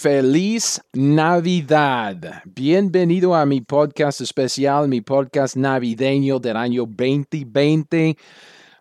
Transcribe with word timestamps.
Feliz 0.00 0.80
Navidad. 0.94 2.40
Bienvenido 2.46 3.34
a 3.34 3.44
mi 3.44 3.60
podcast 3.60 4.22
especial, 4.22 4.88
mi 4.88 5.02
podcast 5.02 5.56
navideño 5.56 6.38
del 6.38 6.56
año 6.56 6.86
2020. 6.86 8.16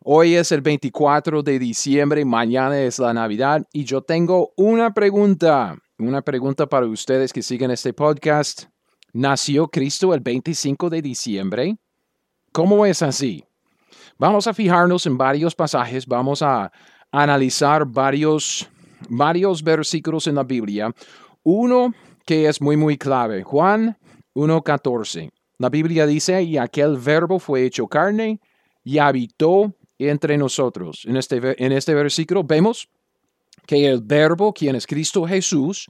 Hoy 0.05 0.35
es 0.35 0.53
el 0.53 0.61
24 0.61 1.43
de 1.43 1.59
diciembre, 1.59 2.23
mañana 2.23 2.79
es 2.79 2.99
la 2.99 3.13
Navidad 3.13 3.67
y 3.73 3.83
yo 3.83 4.01
tengo 4.01 4.53
una 4.55 4.93
pregunta, 4.93 5.75
una 5.97 6.21
pregunta 6.21 6.67
para 6.67 6.85
ustedes 6.85 7.33
que 7.33 7.41
siguen 7.41 7.71
este 7.71 7.91
podcast. 7.91 8.67
¿Nació 9.11 9.67
Cristo 9.67 10.13
el 10.13 10.21
25 10.21 10.89
de 10.89 11.01
diciembre? 11.01 11.77
¿Cómo 12.53 12.85
es 12.85 13.01
así? 13.01 13.43
Vamos 14.17 14.47
a 14.47 14.53
fijarnos 14.53 15.05
en 15.05 15.17
varios 15.17 15.53
pasajes, 15.53 16.07
vamos 16.07 16.41
a 16.41 16.71
analizar 17.11 17.85
varios 17.85 18.69
varios 19.07 19.63
versículos 19.63 20.27
en 20.27 20.35
la 20.35 20.43
Biblia. 20.43 20.93
Uno 21.43 21.93
que 22.25 22.47
es 22.47 22.61
muy, 22.61 22.77
muy 22.77 22.97
clave. 22.97 23.43
Juan 23.43 23.97
1.14. 24.35 25.31
La 25.57 25.69
Biblia 25.69 26.05
dice, 26.05 26.41
y 26.43 26.57
aquel 26.57 26.97
verbo 26.97 27.39
fue 27.39 27.65
hecho 27.65 27.87
carne 27.87 28.39
y 28.83 28.97
habitó 28.97 29.73
entre 29.97 30.37
nosotros. 30.37 31.03
En 31.05 31.17
este, 31.17 31.39
en 31.63 31.71
este 31.71 31.93
versículo 31.93 32.43
vemos 32.43 32.87
que 33.65 33.87
el 33.87 34.01
verbo, 34.01 34.53
quien 34.53 34.75
es 34.75 34.87
Cristo 34.87 35.27
Jesús, 35.27 35.87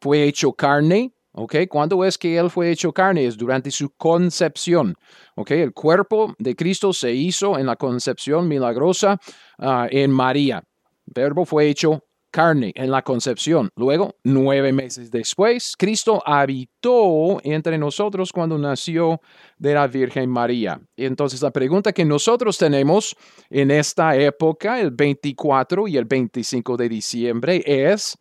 fue 0.00 0.24
hecho 0.24 0.52
carne. 0.52 1.12
¿Ok? 1.38 1.54
¿Cuándo 1.68 2.02
es 2.02 2.16
que 2.16 2.38
Él 2.38 2.48
fue 2.48 2.70
hecho 2.70 2.92
carne? 2.92 3.26
Es 3.26 3.36
durante 3.36 3.70
su 3.70 3.90
concepción. 3.90 4.94
¿Ok? 5.34 5.50
El 5.50 5.74
cuerpo 5.74 6.34
de 6.38 6.56
Cristo 6.56 6.94
se 6.94 7.12
hizo 7.12 7.58
en 7.58 7.66
la 7.66 7.76
concepción 7.76 8.48
milagrosa 8.48 9.18
ah, 9.58 9.86
en 9.90 10.10
María. 10.10 10.64
El 11.06 11.12
verbo 11.14 11.44
fue 11.44 11.68
hecho 11.68 12.05
carne 12.36 12.70
en 12.74 12.90
la 12.90 13.00
concepción. 13.00 13.70
Luego, 13.76 14.14
nueve 14.22 14.70
meses 14.70 15.10
después, 15.10 15.74
Cristo 15.74 16.22
habitó 16.26 17.40
entre 17.42 17.78
nosotros 17.78 18.30
cuando 18.30 18.58
nació 18.58 19.22
de 19.56 19.72
la 19.72 19.86
Virgen 19.86 20.28
María. 20.28 20.78
Entonces 20.98 21.40
la 21.40 21.50
pregunta 21.50 21.94
que 21.94 22.04
nosotros 22.04 22.58
tenemos 22.58 23.16
en 23.48 23.70
esta 23.70 24.16
época, 24.16 24.78
el 24.78 24.90
24 24.90 25.88
y 25.88 25.96
el 25.96 26.04
25 26.04 26.76
de 26.76 26.88
diciembre, 26.90 27.62
es, 27.64 28.18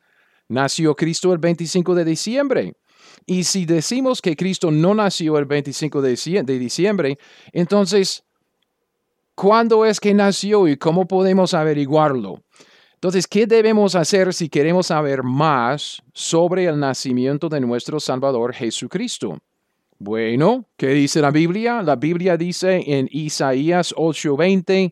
¿nació 0.48 0.96
Cristo 0.96 1.34
el 1.34 1.40
25 1.40 1.94
de 1.94 2.06
diciembre? 2.06 2.74
Y 3.26 3.44
si 3.44 3.66
decimos 3.66 4.22
que 4.22 4.38
Cristo 4.38 4.72
no 4.72 4.96
nació 4.96 5.38
el 5.38 5.44
25 5.44 6.02
de 6.02 6.58
diciembre, 6.58 7.18
entonces, 7.52 8.24
¿cuándo 9.36 9.84
es 9.84 10.00
que 10.00 10.14
nació 10.14 10.70
y 10.70 10.78
cómo 10.78 11.06
podemos 11.06 11.54
averiguarlo? 11.54 12.45
Entonces, 13.06 13.28
¿qué 13.28 13.46
debemos 13.46 13.94
hacer 13.94 14.34
si 14.34 14.50
queremos 14.50 14.88
saber 14.88 15.22
más 15.22 16.02
sobre 16.12 16.66
el 16.66 16.80
nacimiento 16.80 17.48
de 17.50 17.60
nuestro 17.60 18.00
Salvador 18.00 18.52
Jesucristo? 18.52 19.38
Bueno, 20.00 20.66
¿qué 20.76 20.88
dice 20.88 21.22
la 21.22 21.30
Biblia? 21.30 21.84
La 21.84 21.98
Biblia 21.98 22.36
dice 22.36 22.82
en 22.84 23.08
Isaías 23.12 23.94
8:20, 23.96 24.92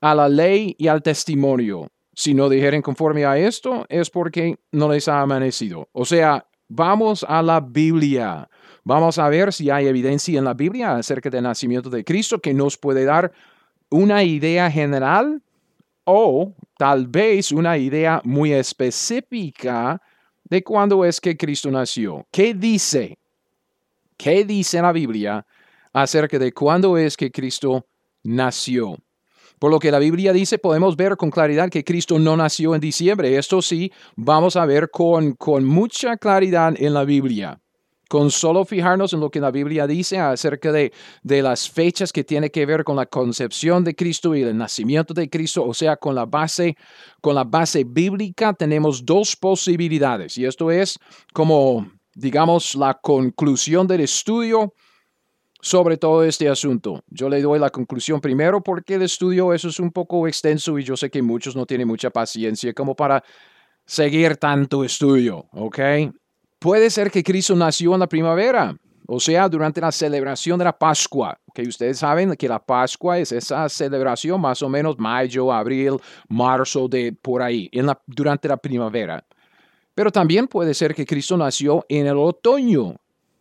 a 0.00 0.14
la 0.16 0.28
ley 0.28 0.74
y 0.76 0.88
al 0.88 1.04
testimonio. 1.04 1.88
Si 2.12 2.34
no 2.34 2.48
dijeren 2.48 2.82
conforme 2.82 3.24
a 3.24 3.38
esto, 3.38 3.86
es 3.88 4.10
porque 4.10 4.56
no 4.72 4.88
les 4.88 5.06
ha 5.06 5.20
amanecido. 5.20 5.88
O 5.92 6.04
sea, 6.04 6.44
vamos 6.66 7.24
a 7.28 7.40
la 7.42 7.60
Biblia. 7.60 8.48
Vamos 8.82 9.18
a 9.18 9.28
ver 9.28 9.52
si 9.52 9.70
hay 9.70 9.86
evidencia 9.86 10.36
en 10.36 10.46
la 10.46 10.54
Biblia 10.54 10.96
acerca 10.96 11.30
del 11.30 11.44
nacimiento 11.44 11.90
de 11.90 12.02
Cristo 12.02 12.40
que 12.40 12.52
nos 12.52 12.76
puede 12.76 13.04
dar 13.04 13.30
una 13.88 14.24
idea 14.24 14.68
general 14.68 15.43
o 16.04 16.52
tal 16.76 17.06
vez 17.06 17.52
una 17.52 17.76
idea 17.76 18.20
muy 18.24 18.52
específica 18.52 20.00
de 20.44 20.62
cuándo 20.62 21.04
es 21.04 21.20
que 21.20 21.36
Cristo 21.36 21.70
nació. 21.70 22.26
¿Qué 22.30 22.54
dice? 22.54 23.18
¿Qué 24.16 24.44
dice 24.44 24.80
la 24.80 24.92
Biblia 24.92 25.44
acerca 25.92 26.38
de 26.38 26.52
cuándo 26.52 26.96
es 26.96 27.16
que 27.16 27.30
Cristo 27.30 27.86
nació? 28.22 28.96
Por 29.58 29.70
lo 29.70 29.78
que 29.78 29.90
la 29.90 29.98
Biblia 29.98 30.32
dice, 30.32 30.58
podemos 30.58 30.96
ver 30.96 31.16
con 31.16 31.30
claridad 31.30 31.70
que 31.70 31.84
Cristo 31.84 32.18
no 32.18 32.36
nació 32.36 32.74
en 32.74 32.80
diciembre. 32.80 33.36
Esto 33.36 33.62
sí, 33.62 33.90
vamos 34.14 34.56
a 34.56 34.66
ver 34.66 34.90
con, 34.90 35.32
con 35.34 35.64
mucha 35.64 36.16
claridad 36.16 36.74
en 36.76 36.92
la 36.92 37.04
Biblia 37.04 37.60
con 38.08 38.30
solo 38.30 38.64
fijarnos 38.64 39.12
en 39.12 39.20
lo 39.20 39.30
que 39.30 39.40
la 39.40 39.50
Biblia 39.50 39.86
dice 39.86 40.18
acerca 40.18 40.72
de, 40.72 40.92
de 41.22 41.42
las 41.42 41.68
fechas 41.68 42.12
que 42.12 42.24
tiene 42.24 42.50
que 42.50 42.66
ver 42.66 42.84
con 42.84 42.96
la 42.96 43.06
concepción 43.06 43.84
de 43.84 43.94
Cristo 43.94 44.34
y 44.34 44.42
el 44.42 44.56
nacimiento 44.56 45.14
de 45.14 45.28
Cristo, 45.28 45.64
o 45.64 45.74
sea, 45.74 45.96
con 45.96 46.14
la 46.14 46.26
base, 46.26 46.76
con 47.20 47.34
la 47.34 47.44
base 47.44 47.84
bíblica, 47.84 48.52
tenemos 48.52 49.04
dos 49.04 49.36
posibilidades. 49.36 50.36
Y 50.38 50.44
esto 50.44 50.70
es 50.70 50.98
como, 51.32 51.90
digamos, 52.14 52.74
la 52.74 52.94
conclusión 52.94 53.86
del 53.86 54.00
estudio 54.00 54.72
sobre 55.64 55.96
todo 55.96 56.22
este 56.24 56.46
asunto. 56.46 57.02
Yo 57.08 57.30
le 57.30 57.40
doy 57.40 57.58
la 57.58 57.70
conclusión 57.70 58.20
primero 58.20 58.62
porque 58.62 58.96
el 58.96 59.02
estudio 59.02 59.54
eso 59.54 59.68
es 59.68 59.80
un 59.80 59.92
poco 59.92 60.28
extenso 60.28 60.78
y 60.78 60.84
yo 60.84 60.94
sé 60.94 61.08
que 61.08 61.22
muchos 61.22 61.56
no 61.56 61.64
tienen 61.64 61.88
mucha 61.88 62.10
paciencia 62.10 62.74
como 62.74 62.94
para 62.94 63.24
seguir 63.86 64.36
tanto 64.36 64.84
estudio, 64.84 65.46
¿ok? 65.52 65.78
Puede 66.64 66.88
ser 66.88 67.10
que 67.10 67.22
Cristo 67.22 67.54
nació 67.54 67.92
en 67.92 68.00
la 68.00 68.06
primavera, 68.06 68.74
o 69.06 69.20
sea, 69.20 69.50
durante 69.50 69.82
la 69.82 69.92
celebración 69.92 70.58
de 70.58 70.64
la 70.64 70.72
Pascua, 70.72 71.38
que 71.52 71.60
ustedes 71.60 71.98
saben 71.98 72.34
que 72.36 72.48
la 72.48 72.58
Pascua 72.58 73.18
es 73.18 73.32
esa 73.32 73.68
celebración 73.68 74.40
más 74.40 74.62
o 74.62 74.70
menos 74.70 74.98
mayo, 74.98 75.52
abril, 75.52 75.98
marzo, 76.26 76.88
de 76.88 77.12
por 77.12 77.42
ahí, 77.42 77.68
en 77.70 77.84
la, 77.84 78.00
durante 78.06 78.48
la 78.48 78.56
primavera. 78.56 79.22
Pero 79.94 80.10
también 80.10 80.48
puede 80.48 80.72
ser 80.72 80.94
que 80.94 81.04
Cristo 81.04 81.36
nació 81.36 81.84
en 81.86 82.06
el 82.06 82.16
otoño, 82.16 82.96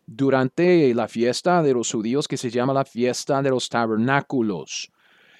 durante 0.06 0.94
la 0.94 1.08
fiesta 1.08 1.64
de 1.64 1.76
los 1.76 1.90
judíos 1.90 2.28
que 2.28 2.36
se 2.36 2.50
llama 2.50 2.74
la 2.74 2.84
fiesta 2.84 3.42
de 3.42 3.52
los 3.52 3.70
tabernáculos. 3.70 4.92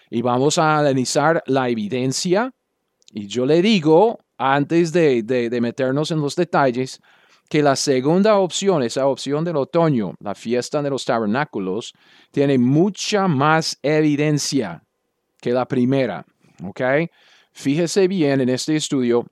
Y 0.10 0.22
vamos 0.22 0.58
a 0.58 0.78
analizar 0.78 1.44
la 1.48 1.68
evidencia. 1.68 2.54
Y 3.12 3.28
yo 3.28 3.46
le 3.46 3.62
digo, 3.62 4.20
antes 4.38 4.94
de, 4.94 5.22
de 5.22 5.60
meternos 5.60 6.12
en 6.12 6.22
los 6.22 6.38
detalles, 6.38 7.02
que 7.54 7.62
la 7.62 7.76
segunda 7.76 8.40
opción, 8.40 8.82
esa 8.82 9.06
opción 9.06 9.44
del 9.44 9.58
otoño, 9.58 10.16
la 10.20 10.34
fiesta 10.34 10.82
de 10.82 10.90
los 10.90 11.06
tabernáculos, 11.06 11.94
tiene 12.32 12.58
mucha 12.58 13.28
más 13.28 13.78
evidencia 13.84 14.82
que 15.40 15.52
la 15.52 15.68
primera. 15.68 16.26
¿Ok? 16.64 16.82
Fíjese 17.52 18.08
bien 18.08 18.42
en 18.42 18.50
este 18.50 18.76
estudio. 18.76 19.28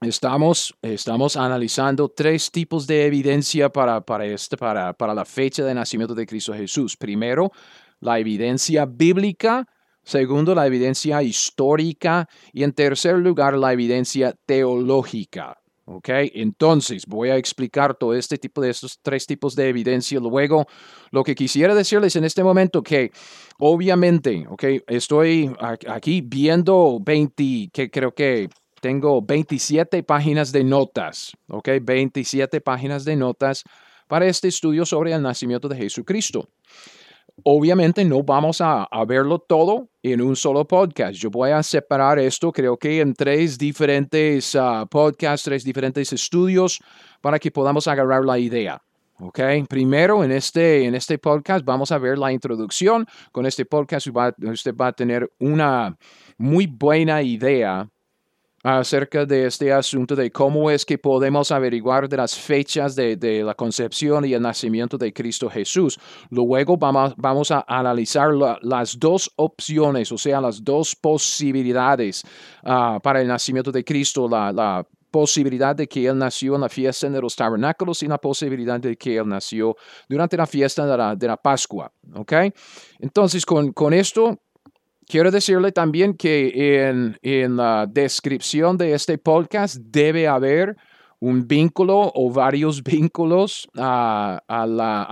Estamos, 0.00 0.72
estamos 0.80 1.36
analizando 1.36 2.08
tres 2.08 2.52
tipos 2.52 2.86
de 2.86 3.06
evidencia 3.06 3.68
para, 3.68 4.00
para, 4.00 4.26
este, 4.26 4.56
para, 4.56 4.92
para 4.92 5.12
la 5.12 5.24
fecha 5.24 5.64
de 5.64 5.74
nacimiento 5.74 6.14
de 6.14 6.26
Cristo 6.26 6.54
Jesús. 6.54 6.96
Primero, 6.96 7.50
la 7.98 8.20
evidencia 8.20 8.86
bíblica. 8.86 9.66
Segundo, 10.04 10.54
la 10.54 10.68
evidencia 10.68 11.20
histórica. 11.20 12.28
Y 12.52 12.62
en 12.62 12.72
tercer 12.72 13.16
lugar, 13.16 13.54
la 13.54 13.72
evidencia 13.72 14.36
teológica. 14.46 15.59
¿Ok? 15.90 16.08
Entonces, 16.34 17.04
voy 17.06 17.30
a 17.30 17.36
explicar 17.36 17.94
todo 17.94 18.14
este 18.14 18.38
tipo 18.38 18.60
de 18.60 18.70
estos 18.70 18.98
tres 19.02 19.26
tipos 19.26 19.54
de 19.56 19.68
evidencia. 19.68 20.20
Luego, 20.20 20.66
lo 21.10 21.24
que 21.24 21.34
quisiera 21.34 21.74
decirles 21.74 22.16
en 22.16 22.24
este 22.24 22.44
momento, 22.44 22.82
que 22.82 23.10
obviamente, 23.58 24.46
¿ok? 24.48 24.64
Estoy 24.86 25.50
aquí 25.60 26.22
viendo 26.24 26.98
20, 27.00 27.70
que 27.72 27.90
creo 27.90 28.12
que 28.14 28.48
tengo 28.80 29.20
27 29.22 30.02
páginas 30.04 30.52
de 30.52 30.64
notas, 30.64 31.32
¿ok? 31.48 31.68
27 31.82 32.60
páginas 32.60 33.04
de 33.04 33.16
notas 33.16 33.64
para 34.08 34.26
este 34.26 34.48
estudio 34.48 34.86
sobre 34.86 35.12
el 35.12 35.22
nacimiento 35.22 35.68
de 35.68 35.76
Jesucristo. 35.76 36.48
Obviamente 37.44 38.04
no 38.04 38.22
vamos 38.22 38.60
a, 38.60 38.88
verlo 39.06 39.38
todo 39.38 39.88
en 40.02 40.20
un 40.20 40.36
solo 40.36 40.66
podcast. 40.66 41.14
Yo 41.14 41.30
voy 41.30 41.50
a 41.50 41.62
separar 41.62 42.18
esto, 42.18 42.52
creo 42.52 42.76
que 42.76 43.00
en 43.00 43.14
tres 43.14 43.58
diferentes 43.58 44.54
uh, 44.54 44.86
podcasts, 44.88 45.44
tres 45.44 45.64
diferentes 45.64 46.12
estudios, 46.12 46.78
para 47.20 47.38
que 47.38 47.50
podamos 47.50 47.86
agarrar 47.88 48.24
la 48.24 48.38
idea. 48.38 48.80
¿ok? 49.18 49.40
Primero, 49.68 50.24
en 50.24 50.32
este, 50.32 50.84
en 50.84 50.94
este 50.94 51.18
podcast 51.18 51.64
vamos 51.64 51.92
a 51.92 51.98
ver 51.98 52.18
la 52.18 52.32
introducción. 52.32 53.06
Con 53.32 53.46
este 53.46 53.64
podcast 53.64 54.06
usted 54.06 54.74
va 54.74 54.88
a 54.88 54.92
tener 54.92 55.30
una 55.38 55.96
muy 56.38 56.66
buena 56.66 57.22
idea 57.22 57.88
acerca 58.62 59.24
de 59.24 59.46
este 59.46 59.72
asunto 59.72 60.14
de 60.14 60.30
cómo 60.30 60.70
es 60.70 60.84
que 60.84 60.98
podemos 60.98 61.50
averiguar 61.50 62.08
de 62.08 62.16
las 62.16 62.36
fechas 62.36 62.94
de, 62.94 63.42
la 63.44 63.54
concepción 63.54 64.24
y 64.24 64.34
el 64.34 64.42
nacimiento 64.42 64.98
de 64.98 65.12
Cristo 65.12 65.48
Jesús. 65.48 65.98
Luego 66.30 66.76
vamos, 66.76 67.14
vamos 67.16 67.50
a 67.50 67.64
analizar 67.66 68.30
las 68.62 68.98
dos 68.98 69.30
opciones, 69.36 70.12
o 70.12 70.18
sea, 70.18 70.40
las 70.40 70.62
dos 70.62 70.94
posibilidades 70.94 72.22
ah, 72.64 72.98
para 73.02 73.22
el 73.22 73.28
nacimiento 73.28 73.72
de 73.72 73.84
Cristo, 73.84 74.28
la, 74.28 74.86
posibilidad 75.10 75.74
de 75.74 75.88
que 75.88 76.06
Él 76.06 76.16
nació 76.16 76.54
en 76.54 76.60
la 76.60 76.68
fiesta 76.68 77.10
de 77.10 77.20
los 77.20 77.34
tabernáculos 77.34 78.00
y 78.04 78.06
la 78.06 78.18
posibilidad 78.18 78.78
de 78.78 78.96
que 78.96 79.16
Él 79.16 79.26
nació 79.26 79.74
durante 80.08 80.36
la 80.36 80.46
fiesta 80.46 80.86
de 80.86 80.96
la, 80.96 81.16
de 81.16 81.26
la 81.26 81.36
Pascua. 81.36 81.90
¿Ok? 82.14 82.32
Entonces, 83.00 83.44
con, 83.44 83.72
con 83.72 83.92
esto 83.92 84.38
Quiero 85.10 85.32
decirle 85.32 85.72
también 85.72 86.14
que 86.14 86.86
en, 87.20 87.56
la 87.56 87.84
descripción 87.88 88.76
de 88.76 88.94
este 88.94 89.18
podcast 89.18 89.74
debe 89.74 90.28
haber 90.28 90.76
un 91.18 91.48
vínculo 91.48 92.12
o 92.14 92.30
varios 92.32 92.80
vínculos 92.84 93.68
a, 93.76 94.40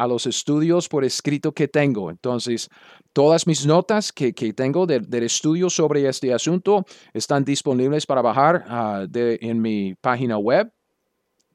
los 0.09 0.27
estudios 0.27 0.89
por 0.89 1.05
escrito 1.05 1.51
que 1.51 1.67
tengo. 1.67 2.11
Entonces, 2.11 2.69
todas 3.13 3.49
mis 3.49 3.67
notas 3.67 4.13
que, 4.13 4.33
tengo 4.33 4.87
del 4.87 5.25
estudio 5.25 5.69
sobre 5.69 6.09
este 6.09 6.33
asunto 6.33 6.85
están 7.13 7.45
disponibles 7.45 8.07
para 8.07 8.23
bajar 8.23 8.67
ah, 8.69 9.05
en 9.13 9.61
mi 9.61 9.97
página 9.97 10.39
web. 10.39 10.73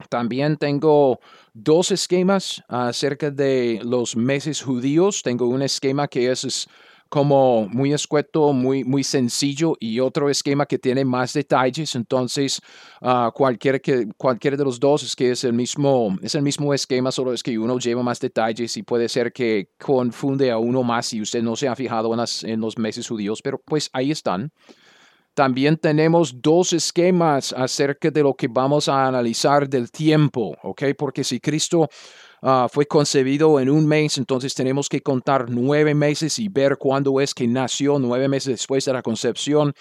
También 0.09 0.57
tengo 0.57 1.21
dos 1.53 1.91
esquemas 1.91 2.61
acerca 2.67 3.31
de 3.31 3.79
los 3.85 4.17
meses 4.17 4.61
judíos. 4.61 5.21
Tengo 5.23 5.47
un 5.47 5.61
esquema 5.61 6.09
que 6.09 6.29
es 6.29 6.67
como 7.13 7.67
muy 7.69 7.93
escueto, 7.93 8.53
muy, 8.53 8.83
muy 8.83 9.03
sencillo 9.03 9.77
y 9.79 9.99
otro 9.99 10.31
esquema 10.31 10.65
que 10.65 10.79
tiene 10.79 11.05
más 11.05 11.31
detalles. 11.33 11.93
Entonces, 11.93 12.59
uh, 13.01 13.31
cualquier 13.31 13.79
que, 13.81 14.07
cualquiera 14.17 14.57
de 14.57 14.63
los 14.63 14.79
dos 14.79 15.03
es 15.03 15.15
que 15.15 15.29
es 15.29 15.43
el, 15.43 15.53
mismo, 15.53 16.17
es 16.23 16.33
el 16.33 16.41
mismo 16.41 16.73
esquema, 16.73 17.11
solo 17.11 17.31
es 17.31 17.43
que 17.43 17.59
uno 17.59 17.77
lleva 17.77 18.01
más 18.01 18.19
detalles 18.19 18.75
y 18.77 18.81
puede 18.81 19.07
ser 19.09 19.31
que 19.31 19.69
confunde 19.77 20.49
a 20.49 20.57
uno 20.57 20.81
más 20.81 21.05
si 21.05 21.21
usted 21.21 21.43
no 21.43 21.55
se 21.55 21.67
ha 21.67 21.75
fijado 21.75 22.11
en, 22.15 22.49
en 22.49 22.59
los 22.59 22.79
meses 22.79 23.07
judíos, 23.07 23.43
pero 23.43 23.61
pues 23.63 23.91
ahí 23.93 24.09
están. 24.09 24.51
También 25.35 25.77
tenemos 25.77 26.41
dos 26.41 26.73
esquemas 26.73 27.53
acerca 27.53 28.09
de 28.09 28.23
lo 28.23 28.33
que 28.33 28.47
vamos 28.47 28.89
a 28.89 29.05
analizar 29.05 29.69
del 29.69 29.91
tiempo, 29.91 30.55
¿ok? 30.63 30.83
Porque 30.97 31.23
si 31.23 31.39
Cristo 31.39 31.89
Ah, 32.45 32.67
fue 32.69 32.85
concebido 32.85 33.57
en 33.61 33.69
un 33.69 33.87
mes, 33.87 34.17
entonces 34.17 34.53
tenemos 34.53 34.89
que 34.89 34.99
contar 34.99 35.49
nueve 35.49 35.95
meses 35.95 36.37
y 36.39 36.49
ver 36.49 36.75
cuándo 36.77 37.21
es 37.21 37.33
que 37.33 37.47
nació, 37.47 37.97
nueve 37.99 38.27
meses 38.27 38.55
después 38.55 38.83
de 38.83 38.91
la 38.91 39.01
concepción. 39.01 39.73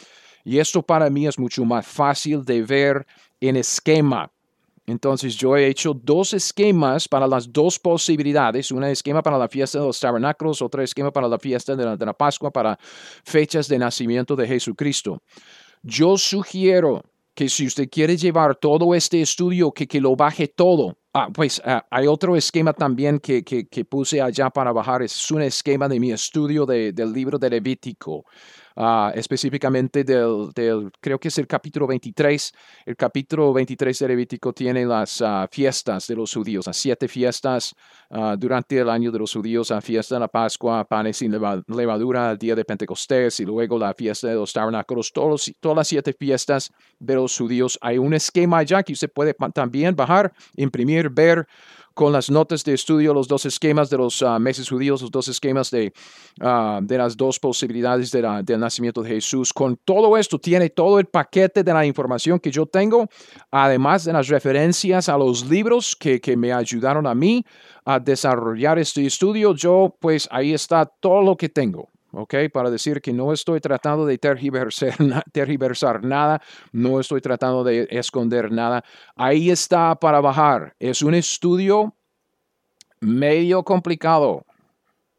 Y 0.44 0.60
esto 0.60 0.80
para 0.80 1.10
mí 1.10 1.26
es 1.26 1.40
mucho 1.40 1.64
más 1.64 1.84
fácil 1.84 2.44
de 2.44 2.62
ver 2.62 3.04
en 3.40 3.56
esquema. 3.56 4.30
Entonces 4.86 5.34
yo 5.34 5.56
he 5.56 5.66
hecho 5.66 5.92
dos 5.92 6.34
esquemas 6.34 7.08
para 7.08 7.26
las 7.26 7.52
dos 7.52 7.80
posibilidades, 7.80 8.70
un 8.70 8.84
esquema 8.84 9.22
para 9.22 9.38
la 9.38 9.48
fiesta 9.48 9.80
de 9.80 9.86
los 9.86 9.98
tabernáculos, 9.98 10.62
otro 10.62 10.82
esquema 10.84 11.10
para 11.10 11.26
la 11.26 11.40
fiesta 11.40 11.74
de 11.74 11.84
la, 11.84 11.96
de 11.96 12.06
la 12.06 12.12
Pascua, 12.12 12.52
para 12.52 12.78
fechas 13.24 13.66
de 13.66 13.76
nacimiento 13.76 14.36
de 14.36 14.46
Jesucristo. 14.46 15.18
Yo 15.82 16.16
sugiero 16.16 17.02
que 17.34 17.48
si 17.48 17.66
usted 17.66 17.88
quiere 17.90 18.16
llevar 18.16 18.54
todo 18.54 18.94
este 18.94 19.20
estudio, 19.20 19.72
que, 19.72 19.88
que 19.88 20.00
lo 20.00 20.14
baje 20.14 20.46
todo 20.46 20.96
Ah, 21.14 21.28
pues 21.32 21.60
ah, 21.66 21.84
hay 21.90 22.06
otro 22.06 22.36
esquema 22.36 22.72
también 22.72 23.18
que, 23.18 23.44
que, 23.44 23.66
que, 23.68 23.84
puse 23.84 24.22
allá 24.22 24.48
para 24.48 24.72
bajar. 24.72 25.02
Es 25.02 25.30
un 25.30 25.42
esquema 25.42 25.86
de 25.86 26.00
mi 26.00 26.10
estudio 26.10 26.64
de, 26.64 26.92
del 26.92 27.12
libro 27.12 27.38
de 27.38 27.50
Levítico. 27.50 28.24
Ah, 28.76 29.12
específicamente 29.14 30.02
del, 30.04 30.50
creo 31.00 31.18
que 31.18 31.28
es 31.28 31.38
el 31.38 31.46
capítulo 31.46 31.86
23. 31.86 32.52
El 32.86 32.96
capítulo 32.96 33.52
23 33.52 33.98
de 33.98 34.08
Levítico 34.08 34.52
tiene 34.52 34.86
las 34.86 35.20
uh, 35.20 35.46
fiestas 35.50 36.06
de 36.06 36.16
los 36.16 36.32
judíos, 36.32 36.66
las 36.66 36.76
siete 36.76 37.06
fiestas 37.06 37.74
uh, 38.10 38.36
durante 38.36 38.78
el 38.78 38.88
año 38.88 39.10
de 39.10 39.18
los 39.18 39.32
judíos, 39.32 39.70
la 39.70 39.80
fiesta 39.80 40.14
de 40.14 40.20
la 40.20 40.28
Pascua, 40.28 40.84
panes 40.84 41.18
sin 41.18 41.32
levadura, 41.32 42.32
el 42.32 42.38
día 42.38 42.54
de 42.54 42.64
Pentecostés 42.64 43.40
y 43.40 43.44
luego 43.44 43.78
la 43.78 43.92
fiesta 43.92 44.28
de 44.28 44.34
los 44.34 44.52
tabernáculos, 44.52 45.12
todos, 45.12 45.52
todas 45.60 45.76
las 45.76 45.88
siete 45.88 46.14
fiestas 46.14 46.72
de 46.98 47.14
los 47.14 47.36
judíos. 47.36 47.78
Hay 47.82 47.98
un 47.98 48.14
esquema 48.14 48.58
allá 48.58 48.82
que 48.82 48.94
usted 48.94 49.12
puede 49.12 49.34
también 49.52 49.94
bajar, 49.94 50.32
imprimir, 50.56 51.10
ver 51.10 51.46
con 51.94 52.12
las 52.12 52.30
notas 52.30 52.64
de 52.64 52.74
estudio, 52.74 53.14
los 53.14 53.28
dos 53.28 53.46
esquemas 53.46 53.90
de 53.90 53.98
los 53.98 54.22
ah, 54.22 54.38
meses 54.38 54.68
judíos, 54.68 55.02
los 55.02 55.10
dos 55.10 55.28
esquemas 55.28 55.70
de, 55.70 55.92
ah, 56.40 56.80
de 56.82 56.98
las 56.98 57.16
dos 57.16 57.38
posibilidades 57.38 58.10
de 58.10 58.22
del 58.44 58.60
nacimiento 58.60 59.02
de 59.02 59.10
Jesús. 59.10 59.52
Con 59.52 59.76
todo 59.84 60.16
esto 60.16 60.38
tiene 60.38 60.70
todo 60.70 60.98
el 60.98 61.06
paquete 61.06 61.62
de 61.62 61.72
la 61.72 61.84
información 61.84 62.38
que 62.38 62.50
yo 62.50 62.66
tengo, 62.66 63.08
además 63.50 64.04
de 64.04 64.12
las 64.12 64.28
referencias 64.28 65.08
a 65.08 65.18
los 65.18 65.48
libros 65.48 65.96
que, 65.96 66.20
que 66.20 66.36
me 66.36 66.52
ayudaron 66.52 67.06
a 67.06 67.14
mí 67.14 67.44
a 67.84 67.98
desarrollar 67.98 68.78
este 68.78 69.04
estudio. 69.04 69.54
Yo, 69.54 69.96
pues 70.00 70.28
ahí 70.30 70.52
está 70.52 70.86
todo 70.86 71.22
lo 71.22 71.36
que 71.36 71.48
tengo. 71.48 71.91
¿Ok? 72.12 72.34
Para 72.52 72.70
decir 72.70 73.00
que 73.00 73.12
no 73.12 73.32
estoy 73.32 73.60
tratando 73.60 74.06
de 74.06 74.18
tergiversar, 74.18 74.94
tergiversar, 75.32 76.04
nada, 76.04 76.40
no 76.70 77.00
estoy 77.00 77.20
tratando 77.20 77.64
de 77.64 77.88
esconder 77.90 78.52
nada. 78.52 78.84
Ahí 79.16 79.50
está 79.50 79.94
para 79.96 80.20
bajar. 80.20 80.74
Es 80.78 81.02
un 81.02 81.14
estudio 81.14 81.94
medio 83.00 83.64
complicado, 83.64 84.44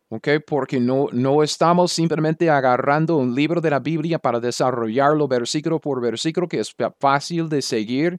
¿ok? 0.10 0.30
Porque 0.48 0.80
no, 0.80 1.08
no 1.12 1.44
estamos 1.44 1.92
simplemente 1.92 2.50
agarrando 2.50 3.18
un 3.18 3.36
libro 3.36 3.60
de 3.60 3.72
la 3.72 3.80
Biblia 3.80 4.20
para 4.20 4.40
desarrollarlo 4.40 5.28
versículo 5.28 5.82
por 5.82 6.02
versículo, 6.02 6.48
que 6.48 6.60
es 6.60 6.74
fácil 7.00 7.50
de 7.50 7.62
seguir. 7.62 8.18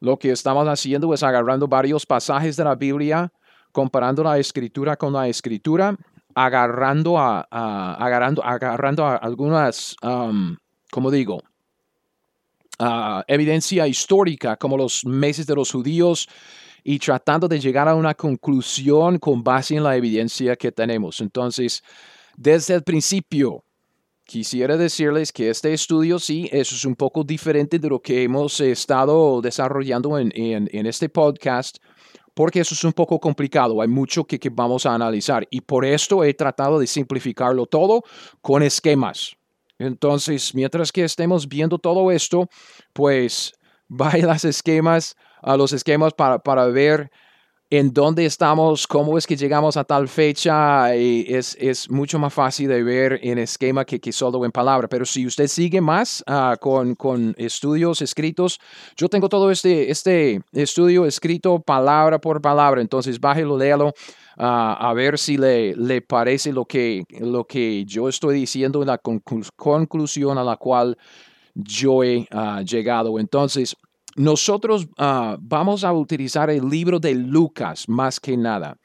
Lo 0.00 0.16
que 0.16 0.30
estamos 0.30 0.66
haciendo 0.68 1.12
es 1.12 1.24
agarrando 1.24 1.66
varios 1.66 2.06
pasajes 2.06 2.56
de 2.56 2.62
la 2.62 2.76
Biblia, 2.76 3.32
comparando 3.72 4.22
la 4.22 4.38
escritura 4.38 4.96
con 4.96 5.12
la 5.12 5.26
escritura 5.26 5.96
agarrando 6.44 7.18
a, 7.18 7.40
agarrando, 7.94 8.44
agarrando 8.44 9.06
algunas, 9.06 9.96
como 10.90 11.10
digo, 11.10 11.42
evidencia 13.26 13.86
histórica 13.88 14.56
como 14.56 14.76
los 14.76 15.04
meses 15.04 15.46
de 15.46 15.54
los 15.54 15.72
judíos 15.72 16.28
y 16.84 16.98
tratando 16.98 17.48
de 17.48 17.58
llegar 17.58 17.88
a 17.88 17.94
una 17.94 18.14
conclusión 18.14 19.18
con 19.18 19.42
base 19.42 19.76
en 19.76 19.82
la 19.82 19.96
evidencia 19.96 20.54
que 20.56 20.70
tenemos. 20.70 21.20
Entonces, 21.20 21.82
desde 22.36 22.74
el 22.74 22.82
principio, 22.84 23.64
quisiera 24.24 24.76
decirles 24.76 25.32
que 25.32 25.50
este 25.50 25.72
estudio 25.72 26.20
sí, 26.20 26.48
eso 26.52 26.76
es 26.76 26.84
un 26.84 26.94
poco 26.94 27.24
diferente 27.24 27.80
de 27.80 27.88
lo 27.88 28.00
que 28.00 28.22
hemos 28.22 28.60
estado 28.60 29.40
desarrollando 29.40 30.18
en, 30.18 30.32
en 30.34 30.86
este 30.86 31.08
podcast 31.08 31.78
porque 32.38 32.60
eso 32.60 32.72
es 32.72 32.84
un 32.84 32.92
poco 32.92 33.18
complicado, 33.18 33.82
hay 33.82 33.88
mucho 33.88 34.22
que, 34.22 34.38
vamos 34.52 34.86
a 34.86 34.94
analizar 34.94 35.44
y 35.50 35.60
por 35.60 35.84
esto 35.84 36.22
he 36.22 36.32
tratado 36.34 36.78
de 36.78 36.86
simplificarlo 36.86 37.66
todo 37.66 38.04
con 38.40 38.62
esquemas. 38.62 39.36
Entonces, 39.76 40.54
mientras 40.54 40.92
que 40.92 41.02
estemos 41.02 41.48
viendo 41.48 41.78
todo 41.78 42.12
esto, 42.12 42.48
pues 42.92 43.54
vaya 43.88 44.24
las 44.24 44.44
esquemas, 44.44 45.16
a 45.42 45.56
los 45.56 45.72
esquemas 45.72 46.14
para, 46.14 46.38
para 46.38 46.66
ver 46.66 47.10
en 47.70 47.92
dónde 47.92 48.24
estamos, 48.24 48.86
cómo 48.86 49.18
es 49.18 49.26
que 49.26 49.36
llegamos 49.36 49.76
a 49.76 49.84
tal 49.84 50.08
fecha, 50.08 50.96
y 50.96 51.26
es, 51.28 51.56
es, 51.60 51.90
mucho 51.90 52.18
más 52.18 52.32
fácil 52.32 52.68
de 52.68 52.82
ver 52.82 53.20
en 53.22 53.38
esquema 53.38 53.84
que, 53.84 54.00
que 54.00 54.10
solo 54.10 54.44
en 54.44 54.52
palabra. 54.52 54.88
Pero 54.88 55.04
si 55.04 55.26
usted 55.26 55.46
sigue 55.48 55.80
más 55.80 56.24
ah, 56.26 56.56
con, 56.58 56.94
con, 56.94 57.34
estudios 57.36 58.00
escritos, 58.00 58.58
yo 58.96 59.08
tengo 59.08 59.28
todo 59.28 59.50
este, 59.50 59.90
este 59.90 60.40
estudio 60.52 61.04
escrito 61.04 61.60
palabra 61.60 62.18
por 62.18 62.40
palabra, 62.40 62.80
entonces 62.80 63.20
bájelo, 63.20 63.58
léalo. 63.58 63.88
Uh, 64.40 64.78
a 64.78 64.92
ver 64.94 65.18
si 65.18 65.36
le, 65.36 65.74
le 65.74 66.00
parece 66.00 66.52
lo 66.52 66.64
que, 66.64 67.02
lo 67.18 67.44
que 67.44 67.84
yo 67.84 68.08
estoy 68.08 68.36
diciendo 68.36 68.82
en 68.82 68.86
la 68.86 68.98
conclusión 68.98 70.38
a 70.38 70.44
la 70.44 70.56
cual 70.56 70.96
yo 71.56 72.04
he 72.04 72.28
uh, 72.32 72.62
llegado. 72.62 73.18
Entonces, 73.18 73.76
nosotros 74.16 74.88
ah, 74.98 75.36
vamos 75.40 75.84
a 75.84 75.92
utilizar 75.92 76.50
el 76.50 76.68
libro 76.68 76.98
de 76.98 77.14
Lucas 77.14 77.88
más 77.88 78.18
que 78.20 78.36
nada. 78.36 78.76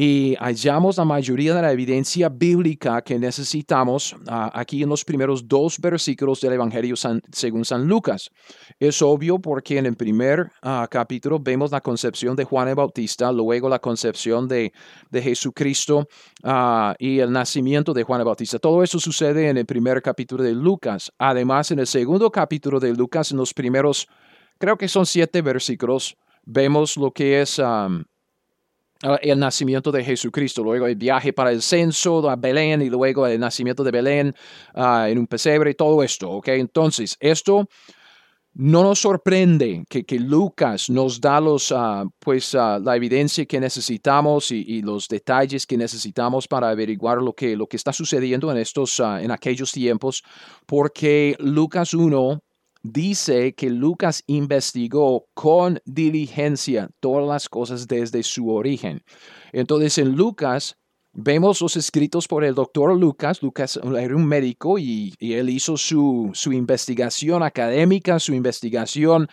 Y 0.00 0.36
hallamos 0.38 0.96
la 0.96 1.04
mayoría 1.04 1.54
de 1.54 1.60
la 1.60 1.72
evidencia 1.72 2.28
bíblica 2.28 3.02
que 3.02 3.18
necesitamos 3.18 4.14
ah, 4.28 4.48
aquí 4.54 4.80
en 4.84 4.88
los 4.88 5.04
primeros 5.04 5.48
dos 5.48 5.80
versículos 5.80 6.40
del 6.40 6.52
Evangelio 6.52 6.94
según 7.32 7.64
San 7.64 7.88
Lucas. 7.88 8.30
Es 8.78 9.02
obvio 9.02 9.40
porque 9.40 9.76
en 9.76 9.86
el 9.86 9.96
primer 9.96 10.52
ah, 10.62 10.86
capítulo 10.88 11.40
vemos 11.40 11.72
la 11.72 11.80
concepción 11.80 12.36
de 12.36 12.44
Juan 12.44 12.68
el 12.68 12.76
Bautista, 12.76 13.32
luego 13.32 13.68
la 13.68 13.80
concepción 13.80 14.46
de, 14.46 14.72
de 15.10 15.20
Jesucristo 15.20 16.06
y 17.00 17.18
el 17.18 17.32
nacimiento 17.32 17.92
de 17.92 18.04
Juan 18.04 18.20
el 18.20 18.26
Bautista. 18.26 18.60
Todo 18.60 18.84
eso 18.84 19.00
sucede 19.00 19.48
en 19.48 19.56
el 19.56 19.66
primer 19.66 20.00
capítulo 20.00 20.44
de 20.44 20.52
Lucas. 20.52 21.12
Además, 21.18 21.72
en 21.72 21.80
el 21.80 21.88
segundo 21.88 22.30
capítulo 22.30 22.78
de 22.78 22.94
Lucas, 22.94 23.32
en 23.32 23.38
los 23.38 23.52
primeros 23.52 24.06
creo 24.58 24.76
que 24.76 24.88
son 24.88 25.06
siete 25.06 25.42
versículos, 25.42 26.16
vemos 26.44 26.96
lo 26.96 27.10
que 27.12 27.40
es 27.40 27.58
um, 27.58 28.04
el 29.22 29.38
nacimiento 29.38 29.92
de 29.92 30.04
Jesucristo, 30.04 30.62
luego 30.62 30.86
el 30.86 30.96
viaje 30.96 31.32
para 31.32 31.52
el 31.52 31.62
censo 31.62 32.28
a 32.28 32.36
Belén 32.36 32.82
y 32.82 32.90
luego 32.90 33.26
el 33.26 33.38
nacimiento 33.38 33.84
de 33.84 33.90
Belén 33.90 34.34
uh, 34.74 35.06
en 35.06 35.18
un 35.18 35.26
pesebre, 35.26 35.74
todo 35.74 36.02
esto, 36.02 36.30
¿ok? 36.30 36.48
Entonces, 36.48 37.16
esto 37.20 37.68
no 38.54 38.82
nos 38.82 38.98
sorprende 38.98 39.84
que, 39.88 40.18
Lucas 40.18 40.90
nos 40.90 41.20
da 41.20 41.40
los, 41.40 41.70
ah, 41.70 42.04
pues, 42.18 42.56
ah, 42.56 42.80
la 42.82 42.96
evidencia 42.96 43.46
que 43.46 43.60
necesitamos 43.60 44.50
y, 44.50 44.82
los 44.82 45.06
detalles 45.06 45.64
que 45.64 45.76
necesitamos 45.76 46.48
para 46.48 46.70
averiguar 46.70 47.18
lo 47.18 47.34
que, 47.34 47.56
lo 47.56 47.68
que 47.68 47.76
está 47.76 47.92
sucediendo 47.92 48.50
en, 48.50 48.56
estos, 48.56 48.98
en 48.98 49.30
aquellos 49.30 49.70
tiempos, 49.70 50.24
porque 50.66 51.36
Lucas 51.38 51.94
1 51.94 52.40
dice 52.92 53.54
que 53.54 53.70
Lucas 53.70 54.22
investigó 54.26 55.26
con 55.34 55.80
diligencia 55.84 56.90
todas 57.00 57.26
las 57.26 57.48
cosas 57.48 57.86
desde 57.88 58.22
su 58.22 58.50
origen. 58.50 59.02
Entonces 59.52 59.98
en 59.98 60.14
Lucas 60.14 60.76
Vemos 61.20 61.60
los 61.60 61.76
escritos 61.76 62.28
por 62.28 62.44
el 62.44 62.54
doctor 62.54 62.96
Lucas. 62.96 63.42
Lucas 63.42 63.80
era 63.82 64.14
un 64.14 64.24
médico 64.24 64.78
y, 64.78 65.14
él 65.18 65.48
hizo 65.50 65.76
su, 65.76 66.30
investigación 66.52 67.42
académica, 67.42 68.20
su 68.20 68.34
investigación 68.34 69.26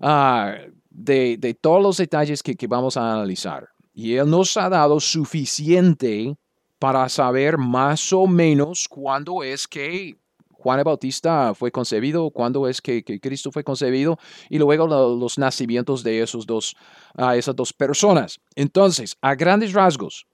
ah, 0.00 0.54
de, 0.88 1.58
todos 1.60 1.82
los 1.82 1.96
detalles 1.96 2.44
que, 2.44 2.54
que 2.54 2.68
vamos 2.68 2.96
a 2.96 3.14
analizar. 3.14 3.68
Y 3.92 4.14
él 4.14 4.30
nos 4.30 4.56
ha 4.56 4.68
dado 4.68 5.00
suficiente 5.00 6.36
para 6.78 7.08
saber 7.08 7.58
más 7.58 8.12
o 8.12 8.28
menos 8.28 8.86
cuándo 8.88 9.42
es 9.42 9.66
que 9.66 10.16
Juan 10.62 10.78
el 10.78 10.84
Bautista 10.84 11.54
fue 11.54 11.72
concebido, 11.72 12.30
cuándo 12.30 12.68
es 12.68 12.80
que, 12.80 13.02
Cristo 13.02 13.50
fue 13.50 13.64
concebido 13.64 14.18
y 14.48 14.58
luego 14.58 14.86
los 14.86 15.36
nacimientos 15.36 16.04
de 16.04 16.22
esos 16.22 16.46
dos, 16.46 16.76
uh, 17.18 17.30
esas 17.30 17.56
dos 17.56 17.72
personas. 17.72 18.38
Entonces, 18.54 19.16
a 19.20 19.34
grandes 19.34 19.72
rasgos, 19.72 20.26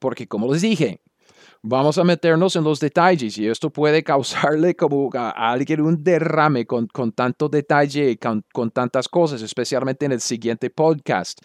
porque 0.00 0.26
como 0.26 0.52
les 0.52 0.62
dije, 0.62 1.00
vamos 1.62 1.98
a 1.98 2.04
meternos 2.04 2.56
en 2.56 2.64
los 2.64 2.80
detalles 2.80 3.38
y 3.38 3.46
esto 3.46 3.70
puede 3.70 4.02
causarle 4.12 4.74
como 4.74 5.08
a, 5.14 5.30
alguien 5.30 5.82
un 5.82 6.02
derrame 6.02 6.66
con, 6.66 6.88
con 6.88 7.12
tanto 7.12 7.48
detalle, 7.48 8.18
con, 8.18 8.44
con, 8.52 8.72
tantas 8.72 9.08
cosas, 9.08 9.40
especialmente 9.42 10.04
en 10.04 10.12
el 10.12 10.20
siguiente 10.20 10.70
podcast. 10.70 11.38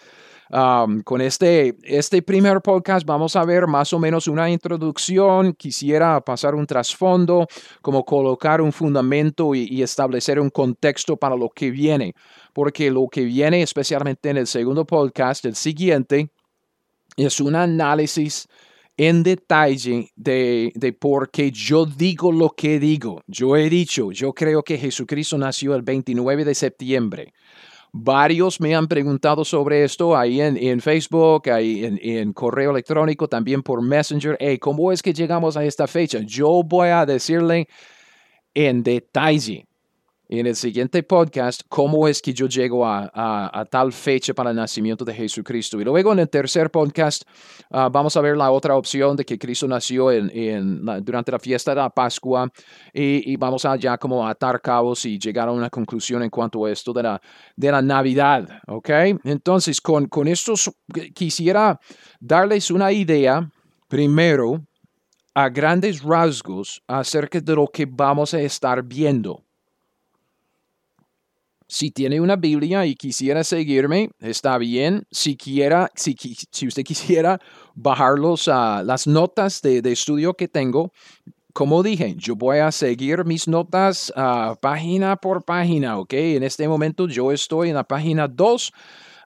Con 0.49 1.21
este, 1.21 1.75
este 1.83 2.21
primer 2.21 2.61
podcast 2.61 3.05
vamos 3.05 3.35
a 3.35 3.43
ver 3.43 3.67
más 3.67 3.91
o 3.93 3.99
menos 3.99 4.27
una 4.27 4.49
introducción, 4.49 5.53
quisiera 5.53 6.21
pasar 6.21 6.53
un 6.53 6.67
trasfondo, 6.67 7.47
como 7.81 8.05
colocar 8.05 8.61
un 8.61 8.71
fundamento 8.71 9.55
y, 9.55 9.67
y 9.69 9.81
establecer 9.81 10.39
un 10.39 10.49
contexto 10.49 11.17
para 11.17 11.35
lo 11.35 11.49
que 11.49 11.71
viene, 11.71 12.13
porque 12.53 12.91
lo 12.91 13.07
que 13.07 13.23
viene 13.23 13.61
especialmente 13.61 14.29
en 14.29 14.37
el 14.37 14.47
segundo 14.47 14.85
podcast, 14.85 15.45
el 15.45 15.55
siguiente, 15.55 16.29
es 17.17 17.39
un 17.39 17.55
análisis 17.55 18.47
en 18.97 19.23
detalle 19.23 20.09
de, 20.15 20.71
de 20.75 20.93
por 20.93 21.29
qué 21.29 21.51
yo 21.51 21.85
digo 21.85 22.31
lo 22.31 22.49
que 22.51 22.79
digo. 22.79 23.21
Yo 23.27 23.57
he 23.57 23.69
dicho, 23.69 24.11
yo 24.11 24.33
creo 24.33 24.63
que 24.63 24.77
Jesucristo 24.77 25.37
nació 25.37 25.75
el 25.75 25.81
29 25.81 26.45
de 26.45 26.55
septiembre. 26.55 27.33
Varios 27.97 28.59
me 28.59 28.75
han 28.75 28.89
preguntado 28.89 29.45
sobre 29.45 29.85
esto 29.85 30.17
ahí 30.17 30.41
en, 30.41 30.57
en 30.57 30.81
Facebook, 30.81 31.49
ahí 31.49 31.85
en, 31.85 31.97
en, 32.01 32.33
correo 32.33 32.71
electrónico, 32.71 33.29
también 33.29 33.63
por 33.63 33.81
Messenger. 33.81 34.35
Hey, 34.37 34.59
¿Cómo 34.59 34.91
es 34.91 35.01
que 35.01 35.13
llegamos 35.13 35.55
a 35.55 35.63
esta 35.63 35.87
fecha? 35.87 36.19
Yo 36.19 36.61
voy 36.61 36.89
a 36.89 37.05
decirle 37.05 37.69
en 38.53 38.83
detalle 38.83 39.65
en 40.27 40.47
el 40.47 40.55
siguiente 40.55 41.03
podcast 41.03 41.61
cómo 41.69 42.07
es 42.07 42.21
que 42.21 42.33
yo 42.33 42.47
llego 42.47 42.85
a, 42.85 43.67
tal 43.69 43.93
fecha 43.93 44.33
para 44.33 44.49
el 44.49 44.55
nacimiento 44.55 45.05
de 45.05 45.13
Jesucristo. 45.13 45.79
Y 45.79 45.83
luego 45.83 46.13
en 46.13 46.19
el 46.19 46.29
tercer 46.29 46.69
podcast 46.71 47.23
ah, 47.71 47.89
vamos 47.91 48.15
a 48.17 48.21
ver 48.21 48.35
la 48.37 48.51
otra 48.51 48.75
opción 48.75 49.15
de 49.15 49.25
que 49.25 49.37
Cristo 49.37 49.67
nació 49.67 50.11
en, 50.11 50.83
durante 51.03 51.31
la 51.31 51.39
fiesta 51.39 51.71
de 51.71 51.77
la 51.77 51.89
Pascua 51.89 52.51
y, 52.93 53.35
vamos 53.37 53.65
a 53.65 53.75
ya 53.75 53.97
como 53.97 54.27
atar 54.27 54.61
cabos 54.61 55.05
y 55.05 55.19
llegar 55.19 55.49
a 55.49 55.51
una 55.51 55.69
conclusión 55.69 56.23
en 56.23 56.29
cuanto 56.29 56.65
a 56.65 56.71
esto 56.71 56.93
de 56.93 57.03
la, 57.03 57.21
de 57.55 57.71
la 57.71 57.81
Navidad. 57.81 58.47
¿Ok? 58.67 58.89
Entonces, 59.23 59.81
con, 59.81 60.07
con 60.07 60.27
esto 60.27 60.53
quisiera 61.13 61.79
darles 62.19 62.71
una 62.71 62.91
idea 62.91 63.49
primero 63.87 64.65
a 65.33 65.49
grandes 65.49 66.01
rasgos 66.01 66.81
acerca 66.87 67.41
de 67.41 67.55
lo 67.55 67.67
que 67.67 67.85
vamos 67.85 68.33
a 68.33 68.39
estar 68.39 68.81
viendo. 68.81 69.44
Si 71.67 71.89
tiene 71.89 72.21
una 72.21 72.35
Biblia 72.35 72.85
y 72.85 72.95
quisiera 72.95 73.43
seguirme, 73.43 74.11
está 74.19 74.57
bien. 74.57 75.07
Si, 75.09 75.35
quiera, 75.35 75.89
si, 75.95 76.15
si 76.51 76.67
usted 76.67 76.83
quisiera 76.85 77.39
bajar 77.73 78.19
los, 78.19 78.47
uh, 78.47 78.83
las 78.83 79.07
notas 79.07 79.61
de, 79.61 79.81
de, 79.81 79.91
estudio 79.91 80.35
que 80.35 80.47
tengo, 80.47 80.91
como 81.53 81.81
dije, 81.81 82.15
yo 82.17 82.35
voy 82.35 82.59
a 82.59 82.71
seguir 82.71 83.25
mis 83.25 83.47
notas 83.47 84.13
uh, 84.15 84.55
página 84.61 85.15
por 85.15 85.43
página, 85.43 85.97
¿ok? 85.97 86.13
En 86.13 86.43
este 86.43 86.67
momento 86.67 87.07
yo 87.07 87.31
estoy 87.31 87.69
en 87.69 87.75
la 87.75 87.83
página 87.83 88.27
2, 88.27 88.71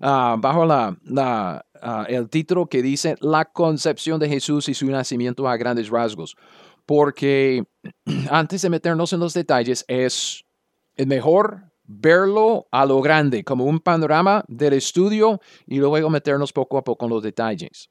uh, 0.01 0.05
bajo 0.39 0.65
la, 0.65 0.95
la 1.03 1.65
el 2.07 2.29
título 2.29 2.67
que 2.67 2.81
dice 2.81 3.15
La 3.21 3.45
concepción 3.45 4.19
de 4.19 4.29
Jesús 4.29 4.69
y 4.69 4.73
su 4.73 4.85
nacimiento 4.87 5.47
a 5.47 5.57
grandes 5.57 5.89
rasgos. 5.89 6.35
Porque 6.85 7.63
antes 8.29 8.61
de 8.61 8.69
meternos 8.69 9.13
en 9.13 9.19
los 9.19 9.33
detalles, 9.33 9.85
es 9.87 10.43
el 10.95 11.07
mejor 11.07 11.68
verlo 11.91 12.67
a 12.71 12.85
lo 12.85 13.01
grande, 13.01 13.43
como 13.43 13.65
un 13.65 13.79
panorama 13.79 14.45
del 14.47 14.73
estudio 14.73 15.41
y 15.65 15.79
luego 15.79 16.09
meternos 16.11 16.53
poco 16.53 16.77
a 16.77 16.83
poco 16.83 17.05
en 17.05 17.09
los 17.09 17.23
detalles. 17.23 17.89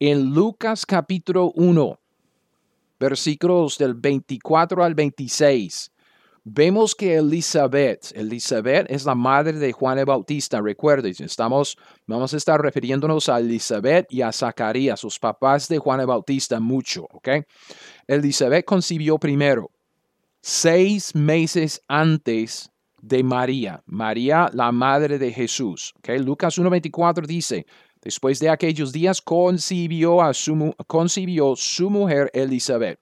En 0.00 0.34
Lucas 0.34 0.84
capítulo 0.84 1.52
1, 1.54 2.00
versículos 2.98 3.78
del 3.78 3.94
24 3.94 4.82
al 4.82 4.96
26, 4.96 5.92
vemos 6.42 6.96
que 6.96 7.18
Elizabeth, 7.18 8.10
Elizabeth 8.16 8.90
es 8.90 9.04
la 9.04 9.14
madre 9.14 9.52
de 9.52 9.70
Juan 9.70 9.98
el 9.98 10.06
Bautista, 10.06 10.60
recuerden, 10.60 11.14
estamos, 11.20 11.78
vamos 12.06 12.34
a 12.34 12.36
estar 12.36 12.60
refiriéndonos 12.60 13.28
a 13.28 13.38
Elizabeth 13.38 14.12
y 14.12 14.22
a 14.22 14.32
Zacarías, 14.32 14.98
sus 14.98 15.20
papás 15.20 15.68
de 15.68 15.78
Juan 15.78 16.00
el 16.00 16.06
Bautista, 16.06 16.58
mucho, 16.58 17.06
¿ok? 17.12 17.28
Elizabeth 18.08 18.64
concibió 18.64 19.18
primero, 19.18 19.70
seis 20.40 21.14
meses 21.14 21.80
antes 21.86 22.70
de 23.02 23.22
María, 23.22 23.82
María 23.86 24.50
la 24.52 24.72
madre 24.72 25.18
de 25.18 25.32
Jesús. 25.32 25.94
Okay? 25.98 26.18
Lucas 26.18 26.58
1.24 26.58 27.26
dice, 27.26 27.66
después 28.02 28.38
de 28.40 28.48
aquellos 28.48 28.92
días 28.92 29.20
concibió, 29.20 30.22
a 30.22 30.34
su, 30.34 30.74
concibió 30.86 31.54
su 31.56 31.90
mujer 31.90 32.30
Elizabeth. 32.32 32.98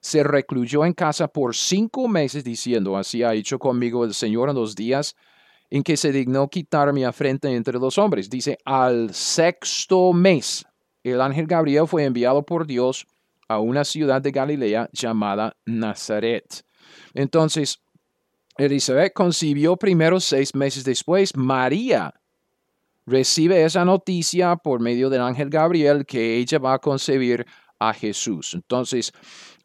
Se 0.00 0.24
recluyó 0.24 0.84
en 0.84 0.94
casa 0.94 1.28
por 1.28 1.54
cinco 1.54 2.08
meses 2.08 2.42
diciendo, 2.42 2.96
así 2.96 3.22
ha 3.22 3.34
hecho 3.34 3.58
conmigo 3.58 4.04
el 4.04 4.14
Señor 4.14 4.48
en 4.48 4.56
los 4.56 4.74
días 4.74 5.14
en 5.70 5.82
que 5.82 5.96
se 5.96 6.12
dignó 6.12 6.48
quitar 6.48 6.92
mi 6.92 7.04
afrenta 7.04 7.48
entre 7.50 7.78
los 7.78 7.96
hombres. 7.96 8.28
Dice, 8.28 8.58
al 8.64 9.14
sexto 9.14 10.12
mes, 10.12 10.66
el 11.02 11.20
ángel 11.20 11.46
Gabriel 11.46 11.86
fue 11.86 12.04
enviado 12.04 12.42
por 12.42 12.66
Dios 12.66 13.06
a 13.48 13.58
una 13.58 13.84
ciudad 13.84 14.20
de 14.20 14.30
Galilea 14.30 14.90
llamada 14.92 15.56
Nazaret. 15.64 16.64
Entonces, 17.14 17.81
Elizabeth 18.56 19.12
concibió 19.12 19.76
primero 19.76 20.20
seis 20.20 20.54
meses 20.54 20.84
después. 20.84 21.36
María 21.36 22.12
recibe 23.06 23.64
esa 23.64 23.84
noticia 23.84 24.56
por 24.56 24.80
medio 24.80 25.10
del 25.10 25.22
ángel 25.22 25.50
Gabriel 25.50 26.04
que 26.06 26.36
ella 26.36 26.58
va 26.58 26.74
a 26.74 26.78
concebir 26.78 27.46
a 27.78 27.92
Jesús. 27.92 28.54
Entonces, 28.54 29.12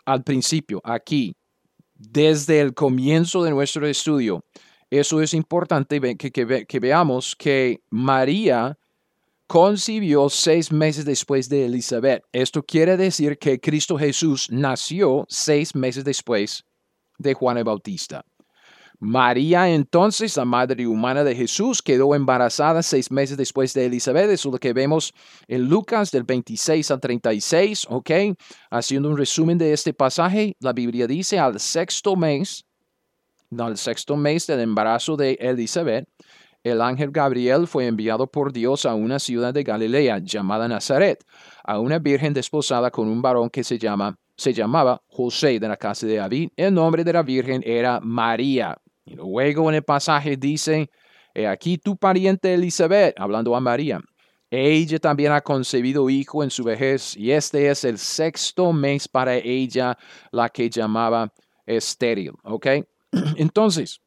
al 0.05 0.23
principio, 0.23 0.81
aquí, 0.83 1.35
desde 1.93 2.61
el 2.61 2.73
comienzo 2.73 3.43
de 3.43 3.51
nuestro 3.51 3.85
estudio, 3.87 4.43
eso 4.89 5.21
es 5.21 5.33
importante 5.33 5.99
que, 6.17 6.79
veamos 6.79 7.35
que 7.35 7.81
María 7.89 8.77
concibió 9.47 10.29
seis 10.29 10.71
meses 10.71 11.03
después 11.03 11.49
de 11.49 11.65
Elizabeth. 11.65 12.23
Esto 12.31 12.63
quiere 12.63 12.95
decir 12.95 13.37
que 13.37 13.59
Cristo 13.59 13.97
Jesús 13.97 14.47
nació 14.49 15.25
seis 15.27 15.75
meses 15.75 16.05
después 16.05 16.63
de 17.17 17.33
Juan 17.33 17.57
el 17.57 17.65
Bautista. 17.65 18.23
María 18.99 19.69
entonces, 19.69 20.35
la 20.37 20.45
madre 20.45 20.87
humana 20.87 21.23
de 21.23 21.35
Jesús, 21.35 21.83
quedó 21.83 22.15
embarazada 22.15 22.81
seis 22.81 23.11
meses 23.11 23.37
después 23.37 23.71
de 23.75 23.85
Elizabeth. 23.85 24.29
Eso 24.31 24.49
es 24.49 24.53
lo 24.53 24.57
que 24.57 24.73
vemos 24.73 25.13
en 25.47 25.69
Lucas 25.69 26.09
del 26.09 26.23
26 26.23 26.89
al 26.89 26.99
36, 26.99 27.85
¿ok? 27.89 28.11
Haciendo 28.71 29.09
un 29.09 29.17
resumen 29.17 29.59
de 29.59 29.71
este 29.71 29.93
pasaje, 29.93 30.55
la 30.59 30.73
Biblia 30.73 31.05
dice 31.05 31.37
al 31.37 31.59
sexto 31.59 32.15
mes, 32.15 32.65
al 33.55 33.77
sexto 33.77 34.17
mes 34.17 34.47
del 34.47 34.61
embarazo 34.61 35.15
de 35.15 35.33
Elizabeth, 35.39 36.09
el 36.63 36.81
ángel 36.81 37.11
Gabriel 37.11 37.67
fue 37.67 37.85
enviado 37.85 38.25
por 38.25 38.51
Dios 38.51 38.87
a 38.87 38.95
una 38.95 39.19
ciudad 39.19 39.53
de 39.53 39.63
Galilea 39.63 40.17
llamada 40.19 40.67
Nazaret, 40.67 41.23
a 41.63 41.79
una 41.79 41.99
virgen 41.99 42.33
desposada 42.33 42.89
con 42.89 43.07
un 43.07 43.21
varón 43.21 43.49
que 43.51 43.63
se 43.63 43.77
llama 43.77 44.17
se 44.37 44.53
llamaba 44.53 45.01
José 45.07 45.59
de 45.59 45.67
la 45.67 45.77
casa 45.77 46.05
de 46.05 46.17
David. 46.17 46.51
El 46.55 46.73
nombre 46.73 47.03
de 47.03 47.11
la 47.11 47.23
virgen 47.23 47.63
era 47.65 47.99
María. 47.99 48.77
Luego 49.15 49.69
en 49.69 49.75
el 49.75 49.83
pasaje 49.83 50.37
dice, 50.37 50.89
aquí 51.47 51.77
tu 51.77 51.97
pariente 51.97 52.53
Elizabeth, 52.53 53.19
hablando 53.19 53.55
a 53.55 53.59
María. 53.59 53.99
Ella 54.49 54.97
también 54.99 55.33
ha 55.33 55.41
concebido 55.41 56.09
hijo 56.09 56.43
en 56.43 56.49
su 56.49 56.63
vejez, 56.63 57.17
y 57.17 57.31
este 57.31 57.69
es 57.69 57.83
el 57.83 57.97
sexto 57.97 58.71
mes 58.71 59.07
para 59.07 59.35
ella, 59.35 59.97
la 60.31 60.49
que 60.49 60.69
llamaba 60.69 61.33
estéril. 61.65 62.31
¿Ok? 62.43 62.67
Entonces, 63.35 63.99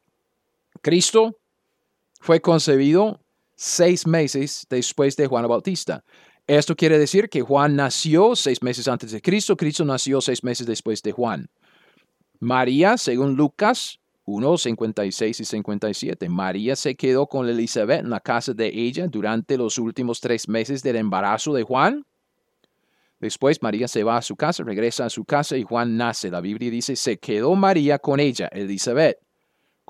Cristo 0.81 1.37
fue 2.19 2.41
concebido 2.41 3.19
seis 3.55 4.07
meses 4.07 4.65
después 4.69 5.15
de 5.15 5.27
Juan 5.27 5.47
Bautista. 5.47 6.03
Esto 6.47 6.75
quiere 6.75 6.97
decir 6.97 7.29
que 7.29 7.41
Juan 7.41 7.75
nació 7.75 8.35
seis 8.35 8.63
meses 8.63 8.87
antes 8.87 9.11
de 9.11 9.21
Cristo, 9.21 9.55
Cristo 9.55 9.85
nació 9.85 10.21
seis 10.21 10.43
meses 10.43 10.65
después 10.65 11.03
de 11.03 11.11
Juan. 11.11 11.47
María, 12.39 12.97
según 12.97 13.35
Lucas 13.35 14.00
1, 14.25 14.57
56 14.57 15.39
y 15.39 15.45
57, 15.45 16.29
María 16.29 16.75
se 16.75 16.95
quedó 16.95 17.27
con 17.27 17.47
Elizabeth 17.49 18.01
en 18.01 18.09
la 18.09 18.19
casa 18.19 18.53
de 18.53 18.67
ella 18.67 19.07
durante 19.07 19.57
los 19.57 19.77
últimos 19.77 20.19
tres 20.19 20.47
meses 20.47 20.83
del 20.83 20.97
embarazo 20.97 21.53
de 21.53 21.63
Juan. 21.63 22.05
Después 23.19 23.61
María 23.61 23.87
se 23.87 24.03
va 24.03 24.17
a 24.17 24.21
su 24.21 24.35
casa, 24.35 24.63
regresa 24.63 25.05
a 25.05 25.09
su 25.09 25.25
casa 25.25 25.57
y 25.57 25.63
Juan 25.63 25.97
nace. 25.97 26.29
La 26.29 26.41
Biblia 26.41 26.71
dice, 26.71 26.95
se 26.95 27.17
quedó 27.17 27.55
María 27.55 27.99
con 27.99 28.19
ella, 28.19 28.47
Elizabeth 28.51 29.17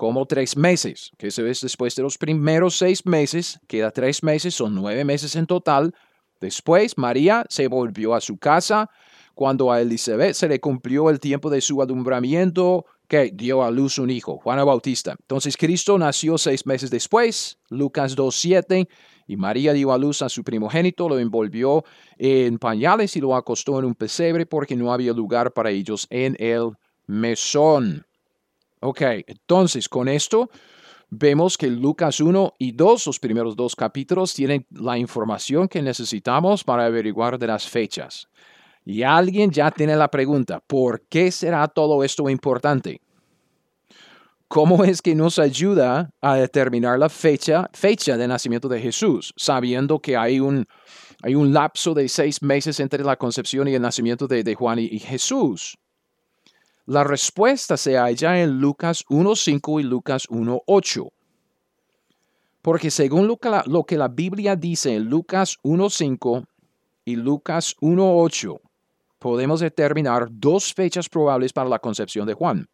como 0.02 0.26
tres 0.26 0.56
meses, 0.56 1.12
que 1.16 1.28
eso 1.28 1.46
es 1.46 1.60
después 1.60 1.94
de 1.94 2.02
los 2.02 2.18
primeros 2.18 2.76
seis 2.76 3.06
meses, 3.06 3.60
queda 3.68 3.92
tres 3.92 4.24
meses, 4.24 4.52
son 4.52 4.74
nueve 4.74 5.04
meses 5.04 5.36
en 5.36 5.46
total. 5.46 5.94
Después 6.40 6.98
María 6.98 7.46
se 7.48 7.68
volvió 7.68 8.14
a 8.14 8.20
su 8.20 8.36
casa. 8.36 8.90
Cuando 9.34 9.70
a 9.70 9.80
Elizabeth 9.80 10.34
se 10.34 10.48
le 10.48 10.58
cumplió 10.58 11.08
el 11.08 11.20
tiempo 11.20 11.50
de 11.50 11.60
su 11.60 11.80
alumbramiento, 11.80 12.84
que 13.12 13.30
dio 13.30 13.62
a 13.62 13.70
luz 13.70 13.98
un 13.98 14.08
hijo, 14.08 14.38
Juana 14.38 14.64
Bautista. 14.64 15.14
Entonces 15.20 15.58
Cristo 15.58 15.98
nació 15.98 16.38
seis 16.38 16.64
meses 16.64 16.88
después, 16.88 17.58
Lucas 17.68 18.16
2.7, 18.16 18.88
y 19.26 19.36
María 19.36 19.74
dio 19.74 19.92
a 19.92 19.98
luz 19.98 20.22
a 20.22 20.30
su 20.30 20.42
primogénito, 20.42 21.10
lo 21.10 21.18
envolvió 21.18 21.84
en 22.16 22.58
pañales 22.58 23.14
y 23.14 23.20
lo 23.20 23.36
acostó 23.36 23.78
en 23.78 23.84
un 23.84 23.94
pesebre 23.94 24.46
porque 24.46 24.76
no 24.76 24.94
había 24.94 25.12
lugar 25.12 25.52
para 25.52 25.70
ellos 25.70 26.06
en 26.08 26.36
el 26.38 26.70
mesón. 27.06 28.06
Ok, 28.80 29.02
entonces 29.26 29.90
con 29.90 30.08
esto 30.08 30.48
vemos 31.10 31.58
que 31.58 31.66
Lucas 31.66 32.18
1 32.18 32.54
y 32.58 32.72
2, 32.72 33.06
los 33.08 33.18
primeros 33.18 33.54
dos 33.56 33.76
capítulos, 33.76 34.32
tienen 34.32 34.66
la 34.70 34.96
información 34.96 35.68
que 35.68 35.82
necesitamos 35.82 36.64
para 36.64 36.86
averiguar 36.86 37.38
de 37.38 37.48
las 37.48 37.68
fechas. 37.68 38.26
Y 38.84 39.02
alguien 39.02 39.50
ya 39.50 39.70
tiene 39.70 39.96
la 39.96 40.08
pregunta, 40.08 40.60
¿por 40.66 41.02
qué 41.08 41.30
será 41.30 41.68
todo 41.68 42.02
esto 42.02 42.28
importante? 42.28 43.00
¿Cómo 44.48 44.84
es 44.84 45.00
que 45.00 45.14
nos 45.14 45.38
ayuda 45.38 46.10
a 46.20 46.36
determinar 46.36 46.98
la 46.98 47.08
fecha, 47.08 47.70
fecha 47.72 48.16
de 48.16 48.28
nacimiento 48.28 48.68
de 48.68 48.80
Jesús, 48.80 49.32
sabiendo 49.36 49.98
que 49.98 50.16
hay 50.16 50.40
un, 50.40 50.66
hay 51.22 51.34
un 51.34 51.54
lapso 51.54 51.94
de 51.94 52.08
seis 52.08 52.42
meses 52.42 52.78
entre 52.80 53.02
la 53.02 53.16
concepción 53.16 53.68
y 53.68 53.74
el 53.74 53.82
nacimiento 53.82 54.26
de, 54.26 54.54
Juan 54.54 54.78
y 54.78 54.98
Jesús? 54.98 55.78
La 56.86 57.04
respuesta 57.04 57.76
se 57.76 57.96
halla 57.96 58.42
en 58.42 58.58
Lucas 58.58 59.04
1.5 59.08 59.80
y 59.80 59.84
Lucas 59.84 60.28
1.8. 60.28 61.10
Porque 62.60 62.90
según 62.90 63.28
lo 63.28 63.36
que, 63.36 63.96
la, 63.96 64.08
Biblia 64.08 64.56
dice 64.56 64.96
en 64.96 65.04
Lucas 65.08 65.58
1.5 65.62 66.44
y 67.04 67.16
Lucas 67.16 67.76
1.8, 67.80 68.60
podemos 69.22 69.60
determinar 69.60 70.26
dos 70.28 70.74
fechas 70.74 71.08
probables 71.08 71.52
para 71.52 71.68
la 71.68 71.78
concepción 71.78 72.26
de 72.26 72.34
Juan. 72.34 72.68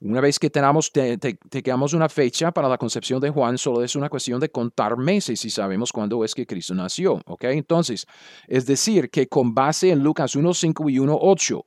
Una 0.00 0.20
vez 0.20 0.38
que 0.38 0.50
tengamos, 0.50 0.90
tengamos 0.90 1.92
una 1.92 2.08
fecha 2.08 2.50
para 2.50 2.68
la 2.68 2.76
concepción 2.76 3.20
de 3.20 3.30
Juan, 3.30 3.56
solo 3.56 3.84
es 3.84 3.94
una 3.94 4.08
cuestión 4.08 4.40
de 4.40 4.50
contar 4.50 4.96
meses 4.96 5.44
y 5.44 5.50
sabemos 5.50 5.92
cuándo 5.92 6.24
es 6.24 6.34
que 6.34 6.44
Cristo 6.44 6.74
nació. 6.74 7.20
¿ok? 7.24 7.44
Entonces, 7.44 8.04
es 8.48 8.66
decir, 8.66 9.10
que 9.10 9.28
con 9.28 9.54
base 9.54 9.90
en 9.90 10.02
Lucas 10.02 10.34
1.5 10.34 10.90
y 10.90 10.98
1.8, 10.98 11.62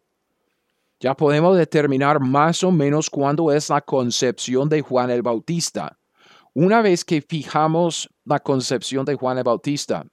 ya 0.99 1.15
podemos 1.15 1.55
determinar 1.55 2.19
más 2.19 2.61
o 2.63 2.71
menos 2.71 3.09
cuándo 3.09 3.53
es 3.53 3.69
la 3.69 3.79
concepción 3.81 4.67
de 4.67 4.81
Juan 4.81 5.11
el 5.11 5.21
Bautista. 5.21 5.97
Una 6.53 6.81
vez 6.81 7.05
que 7.05 7.21
fijamos 7.21 8.09
la 8.25 8.39
concepción 8.39 9.05
de 9.05 9.15
Juan 9.15 9.37
el 9.37 9.43
Bautista, 9.45 10.05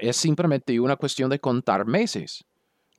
es 0.00 0.16
simplemente 0.16 0.78
una 0.80 0.96
cuestión 0.96 1.28
de 1.28 1.38
contar 1.38 1.84
meses. 1.84 2.44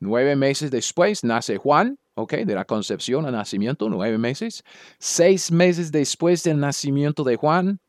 Nueve 0.04 0.36
meses 0.36 0.70
después 0.70 1.24
nace 1.24 1.56
Juan, 1.56 1.98
¿ok? 2.16 2.34
De 2.34 2.56
la 2.56 2.66
concepción 2.66 3.26
al 3.26 3.32
nacimiento, 3.32 3.88
nueve 3.88 4.18
meses. 4.18 4.62
Seis 5.00 5.50
meses 5.50 5.94
después 5.94 6.44
del 6.44 6.60
nacimiento 6.60 7.24
de 7.24 7.38
Juan, 7.38 7.80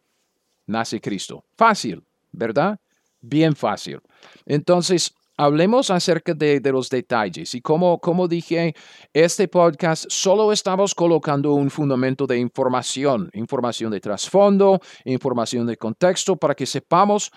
nace 0.64 1.00
Cristo. 1.00 1.44
Fácil, 1.56 2.04
¿verdad? 2.30 2.78
Bien 3.20 3.56
fácil. 3.56 4.00
Entonces, 4.46 5.12
Hablemos 5.36 5.90
acerca 5.90 6.32
de, 6.32 6.60
los 6.70 6.88
detalles 6.88 7.56
y 7.56 7.60
como, 7.60 7.98
como 7.98 8.28
dije, 8.28 8.72
este 9.12 9.48
podcast 9.48 10.04
solo 10.08 10.52
estamos 10.52 10.94
colocando 10.94 11.54
un 11.54 11.70
fundamento 11.70 12.24
de 12.28 12.38
información, 12.38 13.30
información 13.32 13.90
de 13.90 13.98
trasfondo, 13.98 14.80
información 15.04 15.66
de 15.66 15.76
contexto 15.76 16.36
para 16.36 16.54
que 16.54 16.66
sepamos 16.66 17.32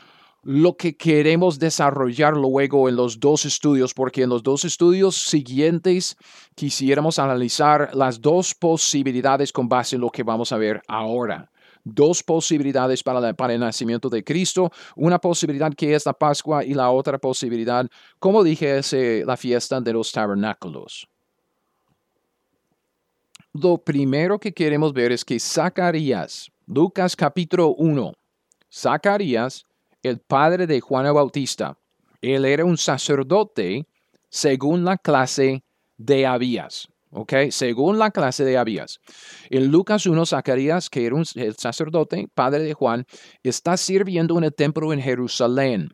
lo 0.47 0.77
que 0.77 0.95
queremos 0.95 1.59
desarrollar 1.59 2.37
luego 2.37 2.87
en 2.87 2.95
los 2.95 3.19
dos 3.19 3.43
estudios, 3.43 3.93
porque 3.93 4.23
en 4.23 4.29
los 4.29 4.43
dos 4.43 4.63
estudios 4.63 5.17
siguientes 5.23 6.15
quisiéramos 6.55 7.19
analizar 7.19 7.89
las 7.93 8.21
dos 8.21 8.55
posibilidades 8.55 9.51
con 9.51 9.67
base 9.67 9.97
en 9.97 10.01
lo 10.03 10.09
que 10.09 10.23
vamos 10.23 10.53
a 10.53 10.57
ver 10.57 10.81
ahora 10.87 11.51
dos 11.83 12.23
posibilidades 12.23 13.03
para, 13.03 13.53
el 13.53 13.59
nacimiento 13.59 14.09
de 14.09 14.23
Cristo, 14.23 14.71
una 14.95 15.19
posibilidad 15.19 15.73
que 15.73 15.95
es 15.95 16.05
la 16.05 16.13
Pascua 16.13 16.63
y 16.63 16.73
la 16.73 16.91
otra 16.91 17.17
posibilidad, 17.17 17.85
como 18.19 18.43
dije, 18.43 18.77
es 18.77 18.91
eh, 18.91 19.23
la 19.25 19.37
fiesta 19.37 19.79
de 19.79 19.93
los 19.93 20.11
tabernáculos. 20.11 21.07
Lo 23.53 23.77
primero 23.77 24.37
que 24.37 24.53
queremos 24.53 24.91
ver 24.91 25.13
es 25.13 25.23
que 25.23 25.39
Zacarías, 25.39 26.49
Lucas 26.65 27.15
capítulo 27.15 27.69
1, 27.75 28.13
Zacarías, 28.69 29.66
el 30.03 30.19
padre 30.19 30.67
de 30.67 30.79
Juan 30.81 31.13
Bautista, 31.13 31.77
él 32.21 32.45
era 32.45 32.65
un 32.65 32.77
sacerdote 32.77 33.87
según 34.29 34.83
la 34.83 34.97
clase 34.97 35.63
de 35.97 36.25
Abías. 36.25 36.87
¿ok? 37.11 37.33
Según 37.49 37.97
la 37.97 38.11
clase 38.11 38.43
de 38.43 38.57
Abías. 38.57 38.99
En 39.49 39.67
Lucas 39.71 40.05
1, 40.05 40.25
Zacarías, 40.25 40.89
que 40.89 41.05
era 41.05 41.15
un, 41.15 41.25
el 41.35 41.55
sacerdote, 41.55 42.27
padre 42.33 42.63
de 42.63 42.73
Juan, 42.73 43.05
está 43.43 43.77
sirviendo 43.77 44.37
en 44.37 44.45
el 44.45 44.53
templo 44.53 44.93
en 44.93 45.01
Jerusalén. 45.01 45.89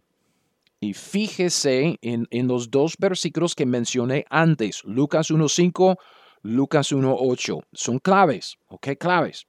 Y 0.79 0.93
fíjese 0.93 1.97
en, 2.01 2.27
en 2.29 2.47
los 2.47 2.69
dos 2.69 2.95
versículos 2.97 3.55
que 3.55 3.65
mencioné 3.65 4.25
antes, 4.29 4.83
Lucas 4.83 5.31
1.5, 5.31 5.95
Lucas 6.41 6.91
1.8. 6.91 7.61
Son 7.71 7.99
claves, 7.99 8.57
¿ok? 8.67 8.89
Claves. 8.99 9.45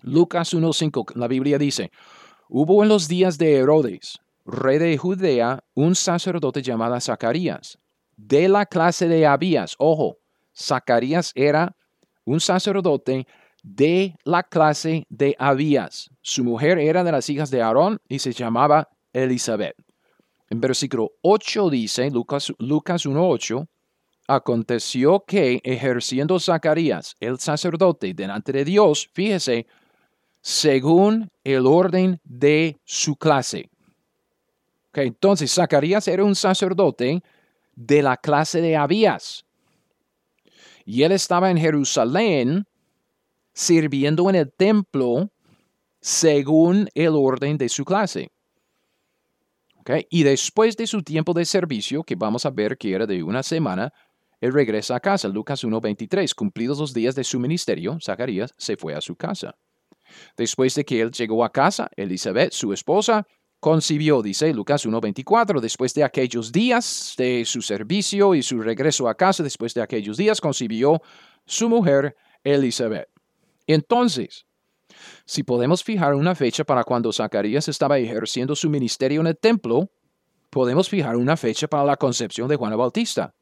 Lucas 0.00 0.54
1.5, 0.54 1.14
la 1.14 1.28
Biblia 1.28 1.58
dice, 1.58 1.90
hubo 2.48 2.82
en 2.82 2.88
los 2.88 3.08
días 3.08 3.38
de 3.38 3.56
Herodes, 3.56 4.18
rey 4.44 4.78
de 4.78 4.96
Judea, 4.96 5.62
un 5.74 5.94
sacerdote 5.94 6.62
llamado 6.62 7.00
Zacarías, 7.00 7.78
de 8.16 8.48
la 8.48 8.66
clase 8.66 9.08
de 9.08 9.26
Abías. 9.26 9.74
Ojo, 9.78 10.18
Zacarías 10.56 11.32
era 11.34 11.76
un 12.24 12.40
sacerdote 12.40 13.26
de 13.62 14.14
la 14.24 14.42
clase 14.42 15.06
de 15.08 15.36
Abías. 15.38 16.10
Su 16.22 16.44
mujer 16.44 16.78
era 16.78 17.04
de 17.04 17.12
las 17.12 17.28
hijas 17.28 17.50
de 17.50 17.62
Aarón 17.62 18.00
y 18.08 18.18
se 18.18 18.32
llamaba 18.32 18.88
Elizabeth. 19.12 19.76
En 20.50 20.60
versículo 20.60 21.12
8 21.22 21.70
dice, 21.70 22.10
Lucas, 22.10 22.52
Lucas 22.58 23.06
1.8, 23.06 23.66
aconteció 24.26 25.24
que 25.26 25.60
ejerciendo 25.64 26.38
Zacarías, 26.38 27.16
el 27.20 27.38
sacerdote, 27.38 28.14
delante 28.14 28.52
de 28.52 28.64
Dios, 28.64 29.08
fíjese, 29.12 29.66
según 30.40 31.30
el 31.44 31.66
orden 31.66 32.20
de 32.24 32.78
su 32.84 33.16
clase. 33.16 33.68
entonces, 34.94 35.54
Zacarías 35.54 36.08
era 36.08 36.24
un 36.24 36.34
sacerdote 36.34 37.22
de 37.76 38.02
la 38.02 38.16
clase 38.16 38.60
de 38.60 38.76
Abías. 38.76 39.44
Y 40.84 41.04
él 41.04 41.12
estaba 41.12 41.50
en 41.50 41.58
Jerusalén 41.58 42.66
sirviendo 43.52 44.28
en 44.28 44.36
el 44.36 44.52
templo 44.52 45.30
según 46.00 46.88
el 46.94 47.10
orden 47.14 47.58
de 47.58 47.68
su 47.68 47.84
clase. 47.84 48.30
Y 50.10 50.22
después 50.22 50.76
de 50.76 50.86
su 50.86 51.02
tiempo 51.02 51.32
de 51.32 51.44
servicio, 51.44 52.02
que 52.02 52.14
vamos 52.14 52.44
a 52.44 52.50
ver 52.50 52.76
que 52.76 52.92
era 52.92 53.06
de 53.06 53.22
una 53.22 53.42
semana, 53.42 53.92
él 54.40 54.52
regresa 54.52 54.96
a 54.96 55.00
casa. 55.00 55.28
Lucas 55.28 55.64
1.23. 55.64 56.34
Cumplidos 56.34 56.78
los 56.78 56.92
días 56.92 57.14
de 57.14 57.24
su 57.24 57.40
ministerio, 57.40 57.98
Zacarías 58.00 58.54
se 58.58 58.76
fue 58.76 58.94
a 58.94 59.00
su 59.00 59.16
casa. 59.16 59.56
Después 60.36 60.74
de 60.74 60.84
que 60.84 61.00
él 61.00 61.10
llegó 61.10 61.44
a 61.44 61.52
casa, 61.52 61.90
Elizabeth, 61.96 62.52
su 62.52 62.72
esposa, 62.72 63.26
concibió, 63.60 64.22
dice 64.22 64.52
Lucas 64.52 64.86
1.24, 64.86 65.60
después 65.60 65.94
de 65.94 66.04
aquellos 66.04 66.52
días 66.52 67.14
de 67.16 67.44
su 67.44 67.60
servicio 67.62 68.34
y 68.34 68.42
su 68.42 68.60
regreso 68.60 69.08
a 69.08 69.14
casa, 69.14 69.42
después 69.42 69.74
de 69.74 69.82
aquellos 69.82 70.16
días, 70.16 70.40
concibió 70.40 71.02
su 71.44 71.68
mujer 71.68 72.16
Elizabeth. 72.44 73.08
Entonces, 73.66 74.46
si 75.24 75.42
podemos 75.42 75.82
fijar 75.82 76.14
una 76.14 76.34
fecha 76.34 76.64
para 76.64 76.84
cuando 76.84 77.12
Zacarías 77.12 77.68
estaba 77.68 77.98
ejerciendo 77.98 78.54
su 78.54 78.70
ministerio 78.70 79.20
en 79.20 79.26
el 79.26 79.36
templo, 79.36 79.90
podemos 80.50 80.88
fijar 80.88 81.16
una 81.16 81.36
fecha 81.36 81.68
para 81.68 81.84
la 81.84 81.96
concepción 81.96 82.48
de 82.48 82.56
Juan 82.56 82.76
Bautista. 82.76 83.34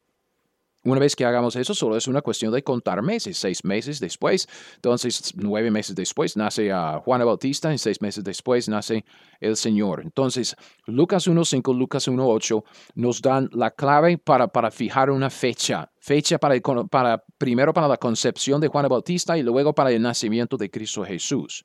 Una 0.87 1.01
vez 1.01 1.17
que 1.17 1.25
hagamos 1.25 1.57
eso, 1.57 1.75
solo 1.75 1.97
es 1.97 2.07
una 2.07 2.23
cuestión 2.23 2.53
de 2.53 2.63
contar 2.63 3.03
meses. 3.03 3.37
Seis 3.37 3.65
meses 3.65 3.99
después, 3.99 4.49
entonces 4.77 5.33
nueve 5.35 5.69
meses 5.69 5.97
después 5.97 6.37
nace 6.37 6.71
a 6.71 7.01
Juan 7.05 7.25
Bautista 7.25 7.75
y 7.75 7.79
seis 7.79 8.01
meses 8.01 8.23
después 8.23 8.69
nace 8.69 9.05
el 9.41 9.57
Señor. 9.57 10.01
Entonces, 10.05 10.55
Lucas 10.87 11.27
1.5, 11.27 11.77
Lucas 11.77 12.07
1.8 12.07 12.63
nos 12.95 13.21
dan 13.21 13.51
la 13.53 13.73
clave 13.73 14.17
para, 14.17 14.47
para 14.47 14.71
fijar 14.71 15.11
una 15.11 15.29
fecha. 15.29 15.91
Fecha 15.99 16.39
para, 16.39 16.55
para, 16.89 17.25
primero 17.37 17.75
para 17.75 17.89
la 17.89 17.97
concepción 17.97 18.61
de 18.61 18.69
Juan 18.69 18.87
Bautista 18.89 19.37
y 19.37 19.43
luego 19.43 19.75
para 19.75 19.91
el 19.91 20.01
nacimiento 20.01 20.57
de 20.57 20.71
Cristo 20.71 21.05
Jesús. 21.05 21.65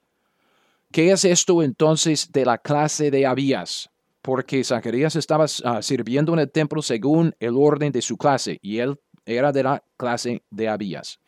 ¿Qué 0.92 1.12
es 1.12 1.26
esto 1.26 1.62
entonces 1.62 2.32
de 2.32 2.44
la 2.44 2.58
clase 2.58 3.12
de 3.12 3.28
Abías? 3.28 3.92
Porque 4.24 4.64
Zacarías 4.64 5.16
estaba 5.16 5.46
ah, 5.64 5.84
sirviendo 5.84 6.34
en 6.34 6.40
el 6.40 6.52
templo 6.52 6.82
según 6.82 7.36
el 7.40 7.54
orden 7.56 7.92
de 7.92 8.02
su 8.02 8.18
clase 8.18 8.58
y 8.64 8.80
él 8.80 8.98
era 9.26 9.52
de 9.52 9.64
la 9.64 9.84
clase 9.98 10.44
de 10.50 10.68
Abías. 10.68 11.20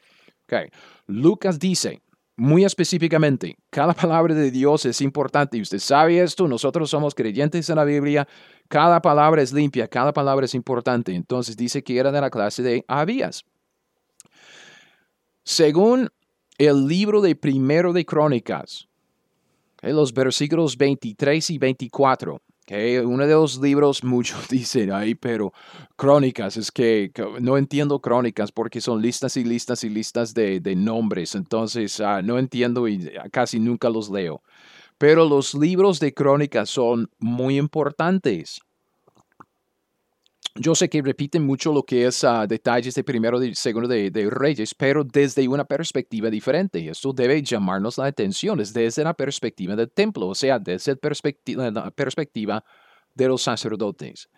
Lucas 1.07 1.59
dice, 1.59 2.01
muy 2.35 2.63
específicamente, 2.63 3.57
cada 3.69 3.93
palabra 3.93 4.33
de 4.33 4.51
Dios 4.51 4.85
es 4.85 5.01
importante 5.01 5.57
y 5.57 5.61
usted 5.61 5.79
sabe 5.79 6.21
esto, 6.21 6.47
nosotros 6.47 6.89
somos 6.89 7.15
creyentes 7.15 7.69
en 7.69 7.75
la 7.75 7.85
Biblia, 7.85 8.27
cada 8.67 9.01
palabra 9.01 9.41
es 9.41 9.53
limpia, 9.53 9.87
cada 9.87 10.13
palabra 10.13 10.45
es 10.45 10.55
importante. 10.55 11.13
Entonces 11.13 11.55
dice 11.55 11.83
que 11.83 11.97
era 11.97 12.11
de 12.11 12.21
la 12.21 12.29
clase 12.29 12.63
de 12.63 12.83
Abías. 12.87 13.43
Según 15.43 16.09
el 16.57 16.87
libro 16.87 17.21
de 17.21 17.35
primero 17.35 17.93
de 17.93 18.05
Crónicas, 18.05 18.87
los 19.81 20.13
versículos 20.13 20.77
23 20.77 21.49
y 21.49 21.57
24, 21.57 22.41
Okay, 22.65 22.97
uno 22.99 23.27
de 23.27 23.33
los 23.33 23.59
libros, 23.59 24.05
muchos 24.05 24.47
dicen 24.49 24.93
ahí, 24.93 25.15
pero 25.15 25.51
crónicas, 25.97 26.55
es 26.55 26.71
que, 26.71 27.11
no 27.41 27.57
entiendo 27.57 27.99
crónicas 27.99 28.53
porque 28.53 28.79
son 28.79 29.01
listas 29.01 29.35
y 29.35 29.43
listas 29.43 29.83
y 29.83 29.89
listas 29.89 30.33
de, 30.33 30.61
nombres, 30.77 31.35
entonces 31.35 31.99
ah, 31.99 32.21
no 32.21 32.39
entiendo 32.39 32.87
y 32.87 33.11
casi 33.31 33.59
nunca 33.59 33.89
los 33.89 34.09
leo. 34.09 34.41
Pero 34.97 35.27
los 35.27 35.53
libros 35.55 35.99
de 35.99 36.13
crónicas 36.13 36.69
son 36.69 37.09
muy 37.19 37.57
importantes 37.57 38.61
yo 40.55 40.75
sé 40.75 40.87
que 40.87 41.01
repiten 41.01 41.45
mucho 41.45 41.73
lo 41.73 41.83
que 41.83 42.05
es 42.05 42.23
uh, 42.23 42.45
detalles 42.47 42.93
de 42.93 43.03
primero 43.03 43.43
y 43.43 43.55
segundo 43.55 43.87
de, 43.87 44.29
Reyes, 44.29 44.75
pero 44.75 45.03
desde 45.03 45.47
una 45.47 45.65
perspectiva 45.65 46.29
diferente. 46.29 46.87
Esto 46.87 47.11
debe 47.11 47.41
llamarnos 47.41 47.97
la 47.97 48.05
atención, 48.05 48.59
es 48.59 48.71
desde 48.71 49.03
la 49.03 49.15
perspectiva 49.15 49.75
del 49.75 49.91
templo, 49.91 50.27
o 50.27 50.35
sea, 50.35 50.59
desde 50.59 50.95
perspectiva, 50.95 51.71
la 51.71 51.89
perspectiva 51.91 52.63
de 53.15 53.27
los 53.27 53.41
sacerdotes. 53.41 54.29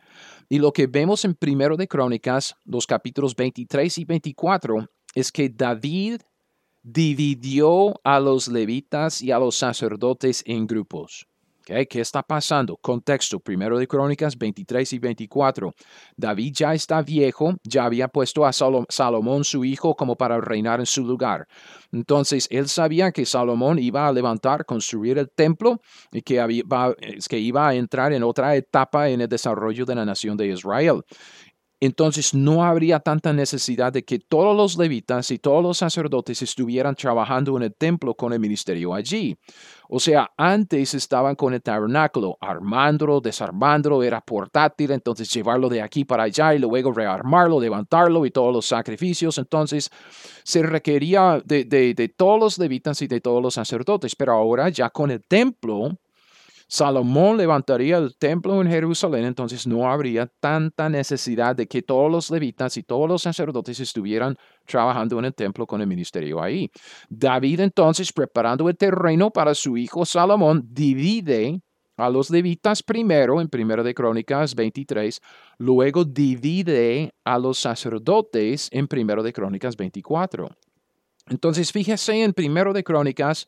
Y 0.47 0.59
lo 0.59 0.71
que 0.71 0.87
vemos 0.87 1.25
en 1.25 1.35
primero 1.35 1.75
de 1.75 1.87
Crónicas, 1.87 2.55
los 2.63 2.87
capítulos 2.87 3.35
23 3.35 3.97
y 3.97 4.05
24, 4.05 4.89
es 5.15 5.31
que 5.31 5.49
David 5.49 6.21
dividió 6.81 7.99
a 8.03 8.19
los 8.19 8.47
levitas 8.47 9.21
y 9.21 9.31
a 9.31 9.39
los 9.39 9.55
sacerdotes 9.57 10.43
en 10.45 10.67
grupos. 10.67 11.27
¿Qué 11.65 11.87
está 11.99 12.21
pasando? 12.21 12.77
Contexto, 12.77 13.39
primero 13.39 13.79
de 13.79 13.87
Crónicas 13.87 14.37
23 14.37 14.93
y 14.93 14.99
24. 14.99 15.73
David 16.15 16.53
ya 16.53 16.75
está 16.75 17.01
viejo, 17.01 17.55
ya 17.63 17.85
había 17.85 18.07
puesto 18.07 18.45
a 18.45 18.53
Salomón 18.53 19.43
su 19.43 19.65
hijo 19.65 19.95
como 19.95 20.15
para 20.15 20.39
reinar 20.39 20.79
en 20.79 20.85
su 20.85 21.03
lugar. 21.03 21.47
Entonces, 21.91 22.47
él 22.51 22.67
sabía 22.67 23.11
que 23.11 23.25
Salomón 23.25 23.79
iba 23.79 24.07
a 24.07 24.13
levantar, 24.13 24.63
construir 24.65 25.17
el 25.17 25.31
templo 25.31 25.81
y 26.11 26.21
que 26.21 26.35
iba 27.39 27.67
a 27.67 27.73
entrar 27.73 28.13
en 28.13 28.21
otra 28.21 28.55
etapa 28.55 29.09
en 29.09 29.21
el 29.21 29.27
desarrollo 29.27 29.85
de 29.85 29.95
la 29.95 30.05
nación 30.05 30.37
de 30.37 30.47
Israel 30.47 31.01
entonces 31.79 32.33
no 32.33 32.63
habría 32.63 32.99
tanta 32.99 33.33
necesidad 33.33 33.91
de 33.91 34.03
que 34.03 34.19
todos 34.19 34.55
los 34.55 34.77
levitas 34.77 35.31
y 35.31 35.39
todos 35.39 35.61
los 35.61 35.77
sacerdotes 35.77 36.41
estuvieran 36.41 36.95
trabajando 36.95 37.55
en 37.57 37.63
el 37.63 37.75
templo 37.75 38.15
con 38.15 38.33
el 38.33 38.39
ministerio 38.39 38.93
allí. 38.93 39.35
O 39.89 39.99
sea, 39.99 40.31
antes 40.37 40.93
estaban 40.93 41.35
con 41.35 41.53
el 41.53 41.61
tabernáculo, 41.61 42.37
armándolo, 42.41 43.21
desarmándolo, 43.21 44.03
era 44.03 44.21
portátil, 44.21 44.91
entonces 44.91 45.31
llevarlo 45.31 45.69
de 45.69 45.81
aquí 45.81 46.05
para 46.05 46.23
allá 46.23 46.53
y 46.53 46.59
luego 46.59 46.91
rearmarlo, 46.91 47.59
levantarlo 47.59 48.25
y 48.25 48.31
todos 48.31 48.53
los 48.53 48.65
sacrificios. 48.65 49.37
Entonces 49.37 49.89
se 50.43 50.63
requería 50.63 51.41
de, 51.45 52.13
todos 52.15 52.39
los 52.39 52.57
levitas 52.57 53.01
y 53.01 53.07
de 53.07 53.21
todos 53.21 53.41
los 53.41 53.53
sacerdotes, 53.53 54.15
pero 54.15 54.33
ahora 54.33 54.69
ya 54.69 54.89
con 54.89 55.11
el 55.11 55.23
templo, 55.23 55.97
Salomón 56.67 57.37
levantaría 57.37 57.97
el 57.97 58.15
templo 58.17 58.59
en 58.61 58.67
Jerusalén, 58.67 59.25
entonces 59.25 59.67
no 59.67 59.89
habría 59.89 60.25
tanta 60.39 60.89
necesidad 60.89 61.55
de 61.55 61.67
que 61.67 61.81
todos 61.81 62.11
los 62.11 62.31
levitas 62.31 62.75
y 62.77 62.83
todos 62.83 63.07
los 63.07 63.21
sacerdotes 63.21 63.79
estuvieran 63.79 64.35
trabajando 64.65 65.19
en 65.19 65.25
el 65.25 65.35
templo 65.35 65.67
con 65.67 65.81
el 65.81 65.87
ministerio 65.87 66.41
ahí. 66.41 66.69
David 67.07 67.59
entonces, 67.59 68.11
preparando 68.11 68.67
el 68.67 68.75
terreno 68.75 69.29
para 69.29 69.53
su 69.53 69.77
hijo 69.77 70.05
Salomón, 70.05 70.67
divide 70.71 71.61
a 71.97 72.09
los 72.09 72.29
levitas 72.29 72.83
primero 72.83 73.39
en 73.39 73.47
Primero 73.47 73.83
de 73.83 73.93
Crónicas 73.93 74.55
23, 74.55 75.21
luego 75.59 76.03
divide 76.03 77.13
a 77.23 77.39
los 77.39 77.59
sacerdotes 77.59 78.69
en 78.71 78.87
Primero 78.87 79.23
de 79.23 79.31
Crónicas 79.31 79.77
24. 79.77 80.49
Entonces, 81.27 81.71
fíjese 81.71 82.23
en 82.23 82.33
Primero 82.33 82.73
de 82.73 82.83
Crónicas 82.83 83.47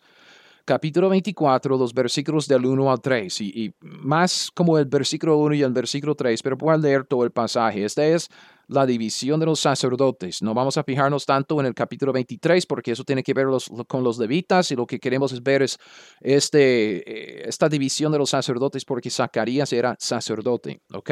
capítulo 0.67 1.07
24, 1.07 1.77
los 1.77 1.93
versículos 1.93 2.45
del 2.45 2.65
1 2.65 2.91
al 2.91 2.99
3, 2.99 3.39
y, 3.39 3.73
más 3.79 4.51
como 4.53 4.77
el 4.77 4.83
versículo 4.83 5.37
1 5.37 5.55
y 5.55 5.63
el 5.63 5.71
versículo 5.71 6.13
3, 6.13 6.43
pero 6.43 6.57
puedo 6.57 6.77
leer 6.77 7.05
todo 7.05 7.23
el 7.23 7.31
pasaje. 7.31 7.85
Esta 7.85 8.05
es 8.05 8.27
la 8.67 8.85
división 8.85 9.39
de 9.39 9.45
los 9.45 9.61
sacerdotes. 9.61 10.41
No 10.41 10.53
vamos 10.53 10.77
a 10.77 10.83
fijarnos 10.83 11.25
tanto 11.25 11.57
en 11.61 11.67
el 11.67 11.73
capítulo 11.73 12.11
23 12.11 12.65
porque 12.65 12.91
eso 12.91 13.05
tiene 13.05 13.23
que 13.23 13.33
ver 13.33 13.47
con 13.87 14.03
los 14.03 14.19
levitas 14.19 14.69
y 14.71 14.75
lo 14.75 14.85
que 14.85 14.99
queremos 14.99 15.31
es 15.31 15.41
ver 15.41 15.61
es 15.61 15.77
este, 16.19 16.97
eh, 16.97 17.47
esta 17.47 17.69
división 17.69 18.11
de 18.11 18.17
los 18.17 18.31
sacerdotes 18.31 18.83
porque 18.83 19.09
Zacarías 19.09 19.71
era 19.71 19.95
sacerdote. 19.97 20.81
¿ok? 20.93 21.11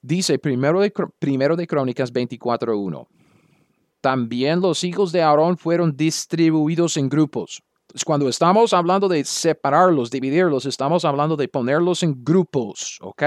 Dice 0.00 0.38
primero 0.38 0.80
de, 0.80 0.90
primero 1.18 1.54
de 1.54 1.66
Crónicas 1.66 2.10
24.1. 2.14 3.06
También 4.00 4.62
los 4.62 4.82
hijos 4.84 5.12
de 5.12 5.20
Aarón 5.20 5.58
fueron 5.58 5.94
distribuidos 5.94 6.96
en 6.96 7.10
grupos 7.10 7.62
cuando 8.04 8.28
estamos 8.28 8.72
hablando 8.72 9.08
de 9.08 9.24
separarlos, 9.24 10.10
dividirlos, 10.10 10.66
estamos 10.66 11.04
hablando 11.04 11.36
de 11.36 11.48
ponerlos 11.48 12.02
en 12.02 12.24
grupos, 12.24 12.98
¿ok? 13.00 13.22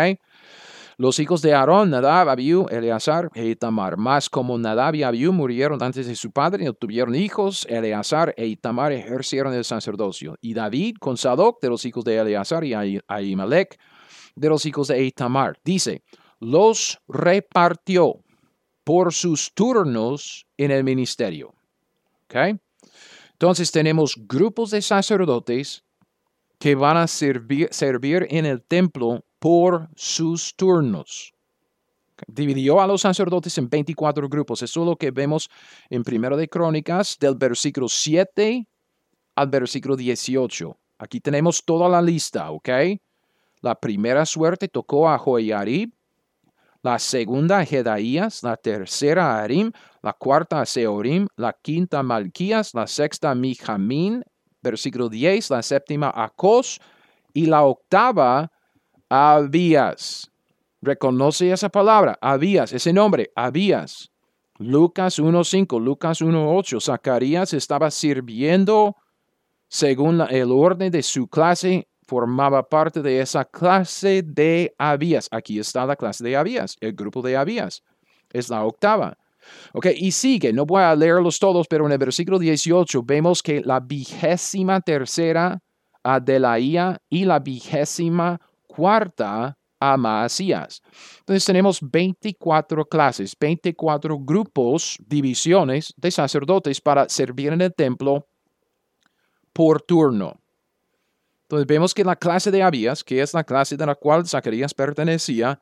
Los 0.98 1.20
hijos 1.20 1.42
de 1.42 1.54
Aarón, 1.54 1.90
Nadab, 1.90 2.30
Abiú, 2.30 2.68
Eleazar 2.70 3.30
e 3.34 3.48
Itamar. 3.48 3.98
Más 3.98 4.30
como 4.30 4.58
Nadab 4.58 4.94
y 4.96 5.04
Abiú 5.04 5.34
murieron 5.34 5.82
antes 5.82 6.06
de 6.06 6.16
su 6.16 6.32
padre 6.32 6.64
y 6.64 6.66
no 6.68 6.74
tuvieron 6.74 7.16
hijos, 7.16 7.66
Eleazar 7.68 8.34
e 8.38 8.46
Itamar 8.46 8.92
ejercieron 8.92 9.54
el 9.54 9.66
sacerdocio. 9.66 10.36
Y 10.40 10.54
David 10.54 10.98
con 11.00 11.18
Sadoc 11.18 11.60
de 11.62 11.70
los 11.70 11.84
hijos 11.86 12.04
de 12.04 12.18
Eleazar 12.18 12.64
y 12.64 13.02
Ahimelech 13.08 13.80
de 14.36 14.50
los 14.50 14.66
hijos 14.66 14.88
de 14.88 15.04
Itamar. 15.04 15.58
Dice, 15.64 16.04
los 16.40 17.00
repartió 17.08 18.20
por 18.84 19.14
sus 19.14 19.52
turnos 19.54 20.46
en 20.58 20.72
el 20.72 20.84
ministerio. 20.84 21.54
¿Ok? 22.26 22.60
Entonces 23.34 23.72
tenemos 23.72 24.16
grupos 24.18 24.72
de 24.72 24.82
sacerdotes 24.82 25.84
que 26.60 26.76
van 26.76 26.98
a 26.98 27.08
servir, 27.08 27.70
en 28.30 28.46
el 28.46 28.64
templo 28.64 29.26
por 29.40 29.90
sus 29.96 30.56
turnos. 30.56 31.34
Dividió 32.28 32.80
a 32.80 32.88
los 32.88 33.02
sacerdotes 33.02 33.58
en 33.58 33.70
24 33.70 34.30
grupos. 34.30 34.62
Eso 34.62 34.82
es 34.82 34.86
lo 34.86 34.96
que 34.96 35.12
vemos 35.12 35.50
en 35.90 36.04
Primero 36.04 36.38
de 36.38 36.48
Crónicas, 36.48 37.18
del 37.20 37.36
versículo 37.36 37.90
7 37.90 38.66
al 39.36 39.48
versículo 39.50 39.98
18. 39.98 40.78
Aquí 41.00 41.20
tenemos 41.20 41.66
toda 41.66 41.90
la 41.90 42.02
lista, 42.02 42.50
¿ok? 42.52 42.70
La 43.62 43.76
primera 43.76 44.26
suerte 44.26 44.70
tocó 44.70 45.10
a 45.10 45.18
Joiarib, 45.18 45.92
la 46.82 47.00
segunda 47.00 47.60
a 47.60 47.66
Jedaías, 47.66 48.44
la 48.44 48.56
tercera 48.56 49.36
a 49.36 49.44
Arim, 49.44 49.72
la 50.04 50.14
cuarta 50.14 50.66
Seorim, 50.66 51.28
la 51.38 51.54
quinta 51.54 52.04
Malquías, 52.04 52.74
la 52.74 52.86
sexta 52.88 53.34
Mijamín, 53.34 54.24
versículo 54.62 55.10
10, 55.10 55.50
la 55.50 55.64
séptima 55.64 56.12
a 56.14 56.30
Cos 56.30 56.80
y 57.34 57.46
la 57.46 57.64
octava 57.64 58.52
Abías. 59.10 60.30
Reconoce 60.82 61.52
esa 61.52 61.70
palabra, 61.70 62.18
Abías, 62.22 62.74
ese 62.74 62.92
nombre, 62.92 63.32
Abías. 63.36 64.12
Lucas 64.60 65.20
1.5, 65.20 65.82
Lucas 65.82 66.22
1.8, 66.22 66.82
Zacarías 66.82 67.54
estaba 67.54 67.90
sirviendo 67.90 68.96
según 69.70 70.22
el 70.30 70.52
orden 70.52 70.92
de 70.92 71.02
su 71.02 71.28
clase 71.28 71.88
formaba 72.06 72.68
parte 72.68 73.02
de 73.02 73.22
esa 73.22 73.46
clase 73.46 74.22
de 74.22 74.76
Abías. 74.78 75.30
Aquí 75.32 75.60
está 75.60 75.86
la 75.86 75.96
clase 75.96 76.24
de 76.24 76.36
Abías, 76.36 76.76
el 76.82 76.94
grupo 76.94 77.22
de 77.22 77.38
Abías. 77.38 77.82
Es 78.32 78.50
la 78.50 78.66
octava. 78.66 79.18
Ok, 79.74 79.88
y 79.96 80.12
sigue, 80.12 80.54
no 80.54 80.66
voy 80.66 80.82
a 80.82 80.96
leerlos 80.96 81.40
todos, 81.40 81.68
pero 81.68 81.86
en 81.86 81.92
el 81.92 81.98
versículo 81.98 82.40
18 82.40 83.04
vemos 83.04 83.42
que 83.42 83.62
la 83.62 83.80
vigésima 83.80 84.82
tercera 84.82 85.60
a 86.04 86.20
Delaía 86.20 87.02
y 87.10 87.26
la 87.26 87.40
vigésima 87.40 88.40
cuarta 88.68 89.58
Amasías. 89.80 90.82
Entonces 91.20 91.46
tenemos 91.46 91.80
24 91.82 92.86
clases, 92.86 93.36
24 93.38 94.18
grupos, 94.20 94.98
divisiones 95.06 95.94
de 95.98 96.10
sacerdotes 96.12 96.80
para 96.80 97.10
servir 97.10 97.52
en 97.52 97.62
el 97.62 97.74
templo 97.74 98.28
por 99.52 99.82
turno. 99.82 100.40
Entonces 101.44 101.68
vemos 101.68 101.94
que 101.94 102.06
la 102.06 102.16
clase 102.16 102.50
de 102.50 102.64
Abías, 102.64 103.04
que 103.04 103.22
es 103.22 103.34
la 103.34 103.44
clase 103.44 103.76
de 103.76 103.86
la 103.86 103.96
cual 103.96 104.26
Zacarías 104.26 104.74
pertenecía, 104.74 105.62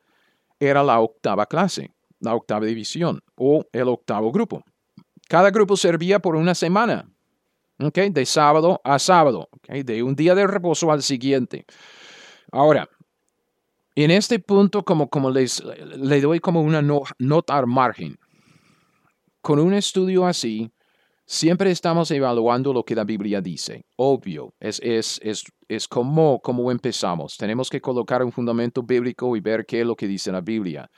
era 0.59 0.83
la 0.83 0.99
octava 0.99 1.47
clase, 1.47 1.91
la 2.21 2.34
octava 2.34 2.65
división 2.65 3.21
o 3.36 3.65
el 3.73 3.88
octavo 3.89 4.31
grupo. 4.31 4.63
Cada 5.27 5.51
grupo 5.51 5.75
servía 5.75 6.19
por 6.19 6.36
una 6.36 6.55
semana, 6.55 7.10
de 7.77 8.25
sábado 8.25 8.79
a 8.84 8.99
sábado, 8.99 9.49
de 9.67 10.03
un 10.03 10.15
día 10.15 10.36
de 10.36 10.45
reposo 10.45 10.91
al 10.91 11.01
siguiente. 11.01 11.65
Ahora, 12.51 12.88
en 13.95 14.12
este 14.12 14.39
punto, 14.39 14.84
como, 14.84 15.10
como 15.10 15.31
les 15.31 15.63
le 15.63 16.21
doy 16.21 16.39
como 16.39 16.62
una 16.62 16.81
nota 16.81 17.57
al 17.57 17.67
margen, 17.67 18.17
con 19.41 19.60
un 19.60 19.73
estudio 19.73 20.25
así, 20.25 20.71
siempre 21.25 21.71
estamos 21.71 22.12
evaluando 22.12 22.73
lo 22.73 22.84
que 22.84 22.95
la 22.95 23.03
Biblia 23.03 23.41
dice. 23.41 23.86
Obvio, 23.95 24.53
es, 24.60 24.79
es, 24.84 25.19
es, 25.23 25.43
es 25.67 25.88
como, 25.88 26.39
como 26.41 26.71
empezamos. 26.71 27.38
Tenemos 27.38 27.69
que 27.69 27.81
colocar 27.81 28.23
un 28.23 28.31
fundamento 28.31 28.84
bíblico 28.84 29.36
y 29.36 29.39
ver 29.39 29.65
qué 29.65 29.81
es 29.81 29.88
lo 29.88 29.95
que 29.95 30.07
dice 30.07 30.31
la 30.31 30.41
Biblia. 30.41 30.89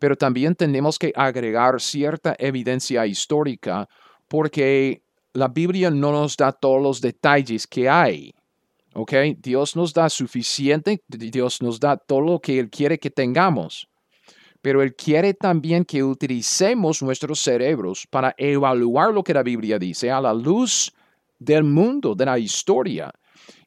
Pero 0.00 0.16
también 0.16 0.54
tenemos 0.54 0.98
que 0.98 1.12
agregar 1.14 1.80
cierta 1.80 2.34
evidencia 2.38 3.06
histórica 3.06 3.88
porque 4.28 5.02
la 5.34 5.48
Biblia 5.48 5.90
no 5.90 6.12
nos 6.12 6.36
da 6.36 6.52
todos 6.52 6.82
los 6.82 7.00
detalles 7.00 7.66
que 7.66 7.88
hay. 7.88 8.34
¿Ok? 8.94 9.12
Dios 9.38 9.74
nos 9.74 9.94
da 9.94 10.10
suficiente, 10.10 11.02
Dios 11.08 11.62
nos 11.62 11.80
da 11.80 11.96
todo 11.96 12.20
lo 12.20 12.40
que 12.40 12.58
Él 12.58 12.68
quiere 12.68 12.98
que 12.98 13.10
tengamos. 13.10 13.88
Pero 14.60 14.82
Él 14.82 14.94
quiere 14.94 15.34
también 15.34 15.84
que 15.84 16.04
utilicemos 16.04 17.02
nuestros 17.02 17.40
cerebros 17.40 18.06
para 18.10 18.34
evaluar 18.36 19.12
lo 19.12 19.22
que 19.22 19.34
la 19.34 19.42
Biblia 19.42 19.78
dice 19.78 20.10
a 20.10 20.20
la 20.20 20.34
luz 20.34 20.92
del 21.38 21.64
mundo, 21.64 22.14
de 22.14 22.26
la 22.26 22.38
historia, 22.38 23.10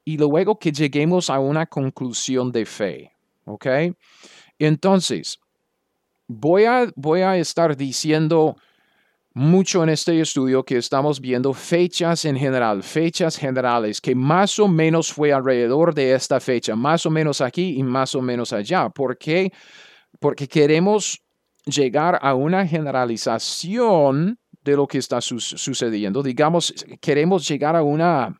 y 0.03 0.17
luego 0.17 0.57
que 0.57 0.71
lleguemos 0.71 1.29
a 1.29 1.39
una 1.39 1.65
conclusión 1.65 2.51
de 2.51 2.65
fe. 2.65 3.11
¿Ok? 3.45 3.65
Entonces, 4.59 5.39
voy 6.27 6.65
a, 6.65 6.91
voy 6.95 7.21
a 7.21 7.38
estar 7.38 7.75
diciendo 7.75 8.55
mucho 9.33 9.83
en 9.83 9.89
este 9.89 10.19
estudio 10.21 10.63
que 10.63 10.77
estamos 10.77 11.19
viendo 11.19 11.53
fechas 11.53 12.23
en 12.23 12.38
general, 12.38 12.81
fechas 12.83 13.38
generales, 13.38 13.99
que 13.99 14.15
más 14.15 14.57
o 14.59 14.67
menos 14.67 15.11
fue 15.11 15.33
alrededor 15.33 15.93
de 15.93 16.13
esta 16.13 16.39
fecha, 16.39 16.75
más 16.75 17.05
o 17.05 17.09
menos 17.09 17.41
aquí 17.41 17.77
y 17.77 17.83
más 17.83 18.15
o 18.15 18.21
menos 18.21 18.53
allá. 18.53 18.89
¿Por 18.89 19.17
qué? 19.17 19.51
Porque 20.19 20.47
queremos 20.47 21.21
llegar 21.65 22.17
a 22.21 22.33
una 22.33 22.65
generalización 22.65 24.39
de 24.63 24.75
lo 24.75 24.88
que 24.88 24.99
está 24.99 25.19
sucediendo. 25.19 26.23
Digamos, 26.23 26.73
queremos 27.01 27.47
llegar 27.47 27.75
a 27.75 27.83
una 27.83 28.39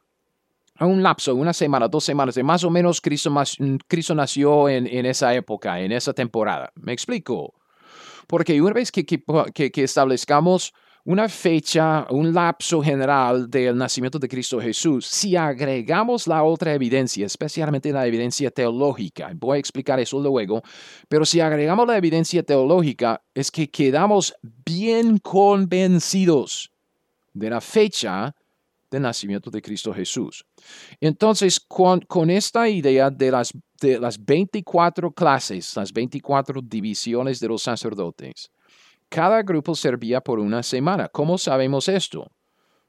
a 0.78 0.86
un 0.86 1.02
lapso, 1.02 1.34
una 1.36 1.54
semana, 1.54 1.88
dos 1.88 2.04
semanas, 2.04 2.36
de 2.36 2.44
más 2.44 2.64
o 2.66 2.70
menos 2.70 3.00
Cristo, 3.00 3.34
Cristo 3.88 4.14
nació 4.14 4.68
en, 4.68 4.86
en 4.88 5.06
esa 5.06 5.34
época, 5.34 5.80
en 5.80 5.94
esa 5.94 6.12
temporada. 6.14 6.70
¿Me 6.76 6.92
explico? 6.92 7.54
Porque 8.28 8.62
una 8.62 8.74
vez 8.74 8.92
que, 8.92 9.06
establezcamos 9.76 10.74
una 11.06 11.30
fecha, 11.30 12.08
un 12.10 12.34
lapso 12.34 12.82
general 12.82 13.50
del 13.50 13.78
nacimiento 13.78 14.18
de 14.18 14.28
Cristo 14.28 14.60
Jesús, 14.60 15.06
si 15.06 15.36
agregamos 15.36 16.26
la 16.26 16.44
otra 16.44 16.74
evidencia, 16.74 17.26
especialmente 17.28 17.92
la 17.92 18.08
evidencia 18.08 18.50
teológica, 18.50 19.32
voy 19.36 19.58
a 19.58 19.60
explicar 19.60 20.00
eso 20.00 20.20
luego, 20.20 20.64
pero 21.08 21.24
si 21.24 21.40
agregamos 21.40 21.86
la 21.86 21.98
evidencia 21.98 22.42
teológica, 22.42 23.22
es 23.36 23.52
que 23.52 23.70
quedamos 23.70 24.34
bien 24.66 25.20
convencidos 25.20 26.72
de 27.34 27.50
la 27.52 27.62
fecha 27.62 28.34
nacimiento 29.00 29.50
de 29.50 29.62
Cristo 29.62 29.94
Jesús. 29.94 30.46
Entonces, 31.00 31.60
con, 31.60 32.30
esta 32.30 32.68
idea 32.70 33.10
de 33.10 33.32
las, 33.32 33.52
de 33.82 34.00
las 34.00 34.24
24 34.24 35.12
clases, 35.12 35.76
las 35.76 35.92
24 35.92 36.62
divisiones 36.62 37.40
de 37.40 37.48
los 37.48 37.64
sacerdotes, 37.64 38.50
cada 39.10 39.44
grupo 39.44 39.76
servía 39.76 40.22
por 40.22 40.40
una 40.40 40.64
semana. 40.64 41.08
¿Cómo 41.10 41.38
sabemos 41.38 41.88
esto? 41.88 42.32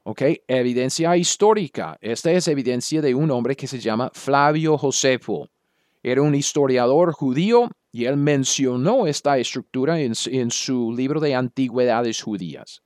¿Ok? 0.03 0.21
Evidencia 0.47 1.15
histórica. 1.15 1.97
Esta 2.01 2.31
es 2.31 2.47
evidencia 2.47 3.01
de 3.01 3.13
un 3.13 3.29
hombre 3.31 3.55
que 3.55 3.67
se 3.67 3.79
llama 3.79 4.09
Flavio 4.13 4.77
Josefo. 4.77 5.47
Era 6.01 6.21
un 6.21 6.35
historiador 6.35 7.11
judío 7.11 7.69
y 7.91 8.05
él 8.05 8.17
mencionó 8.17 9.07
esta 9.07 9.37
estructura 9.37 9.99
en 9.99 10.15
su 10.51 10.93
libro 10.93 11.19
de 11.19 11.35
antigüedades 11.35 12.21
judías. 12.21 12.81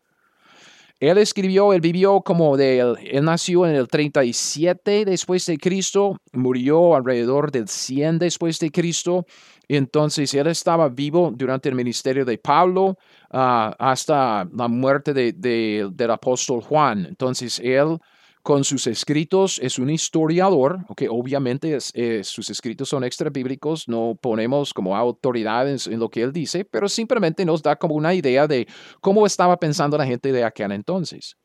Él 1.01 1.17
escribió, 1.17 1.73
él 1.73 1.81
vivió 1.81 2.21
como 2.21 2.55
de, 2.55 2.77
él 2.77 3.25
nació 3.25 3.65
en 3.65 3.75
el 3.75 3.87
37 3.87 5.03
después 5.03 5.47
de 5.47 5.57
Cristo, 5.57 6.17
murió 6.31 6.95
alrededor 6.95 7.51
del 7.51 7.67
100 7.67 8.19
después 8.19 8.59
de 8.59 8.69
Cristo. 8.69 9.25
Entonces 9.67 10.31
él 10.35 10.45
estaba 10.45 10.89
vivo 10.89 11.31
durante 11.35 11.69
el 11.69 11.75
ministerio 11.75 12.23
de 12.23 12.37
Pablo 12.37 12.99
ah, 13.31 13.75
hasta 13.79 14.47
la 14.53 14.67
muerte 14.67 15.15
de, 15.15 15.89
del 15.91 16.11
apóstol 16.11 16.61
Juan. 16.61 17.07
Entonces 17.07 17.59
él 17.63 17.97
con 18.41 18.63
sus 18.63 18.87
escritos, 18.87 19.59
es 19.61 19.77
un 19.77 19.89
historiador, 19.89 20.85
que 20.95 21.07
obviamente 21.09 21.79
sus 22.23 22.49
escritos 22.49 22.89
son 22.89 23.03
extra 23.03 23.29
bíblicos, 23.29 23.87
no 23.87 24.17
ponemos 24.19 24.73
como 24.73 24.95
autoridades 24.95 25.87
en 25.87 25.99
lo 25.99 26.09
que 26.09 26.23
él 26.23 26.33
dice, 26.33 26.65
pero 26.65 26.89
simplemente 26.89 27.45
nos 27.45 27.61
da 27.61 27.75
como 27.75 27.95
una 27.95 28.13
idea 28.13 28.47
de 28.47 28.67
cómo 28.99 29.25
estaba 29.25 29.57
pensando 29.57 29.97
la 29.97 30.05
gente 30.05 30.31
de 30.31 30.43
aquel 30.43 30.71
entonces. 30.71 31.35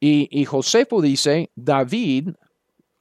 Y, 0.00 0.28
y 0.30 0.44
Josefo 0.44 1.00
dice, 1.00 1.50
David 1.54 2.30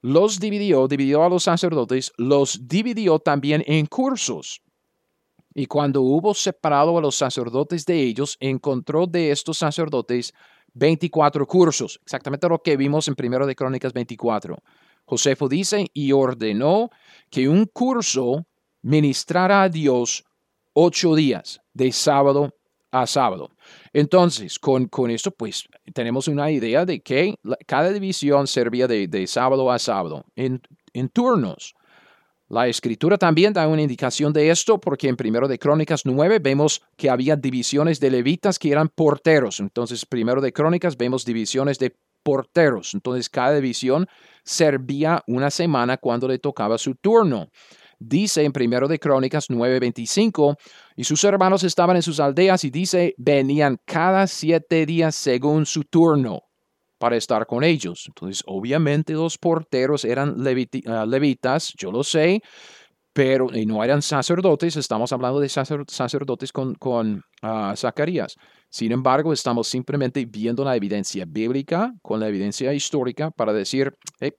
los 0.01 0.39
dividió, 0.39 0.87
dividió 0.87 1.23
a 1.23 1.29
los 1.29 1.43
sacerdotes, 1.43 2.11
los 2.17 2.67
dividió 2.67 3.19
también 3.19 3.63
en 3.65 3.85
cursos. 3.85 4.61
Y 5.53 5.65
cuando 5.65 6.01
hubo 6.01 6.33
separado 6.33 6.97
a 6.97 7.01
los 7.01 7.15
sacerdotes 7.15 7.85
de 7.85 8.01
ellos, 8.01 8.37
encontró 8.39 9.05
de 9.05 9.31
estos 9.31 9.57
sacerdotes 9.57 10.33
24 10.73 11.45
cursos, 11.47 11.99
exactamente 12.03 12.47
lo 12.47 12.61
que 12.61 12.77
vimos 12.77 13.07
en 13.07 13.15
Primero 13.15 13.45
de 13.45 13.55
Crónicas 13.55 13.93
24. 13.93 14.57
Josefo 15.05 15.49
dice, 15.49 15.87
y 15.93 16.11
ordenó 16.11 16.89
que 17.29 17.49
un 17.49 17.65
curso 17.65 18.45
ministrara 18.81 19.63
a 19.63 19.69
Dios 19.69 20.23
ocho 20.73 21.15
días, 21.15 21.61
de 21.73 21.91
sábado 21.91 22.55
a 22.91 23.07
sábado. 23.07 23.51
Entonces, 23.93 24.59
con, 24.59 24.87
con 24.87 25.11
esto, 25.11 25.31
pues 25.31 25.67
tenemos 25.93 26.27
una 26.27 26.51
idea 26.51 26.85
de 26.85 27.01
que 27.01 27.35
cada 27.65 27.91
división 27.91 28.47
servía 28.47 28.87
de, 28.87 29.07
de 29.07 29.27
sábado 29.27 29.71
a 29.71 29.79
sábado, 29.79 30.25
en, 30.35 30.61
en 30.93 31.09
turnos. 31.09 31.73
La 32.51 32.67
escritura 32.67 33.17
también 33.17 33.53
da 33.53 33.65
una 33.65 33.81
indicación 33.81 34.33
de 34.33 34.49
esto 34.49 34.77
porque 34.77 35.07
en 35.07 35.15
primero 35.15 35.47
de 35.47 35.57
Crónicas 35.57 36.01
9 36.03 36.39
vemos 36.39 36.81
que 36.97 37.09
había 37.09 37.37
divisiones 37.37 38.01
de 38.01 38.11
levitas 38.11 38.59
que 38.59 38.69
eran 38.69 38.89
porteros. 38.89 39.61
Entonces, 39.61 40.05
primero 40.05 40.41
de 40.41 40.51
Crónicas 40.51 40.97
vemos 40.97 41.23
divisiones 41.23 41.79
de 41.79 41.95
porteros. 42.23 42.93
Entonces, 42.93 43.29
cada 43.29 43.55
división 43.55 44.05
servía 44.43 45.23
una 45.27 45.49
semana 45.49 45.95
cuando 45.95 46.27
le 46.27 46.39
tocaba 46.39 46.77
su 46.77 46.95
turno. 46.95 47.47
Dice 47.99 48.43
en 48.43 48.51
primero 48.51 48.89
de 48.89 48.99
Crónicas 48.99 49.49
9:25, 49.49 50.57
y 50.97 51.05
sus 51.05 51.23
hermanos 51.23 51.63
estaban 51.63 51.95
en 51.95 52.01
sus 52.01 52.19
aldeas 52.19 52.65
y 52.65 52.69
dice, 52.69 53.15
venían 53.17 53.79
cada 53.85 54.27
siete 54.27 54.85
días 54.85 55.15
según 55.15 55.65
su 55.65 55.85
turno 55.85 56.50
para 57.01 57.17
estar 57.17 57.47
con 57.47 57.63
ellos. 57.63 58.05
Entonces, 58.09 58.43
obviamente 58.45 59.13
los 59.13 59.35
porteros 59.39 60.05
eran 60.05 60.35
ah, 60.85 61.05
levitas, 61.07 61.73
yo 61.75 61.91
lo 61.91 62.03
sé, 62.03 62.43
pero 63.11 63.47
no 63.65 63.83
eran 63.83 64.03
sacerdotes, 64.03 64.75
estamos 64.75 65.11
hablando 65.11 65.39
de 65.39 65.49
sacerdotes 65.49 66.51
con, 66.51 66.75
con 66.75 67.23
ah, 67.41 67.73
Zacarías. 67.75 68.35
Sin 68.69 68.91
embargo, 68.91 69.33
estamos 69.33 69.67
simplemente 69.67 70.23
viendo 70.25 70.63
la 70.63 70.75
evidencia 70.75 71.25
bíblica 71.27 71.91
con 72.03 72.19
la 72.19 72.27
evidencia 72.27 72.71
histórica 72.71 73.31
para 73.31 73.51
decir, 73.51 73.91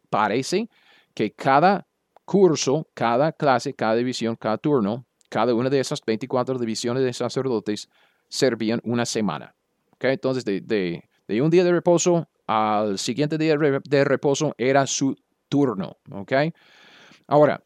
parece 0.08 0.68
que 1.14 1.32
cada 1.32 1.84
curso, 2.24 2.86
cada 2.94 3.32
clase, 3.32 3.74
cada 3.74 3.96
división, 3.96 4.36
cada 4.36 4.56
turno, 4.56 5.04
cada 5.28 5.52
una 5.52 5.68
de 5.68 5.80
esas 5.80 6.00
24 6.06 6.60
divisiones 6.60 7.02
de 7.02 7.12
sacerdotes 7.12 7.88
servían 8.28 8.80
una 8.84 9.04
semana. 9.04 9.52
¿Okay? 9.94 10.12
Entonces, 10.12 10.44
de, 10.44 10.60
de 10.60 11.42
un 11.42 11.50
día 11.50 11.64
de 11.64 11.72
reposo 11.72 12.28
al 12.52 12.98
siguiente 12.98 13.38
día 13.38 13.56
de 13.56 14.04
reposo 14.04 14.54
era 14.58 14.86
su 14.86 15.16
turno. 15.48 15.96
¿Ok? 16.10 16.32
Ahora, 17.26 17.62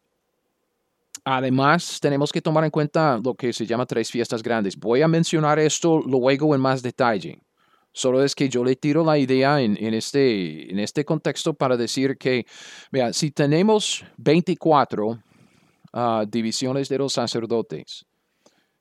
además 1.24 1.98
tenemos 2.00 2.32
que 2.32 2.42
tomar 2.42 2.64
en 2.64 2.70
cuenta 2.70 3.20
lo 3.22 3.34
que 3.34 3.52
se 3.52 3.66
llama 3.66 3.86
tres 3.86 4.10
fiestas 4.10 4.42
grandes. 4.42 4.76
Voy 4.76 5.02
a 5.02 5.08
mencionar 5.08 5.58
esto 5.58 6.00
luego 6.00 6.54
en 6.54 6.60
más 6.60 6.82
detalle. 6.82 7.40
Solo 7.92 8.22
es 8.22 8.34
que 8.34 8.50
yo 8.50 8.62
le 8.62 8.76
tiro 8.76 9.02
la 9.02 9.16
idea 9.16 9.60
en, 9.60 9.76
este, 9.94 10.70
en 10.70 10.78
este 10.78 11.04
contexto 11.04 11.54
para 11.54 11.78
decir 11.78 12.18
que, 12.18 12.44
vea, 12.92 13.12
si 13.14 13.30
tenemos 13.30 14.04
24 14.18 15.18
ah, 15.94 16.24
divisiones 16.28 16.90
de 16.90 16.98
los 16.98 17.14
sacerdotes. 17.14 18.04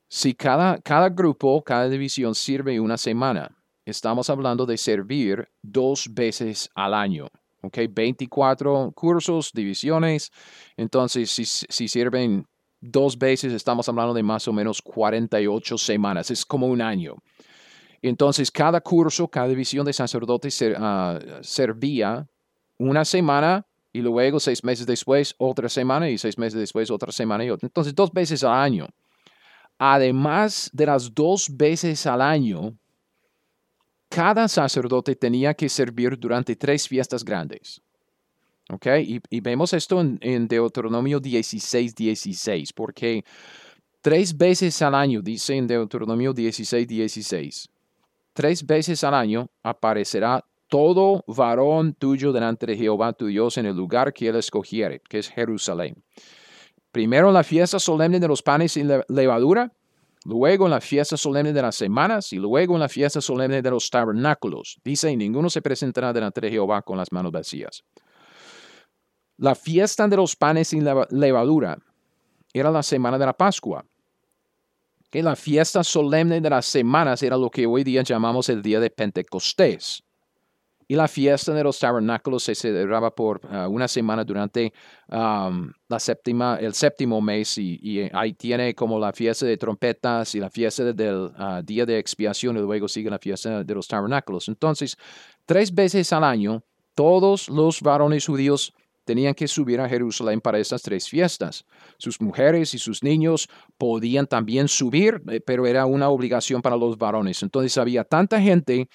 Si 0.09 0.33
cada, 0.33 0.79
cada 0.79 1.07
grupo, 1.09 1.63
cada 1.63 1.87
división 1.87 2.35
sirve 2.35 2.77
una 2.79 2.97
semana, 2.97 3.55
estamos 3.85 4.29
hablando 4.29 4.65
de 4.65 4.77
servir 4.77 5.47
dos 5.61 6.07
veces 6.11 6.69
al 6.75 6.93
año. 6.93 7.27
¿ok? 7.61 7.79
24 7.89 8.91
cursos, 8.95 9.51
divisiones. 9.53 10.31
Entonces, 10.77 11.31
si, 11.31 11.45
si 11.45 11.87
sirven 11.87 12.45
dos 12.81 13.17
veces, 13.17 13.53
estamos 13.53 13.87
hablando 13.89 14.13
de 14.13 14.23
más 14.23 14.47
o 14.47 14.53
menos 14.53 14.81
48 14.81 15.77
semanas. 15.77 16.31
Es 16.31 16.45
como 16.45 16.67
un 16.67 16.81
año. 16.81 17.15
Entonces, 18.01 18.51
cada 18.51 18.81
curso, 18.81 19.27
cada 19.27 19.47
división 19.47 19.85
de 19.85 19.93
sacerdotes 19.93 20.63
ah, 20.77 21.19
servía 21.41 22.27
una 22.77 23.03
semana 23.03 23.65
y 23.91 24.01
luego 24.01 24.39
seis 24.39 24.63
meses 24.63 24.85
después 24.85 25.33
otra 25.37 25.69
semana 25.69 26.09
y 26.09 26.17
seis 26.17 26.37
meses 26.37 26.59
después 26.59 26.91
otra 26.91 27.11
semana 27.11 27.45
y 27.45 27.49
otra. 27.49 27.65
Entonces, 27.65 27.95
dos 27.95 28.11
veces 28.11 28.43
al 28.43 28.53
año. 28.53 28.87
Además 29.77 30.69
de 30.71 30.85
las 30.85 31.13
dos 31.13 31.47
veces 31.49 32.05
al 32.05 32.21
año, 32.21 32.77
cada 34.15 34.47
sacerdote 34.47 35.13
tenía 35.13 35.53
que 35.53 35.67
servir 35.67 36.17
durante 36.17 36.55
tres 36.55 36.87
fiestas 36.87 37.25
grandes. 37.25 37.81
¿Ok? 38.69 38.87
Y, 39.29 39.41
vemos 39.41 39.73
esto 39.73 39.99
en, 39.99 40.47
Deuteronomio 40.47 41.19
16, 41.19 41.93
16, 41.93 42.71
porque 42.71 43.25
tres 43.99 44.35
veces 44.37 44.81
al 44.81 44.95
año, 44.95 45.21
dice 45.21 45.57
en 45.57 45.67
Deuteronomio 45.67 46.31
16, 46.31 46.87
16, 46.87 47.69
tres 48.31 48.65
veces 48.65 49.03
al 49.03 49.15
año 49.15 49.49
aparecerá 49.61 50.45
todo 50.69 51.25
varón 51.27 51.93
tuyo 51.93 52.31
delante 52.31 52.67
de 52.67 52.77
Jehová 52.77 53.11
tu 53.11 53.25
Dios 53.25 53.57
en 53.57 53.65
el 53.65 53.75
lugar 53.75 54.13
que 54.13 54.29
él 54.29 54.37
escogiere, 54.37 55.01
que 55.09 55.19
es 55.19 55.29
Jerusalén. 55.29 56.01
Primero 56.93 57.33
la 57.33 57.43
fiesta 57.43 57.79
solemne 57.79 58.21
de 58.21 58.29
los 58.29 58.41
panes 58.41 58.71
sin 58.71 58.89
levadura, 59.09 59.73
luego 60.25 60.65
en 60.65 60.71
la 60.71 60.81
fiesta 60.81 61.15
solemne 61.15 61.53
de 61.53 61.61
las 61.61 61.75
semanas 61.75 62.33
y 62.33 62.37
luego 62.37 62.73
en 62.73 62.81
la 62.81 62.89
fiesta 62.89 63.21
solemne 63.21 63.61
de 63.61 63.71
los 63.71 63.89
tabernáculos. 63.89 64.77
Dice, 64.83 65.11
y 65.11 65.15
ninguno 65.15 65.49
se 65.49 65.61
presentará 65.61 66.11
delante 66.11 66.41
de 66.41 66.49
Jehová 66.49 66.81
con 66.81 66.97
las 66.97 67.11
manos 67.11 67.31
vacías. 67.31 67.83
La 69.37 69.53
fiesta 69.53 70.07
de 70.07 70.17
los 70.17 70.35
panes 70.35 70.69
sin 70.69 70.83
levadura 71.11 71.77
era 72.53 72.71
la 72.71 72.83
semana 72.83 73.17
de 73.17 73.25
la 73.25 73.33
Pascua. 73.33 73.85
Que 75.11 75.21
la 75.21 75.35
fiesta 75.35 75.83
solemne 75.83 76.41
de 76.41 76.49
las 76.49 76.65
semanas 76.65 77.21
era 77.21 77.37
lo 77.37 77.49
que 77.49 77.65
hoy 77.65 77.83
día 77.83 78.01
llamamos 78.01 78.49
el 78.49 78.61
día 78.61 78.79
de 78.79 78.89
Pentecostés. 78.89 80.03
Y 80.87 80.95
la 80.95 81.07
fiesta 81.07 81.53
de 81.53 81.63
los 81.63 81.79
tabernáculos 81.79 82.43
se 82.43 82.53
celebraba 82.53 83.13
por 83.13 83.41
ah, 83.49 83.67
una 83.67 83.87
semana 83.87 84.23
durante 84.23 84.71
la 85.07 85.99
séptima, 85.99 86.57
el 86.59 86.73
séptimo 86.73 87.21
mes 87.21 87.57
y, 87.57 88.09
ahí 88.13 88.33
tiene 88.33 88.73
como 88.75 88.99
la 88.99 89.13
fiesta 89.13 89.45
de 89.45 89.57
trompetas 89.57 90.35
y 90.35 90.39
la 90.39 90.49
fiesta 90.49 90.93
del 90.93 91.31
ah, 91.37 91.61
día 91.63 91.85
de 91.85 91.97
expiación 91.97 92.57
y 92.57 92.59
luego 92.61 92.87
sigue 92.87 93.09
la 93.09 93.19
fiesta 93.19 93.63
de 93.63 93.73
los 93.73 93.87
tabernáculos. 93.87 94.47
Entonces, 94.47 94.95
tres 95.45 95.73
veces 95.73 96.11
al 96.13 96.23
año, 96.23 96.63
todos 96.93 97.49
los 97.49 97.81
varones 97.81 98.25
judíos 98.25 98.73
tenían 99.05 99.35
que 99.35 99.47
subir 99.47 99.79
a 99.79 99.87
Jerusalén 99.87 100.41
para 100.41 100.59
estas 100.59 100.81
tres 100.81 101.07
fiestas. 101.07 101.65
Sus 101.97 102.19
mujeres 102.19 102.73
y 102.73 102.79
sus 102.79 103.03
niños 103.03 103.47
podían 103.77 104.27
también 104.27 104.67
subir, 104.67 105.21
eh, 105.29 105.39
pero 105.39 105.65
era 105.65 105.85
una 105.85 106.09
obligación 106.09 106.61
para 106.61 106.75
los 106.75 106.97
varones. 106.97 107.41
Entonces 107.43 107.77
había 107.77 108.03
tanta 108.03 108.41
gente 108.41 108.89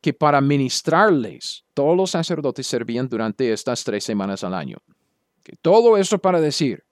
que 0.00 0.12
para 0.12 0.40
ministrarles, 0.40 1.64
todos 1.74 1.96
los 1.96 2.10
sacerdotes 2.10 2.66
servían 2.66 3.08
durante 3.08 3.52
estas 3.52 3.82
tres 3.84 4.04
semanas 4.04 4.44
al 4.44 4.54
año. 4.54 4.78
todo 5.62 5.96
esto 5.96 6.18
para 6.18 6.40
decir, 6.40 6.82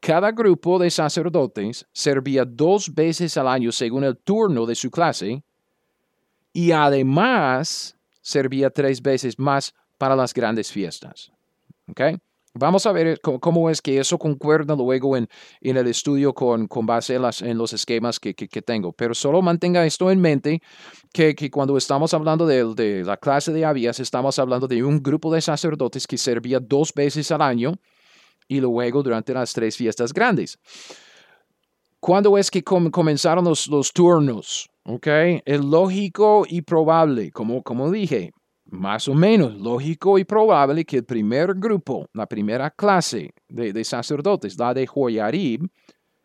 cada 0.00 0.32
grupo 0.32 0.78
de 0.78 0.90
sacerdotes 0.90 1.86
servía 1.92 2.44
dos 2.44 2.92
veces 2.92 3.36
al 3.36 3.46
año 3.46 3.70
según 3.70 4.04
el 4.04 4.16
turno 4.16 4.66
de 4.66 4.74
su 4.74 4.90
clase 4.90 5.44
y 6.52 6.72
además 6.72 7.96
servía 8.20 8.70
tres 8.70 9.00
veces 9.00 9.38
más 9.38 9.74
para 9.98 10.16
las 10.16 10.34
grandes 10.34 10.72
fiestas. 10.72 11.30
¿Okay? 11.88 12.18
Vamos 12.54 12.84
a 12.84 12.92
ver 12.92 13.06
eh, 13.06 13.18
cómo 13.20 13.70
es 13.70 13.80
que 13.80 13.98
eso 13.98 14.18
concuerda 14.18 14.76
luego 14.76 15.16
en, 15.16 15.28
en 15.60 15.76
el 15.76 15.86
estudio 15.86 16.34
con, 16.34 16.68
con 16.68 16.84
base 16.84 17.14
en, 17.14 17.58
los 17.58 17.72
esquemas 17.72 18.20
que, 18.20 18.34
que, 18.34 18.62
tengo. 18.62 18.92
Pero 18.92 19.14
solo 19.14 19.40
mantenga 19.40 19.86
esto 19.86 20.10
en 20.10 20.20
mente, 20.20 20.60
que, 21.12 21.34
que 21.34 21.50
cuando 21.50 21.76
estamos 21.78 22.12
hablando 22.12 22.46
de, 22.46 22.74
de, 22.74 23.04
la 23.04 23.16
clase 23.16 23.52
de 23.52 23.64
Abías, 23.64 24.00
estamos 24.00 24.38
hablando 24.38 24.68
de 24.68 24.84
un 24.84 25.02
grupo 25.02 25.32
de 25.32 25.40
sacerdotes 25.40 26.06
que 26.06 26.18
servía 26.18 26.60
dos 26.60 26.92
veces 26.92 27.30
al 27.30 27.40
año 27.40 27.74
y 28.48 28.60
luego 28.60 29.02
durante 29.02 29.32
las 29.32 29.52
tres 29.54 29.76
fiestas 29.76 30.12
grandes. 30.12 30.58
¿Cuándo 32.00 32.36
es 32.36 32.50
que 32.50 32.62
comenzaron 32.62 33.44
los, 33.44 33.68
los 33.68 33.92
turnos? 33.92 34.68
Okay. 34.84 35.40
Es 35.44 35.64
lógico 35.64 36.44
y 36.48 36.62
probable, 36.62 37.30
como, 37.30 37.62
como 37.62 37.90
dije, 37.90 38.32
más 38.72 39.06
o 39.06 39.14
menos 39.14 39.54
lógico 39.54 40.18
y 40.18 40.24
probable 40.24 40.84
que 40.84 40.96
el 40.96 41.04
primer 41.04 41.54
grupo, 41.54 42.08
la 42.14 42.26
primera 42.26 42.70
clase 42.70 43.34
de, 43.46 43.84
sacerdotes, 43.84 44.58
la 44.58 44.72
de 44.72 44.86
Joyarib, 44.86 45.68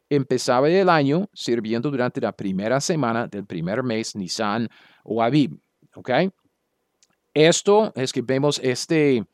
empezaba 0.10 0.70
el 0.70 0.88
año 0.88 1.30
sirviendo 1.34 1.92
durante 1.92 2.22
la 2.22 2.32
primera 2.32 2.80
semana 2.80 3.28
del 3.28 3.46
primer 3.46 3.84
mes, 3.84 4.16
Nisan 4.16 4.70
o 5.04 5.22
Abib. 5.22 5.60
¿Ok? 5.96 6.10
Esto 7.34 7.92
es 7.96 8.14
que 8.14 8.22
vemos 8.22 8.62
este, 8.64 9.26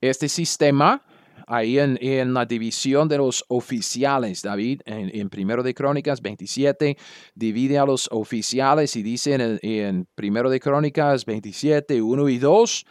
este 0.00 0.28
sistema 0.28 1.02
ahí 1.46 1.78
en, 1.78 2.34
la 2.34 2.46
división 2.46 3.08
de 3.08 3.18
los 3.18 3.44
oficiales, 3.48 4.42
David, 4.42 4.82
en, 4.84 5.28
Primero 5.30 5.62
de 5.62 5.74
Crónicas 5.74 6.20
27, 6.20 6.96
divide 7.34 7.78
a 7.78 7.86
los 7.86 8.08
oficiales 8.12 8.96
y 8.96 9.02
dice 9.02 9.34
en, 9.34 9.58
en 9.62 10.06
Primero 10.14 10.50
de 10.50 10.60
Crónicas 10.60 11.24
27, 11.24 12.02
1 12.02 12.28
y 12.28 12.38
2, 12.38 12.86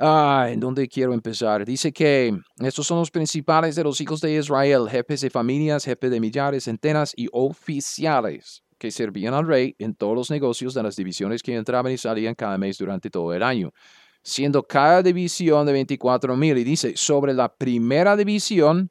Ah, 0.00 0.46
¿en 0.48 0.60
dónde 0.60 0.86
quiero 0.86 1.12
empezar? 1.12 1.64
Dice 1.64 1.92
que 1.92 2.32
estos 2.60 2.86
son 2.86 3.00
los 3.00 3.10
principales 3.10 3.74
de 3.74 3.82
los 3.82 4.00
hijos 4.00 4.20
de 4.20 4.32
Israel, 4.32 4.88
jefes 4.88 5.22
de 5.22 5.28
familias, 5.28 5.84
jefes 5.84 6.08
de 6.08 6.20
millares, 6.20 6.64
centenas 6.64 7.12
y 7.16 7.26
oficiales 7.32 8.62
que 8.78 8.92
servían 8.92 9.34
al 9.34 9.44
rey 9.44 9.74
en 9.80 9.96
todos 9.96 10.14
los 10.14 10.30
negocios 10.30 10.72
de 10.72 10.84
las 10.84 10.94
divisiones 10.94 11.42
que 11.42 11.56
entraban 11.56 11.90
y 11.90 11.98
salían 11.98 12.36
cada 12.36 12.56
mes 12.58 12.78
durante 12.78 13.10
todo 13.10 13.34
el 13.34 13.42
año 13.42 13.72
siendo 14.22 14.62
cada 14.62 15.02
división 15.02 15.66
de 15.66 15.72
24 15.72 16.36
mil. 16.36 16.58
Y 16.58 16.64
dice, 16.64 16.96
sobre 16.96 17.34
la 17.34 17.48
primera 17.48 18.16
división 18.16 18.90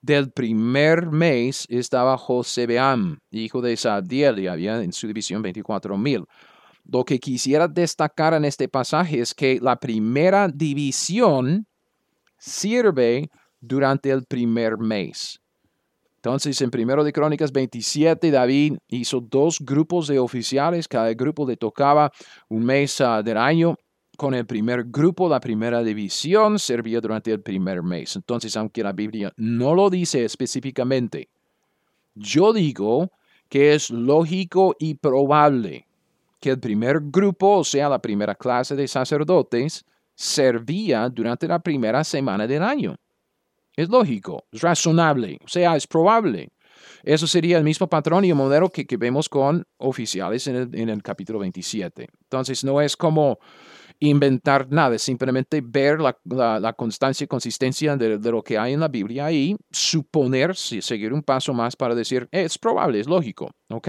del 0.00 0.30
primer 0.30 1.10
mes 1.10 1.66
estaba 1.68 2.16
Josebeam, 2.16 3.18
hijo 3.30 3.60
de 3.60 3.76
Sadiel, 3.76 4.38
y 4.38 4.46
había 4.46 4.82
en 4.82 4.92
su 4.92 5.06
división 5.06 5.42
24 5.42 5.96
mil. 5.96 6.24
Lo 6.84 7.04
que 7.04 7.18
quisiera 7.18 7.68
destacar 7.68 8.34
en 8.34 8.44
este 8.44 8.68
pasaje 8.68 9.20
es 9.20 9.34
que 9.34 9.58
la 9.60 9.76
primera 9.76 10.48
división 10.48 11.66
sirve 12.38 13.28
durante 13.60 14.10
el 14.10 14.24
primer 14.24 14.78
mes. 14.78 15.40
Entonces, 16.16 16.60
en 16.62 16.70
primero 16.70 17.04
de 17.04 17.12
Crónicas 17.12 17.52
27, 17.52 18.30
David 18.30 18.78
hizo 18.88 19.20
dos 19.20 19.58
grupos 19.60 20.08
de 20.08 20.18
oficiales, 20.18 20.88
cada 20.88 21.12
grupo 21.14 21.46
le 21.46 21.56
tocaba 21.56 22.10
un 22.48 22.64
mes 22.64 23.00
ah, 23.00 23.22
del 23.22 23.36
año 23.36 23.76
con 24.18 24.34
el 24.34 24.46
primer 24.46 24.82
grupo, 24.82 25.28
la 25.28 25.38
primera 25.38 25.80
división, 25.84 26.58
servía 26.58 27.00
durante 27.00 27.30
el 27.30 27.40
primer 27.40 27.84
mes. 27.84 28.16
Entonces, 28.16 28.56
aunque 28.56 28.82
la 28.82 28.92
Biblia 28.92 29.32
no 29.36 29.76
lo 29.76 29.88
dice 29.88 30.24
específicamente, 30.24 31.28
yo 32.16 32.52
digo 32.52 33.12
que 33.48 33.74
es 33.74 33.90
lógico 33.90 34.74
y 34.80 34.94
probable 34.94 35.86
que 36.40 36.50
el 36.50 36.58
primer 36.58 36.98
grupo, 37.00 37.58
o 37.58 37.64
sea, 37.64 37.88
la 37.88 38.00
primera 38.00 38.34
clase 38.34 38.74
de 38.74 38.88
sacerdotes, 38.88 39.84
servía 40.16 41.08
durante 41.08 41.46
la 41.46 41.60
primera 41.60 42.02
semana 42.02 42.44
del 42.48 42.64
año. 42.64 42.96
Es 43.76 43.88
lógico, 43.88 44.42
es 44.50 44.60
razonable, 44.60 45.38
o 45.44 45.48
sea, 45.48 45.76
es 45.76 45.86
probable. 45.86 46.48
Eso 47.04 47.28
sería 47.28 47.56
el 47.56 47.62
mismo 47.62 47.86
patrón 47.86 48.24
y 48.24 48.30
el 48.30 48.34
modelo 48.34 48.68
que, 48.68 48.84
vemos 48.96 49.28
con 49.28 49.64
oficiales 49.76 50.48
en 50.48 50.56
el, 50.56 50.74
en 50.74 50.88
el 50.88 51.04
capítulo 51.04 51.38
27. 51.38 52.08
Entonces, 52.24 52.64
no 52.64 52.80
es 52.80 52.96
como 52.96 53.38
inventar 54.00 54.70
nada, 54.70 54.96
simplemente 54.98 55.60
ver 55.60 55.98
la, 56.00 56.72
constancia 56.74 57.24
y 57.24 57.28
consistencia 57.28 57.96
de, 57.96 58.18
lo 58.18 58.42
que 58.42 58.56
hay 58.56 58.72
en 58.72 58.80
la 58.80 58.88
Biblia 58.88 59.30
y 59.32 59.56
suponer, 59.70 60.54
seguir 60.54 61.12
un 61.12 61.22
paso 61.22 61.52
más 61.52 61.74
para 61.74 61.94
decir, 61.94 62.28
es 62.30 62.58
probable, 62.58 63.00
es 63.00 63.06
lógico, 63.06 63.50
¿ok? 63.68 63.88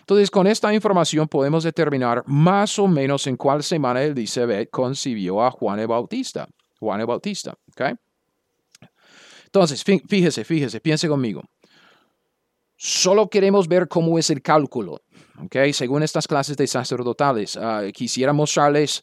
Entonces, 0.00 0.30
con 0.30 0.46
esta 0.46 0.72
información 0.72 1.28
podemos 1.28 1.64
determinar 1.64 2.22
más 2.26 2.78
o 2.78 2.88
menos 2.88 3.26
en 3.26 3.36
cuál 3.36 3.62
semana 3.62 4.02
Elizabeth 4.02 4.70
concibió 4.70 5.42
a 5.42 5.50
Juan 5.50 5.78
el 5.80 5.88
Bautista, 5.88 6.48
Juan 6.78 7.04
Bautista, 7.06 7.54
¿ok? 7.72 7.98
Entonces, 9.44 9.84
fíjese, 9.84 10.44
fíjese, 10.44 10.80
piense 10.80 11.08
conmigo. 11.08 11.42
Solo 12.76 13.28
queremos 13.28 13.68
ver 13.68 13.88
cómo 13.88 14.18
es 14.18 14.30
el 14.30 14.40
cálculo, 14.40 15.02
¿ok? 15.42 15.56
Según 15.72 16.02
estas 16.02 16.26
clases 16.26 16.56
de 16.56 16.66
sacerdotales, 16.66 17.58
ah, 17.58 17.82
quisiera 17.92 18.32
mostrarles 18.32 19.02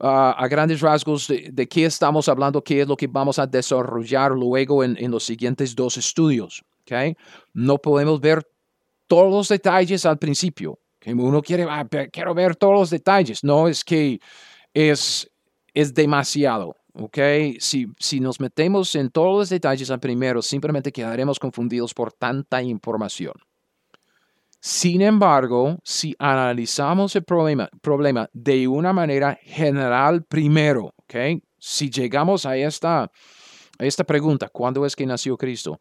a 0.00 0.46
grandes 0.48 0.80
rasgos 0.80 1.28
de, 1.28 1.68
qué 1.68 1.84
estamos 1.84 2.28
hablando, 2.28 2.62
qué 2.62 2.80
es 2.82 2.88
lo 2.88 2.96
que 2.96 3.06
vamos 3.06 3.38
a 3.38 3.46
desarrollar 3.46 4.32
luego 4.32 4.82
en, 4.82 4.96
en 4.98 5.10
los 5.10 5.24
siguientes 5.24 5.74
dos 5.74 5.96
estudios. 5.96 6.64
¿okay? 6.82 7.16
No 7.52 7.78
podemos 7.78 8.20
ver 8.20 8.46
todos 9.06 9.32
los 9.32 9.48
detalles 9.48 10.04
al 10.06 10.18
principio. 10.18 10.78
Que 10.98 11.12
uno 11.12 11.42
quiere, 11.42 11.66
ah, 11.68 11.86
quiero 12.10 12.34
ver 12.34 12.56
todos 12.56 12.74
los 12.74 12.90
detalles. 12.90 13.44
No, 13.44 13.68
es 13.68 13.84
que 13.84 14.18
es, 14.72 15.30
es 15.74 15.94
demasiado. 15.94 16.76
¿ok? 16.94 17.18
Si, 17.58 17.86
si 17.98 18.20
nos 18.20 18.40
metemos 18.40 18.94
en 18.94 19.10
todos 19.10 19.38
los 19.38 19.48
detalles 19.48 19.90
al 19.90 20.00
primero, 20.00 20.42
simplemente 20.42 20.92
quedaremos 20.92 21.38
confundidos 21.38 21.92
por 21.94 22.12
tanta 22.12 22.62
información. 22.62 23.34
Sin 24.66 25.02
embargo, 25.02 25.76
si 25.84 26.16
analizamos 26.18 27.14
el 27.16 27.22
problema, 27.22 27.68
problema 27.82 28.30
de 28.32 28.66
una 28.66 28.94
manera 28.94 29.38
general 29.42 30.24
primero, 30.24 30.94
¿ok? 30.96 31.42
Si 31.58 31.90
llegamos 31.90 32.46
a 32.46 32.56
esta, 32.56 33.10
esta 33.78 34.04
pregunta, 34.04 34.48
¿cuándo 34.48 34.86
es 34.86 34.96
que 34.96 35.04
nació 35.04 35.36
Cristo? 35.36 35.78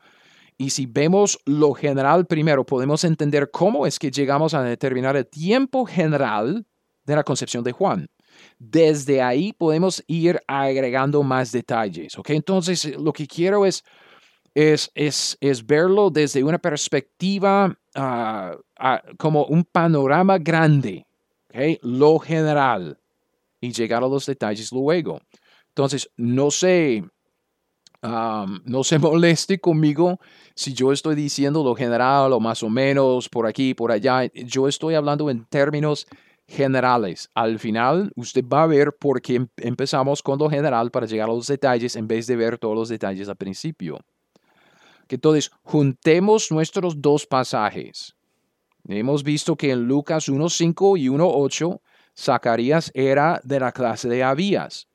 Y 0.58 0.72
si 0.72 0.86
vemos 0.86 1.40
lo 1.46 1.74
general 1.74 2.26
primero, 2.26 2.66
podemos 2.66 3.06
entender 3.06 3.50
cómo 3.52 3.88
es 3.88 3.98
que 3.98 4.12
llegamos 4.12 4.54
a 4.54 4.62
determinar 4.62 5.16
el 5.16 5.28
tiempo 5.28 5.86
general 5.86 6.66
de 7.06 7.16
la 7.16 7.24
concepción 7.24 7.64
de 7.64 7.72
Juan. 7.72 8.10
Desde 8.60 9.22
ahí 9.22 9.54
podemos 9.54 10.04
ir 10.08 10.42
agregando 10.46 11.24
más 11.24 11.54
detalles. 11.54 12.18
¿ok? 12.18 12.32
Entonces, 12.32 12.98
lo 13.00 13.14
que 13.14 13.28
quiero 13.28 13.66
es, 13.66 13.82
es, 14.54 14.92
es, 15.40 15.66
verlo 15.66 16.10
desde 16.10 16.44
una 16.44 16.60
perspectiva 16.60 17.78
ah, 17.96 18.56
como 19.18 19.46
un 19.46 19.64
panorama 19.64 20.38
grande, 20.38 21.06
¿ok? 21.50 21.80
lo 21.82 22.20
general, 22.20 22.98
y 23.62 23.72
llegar 23.72 24.04
a 24.04 24.08
los 24.08 24.26
detalles 24.26 24.72
luego. 24.72 25.22
Entonces, 25.70 26.10
no 26.18 26.52
sé, 26.52 27.04
no 28.02 28.84
se 28.84 29.00
moleste 29.00 29.60
conmigo 29.60 30.20
si 30.56 30.74
yo 30.74 30.92
estoy 30.92 31.16
diciendo 31.16 31.64
lo 31.64 31.76
general 31.76 32.34
o 32.34 32.40
más 32.40 32.62
o 32.64 32.70
menos 32.70 33.30
por 33.30 33.48
aquí, 33.48 33.74
por 33.74 33.92
allá. 33.92 34.26
Yo 34.34 34.68
estoy 34.68 34.96
hablando 34.96 35.30
en 35.30 35.46
términos 35.46 36.06
generales. 36.48 37.30
Al 37.34 37.58
final, 37.58 38.12
usted 38.16 38.44
va 38.46 38.64
a 38.64 38.68
ver 38.68 38.94
por 39.00 39.22
qué 39.22 39.36
em, 39.36 39.48
empezamos 39.58 40.22
con 40.22 40.38
lo 40.38 40.50
general 40.50 40.92
para 40.92 41.08
llegar 41.08 41.30
a 41.30 41.34
los 41.34 41.48
detalles 41.48 41.96
en 41.96 42.08
vez 42.08 42.28
de 42.28 42.36
ver 42.36 42.58
todos 42.58 42.76
los 42.76 42.90
detalles 42.90 43.30
al 43.30 43.38
principio. 43.38 44.00
Entonces, 45.14 45.52
juntemos 45.62 46.52
nuestros 46.52 47.00
dos 47.00 47.28
pasajes. 47.28 48.16
Hemos 48.88 49.24
visto 49.24 49.56
que 49.56 49.70
en 49.70 49.88
Lucas 49.88 50.28
1.5 50.28 51.00
y 51.00 51.08
1.8, 51.08 51.80
Zacarías 52.18 52.92
era 52.96 53.40
de 53.44 53.60
la 53.60 53.72
clase 53.72 54.10
de 54.10 54.24
Abías. 54.24 54.88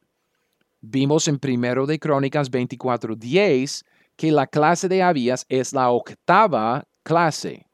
Vimos 0.81 1.29
en 1.29 1.39
primero 1.39 1.87
de 1.87 2.01
Crónicas 2.01 2.51
24.10 2.51 3.85
que 4.17 4.33
la 4.33 4.49
clase 4.49 4.89
de 4.89 5.05
Abías 5.05 5.47
es 5.49 5.73
la 5.73 5.91
octava 5.91 6.89
clase. 7.05 7.67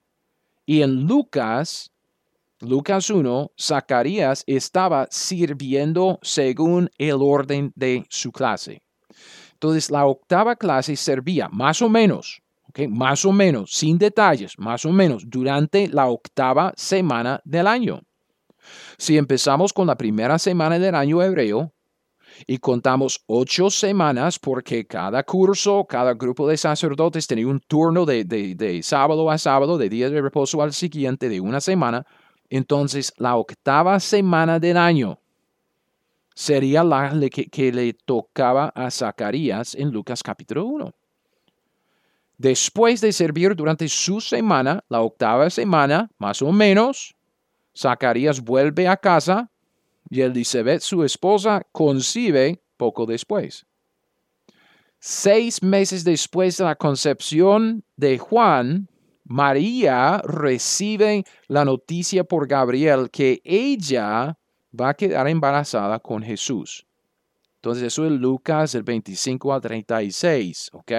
Y 0.67 0.83
en 0.83 1.07
Lucas, 1.07 1.91
Lucas 2.61 3.09
1, 3.09 3.53
Zacarías 3.59 4.45
estaba 4.47 5.09
sirviendo 5.11 6.19
según 6.21 6.91
el 6.99 7.17
orden 7.21 7.73
de 7.75 8.05
su 8.11 8.33
clase. 8.33 8.84
Entonces, 9.65 9.91
la 9.91 10.05
octava 10.05 10.57
clase 10.57 10.95
servía 10.95 11.49
más 11.49 11.81
o 11.81 11.89
menos, 11.89 12.43
más 12.91 13.25
o 13.25 13.33
menos, 13.33 13.73
sin 13.73 13.97
detalles, 13.97 14.59
más 14.59 14.85
o 14.85 14.93
menos, 14.93 15.25
durante 15.27 15.89
la 15.89 16.05
octava 16.09 16.75
semana 16.77 17.41
del 17.47 17.67
año. 17.67 18.03
Si 18.99 19.17
empezamos 19.17 19.73
con 19.73 19.87
la 19.87 19.97
primera 19.97 20.39
semana 20.39 20.79
del 20.79 20.95
año 20.95 21.23
hebreo, 21.23 21.73
y 22.47 22.59
contamos 22.59 23.23
ocho 23.27 23.71
semanas 23.71 24.39
porque 24.39 24.87
cada 24.87 25.23
curso, 25.23 25.87
cada 25.89 26.13
grupo 26.13 26.47
de 26.47 26.59
sacerdotes 26.59 27.27
tenía 27.27 27.49
un 27.49 27.61
turno 27.61 28.05
de, 28.05 28.25
de, 28.25 28.83
sábado 28.83 29.31
a 29.31 29.39
sábado, 29.39 29.79
de 29.79 29.89
día 29.89 30.11
de 30.11 30.21
reposo 30.21 30.61
al 30.61 30.75
siguiente, 30.75 31.31
de 31.31 31.41
una 31.41 31.63
semana. 31.63 32.05
Entonces, 32.51 33.15
la 33.17 33.37
octava 33.37 33.99
semana 33.99 34.61
del 34.61 34.77
año 34.77 35.21
sería 36.35 36.83
la 36.83 37.13
que, 37.31 37.73
le 37.73 37.93
tocaba 37.93 38.69
a 38.75 38.91
Zacarías 38.91 39.75
en 39.75 39.91
Lucas 39.91 40.23
capítulo 40.23 40.67
1. 40.67 40.93
Después 42.37 43.01
de 43.01 43.13
servir 43.13 43.55
durante 43.55 43.89
su 43.89 44.21
semana, 44.21 44.85
la 44.89 45.01
octava 45.01 45.49
semana, 45.51 46.11
más 46.19 46.43
o 46.43 46.51
menos, 46.51 47.15
Zacarías 47.77 48.41
vuelve 48.41 48.89
a 48.89 48.97
casa 48.97 49.51
y 50.11 50.21
Elizabeth, 50.21 50.81
su 50.81 51.05
esposa, 51.05 51.63
concibe 51.71 52.63
poco 52.77 53.07
después. 53.07 53.65
Seis 54.99 55.63
meses 55.63 56.03
después 56.03 56.57
de 56.57 56.65
la 56.65 56.77
concepción 56.77 57.85
de 57.97 58.19
Juan, 58.19 58.89
María 59.25 60.19
recibe 60.25 61.25
la 61.47 61.65
noticia 61.65 62.25
por 62.25 62.47
Gabriel 62.49 63.11
que 63.11 63.41
ella 63.45 64.37
va 64.79 64.91
a 64.91 64.95
quedar 64.95 65.29
embarazada 65.29 65.99
con 65.99 66.23
Jesús. 66.23 66.87
Entonces 67.57 67.85
eso 67.85 68.05
es 68.05 68.13
Lucas 68.13 68.75
el 68.75 68.83
25 68.83 69.55
al 69.55 69.61
36, 69.61 70.71
¿ok? 70.73 70.93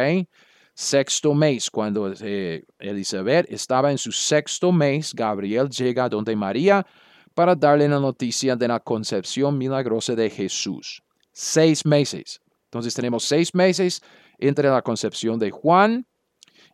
Sexto 0.74 1.34
mes, 1.34 1.70
cuando 1.70 2.12
eh, 2.20 2.66
Elizabeth 2.80 3.46
estaba 3.50 3.92
en 3.92 3.98
su 3.98 4.12
sexto 4.12 4.72
mes, 4.72 5.14
Gabriel 5.14 5.70
llega 5.70 6.10
donde 6.10 6.36
María 6.36 6.86
para 7.34 7.56
darle 7.56 7.88
la 7.88 8.00
noticia 8.00 8.56
de 8.56 8.68
la 8.68 8.80
concepción 8.80 9.58
milagrosa 9.58 10.16
de 10.16 10.30
Jesús. 10.30 11.02
Seis 11.32 11.86
meses. 11.86 12.42
Entonces 12.66 12.94
tenemos 12.94 13.24
seis 13.24 13.54
meses 13.54 14.02
entre 14.38 14.70
la 14.70 14.82
concepción 14.82 15.38
de 15.38 15.52
Juan 15.52 16.06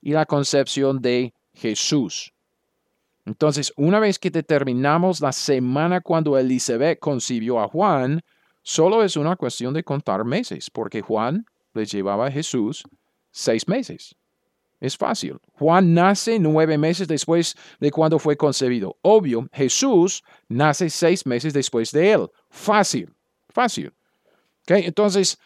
y 0.02 0.14
la 0.14 0.26
concepción 0.26 1.02
de 1.02 1.34
Jesús. 1.54 2.34
Entonces, 3.26 3.72
una 3.76 4.00
vez 4.00 4.18
que 4.18 4.32
determinamos 4.32 5.22
la 5.22 5.32
semana 5.32 6.02
cuando 6.02 6.38
Elizabeth 6.38 7.00
concibió 7.00 7.60
a 7.60 7.68
Juan, 7.68 8.22
solo 8.64 9.04
es 9.04 9.16
una 9.16 9.36
cuestión 9.36 9.74
de 9.74 9.84
contar 9.84 10.26
meses, 10.26 10.70
porque 10.70 11.02
Juan 11.02 11.46
le 11.74 11.86
llevaba 11.86 12.28
a 12.28 12.32
Jesús 12.32 12.84
seis 13.32 13.68
meses. 13.68 14.16
Es 14.80 14.98
fácil. 14.98 15.38
Juan 15.54 15.94
nace 15.94 16.40
nueve 16.40 16.78
meses 16.78 17.08
después 17.08 17.56
de 17.80 17.92
cuando 17.92 18.18
fue 18.18 18.36
concebido. 18.36 18.98
Obvio, 19.04 19.48
Jesús 19.54 20.24
nace 20.50 20.90
seis 20.90 21.26
meses 21.28 21.54
después 21.54 21.92
de 21.92 22.14
él. 22.14 22.28
Fácil, 22.50 23.14
fácil. 23.50 23.94
Entonces, 24.66 25.38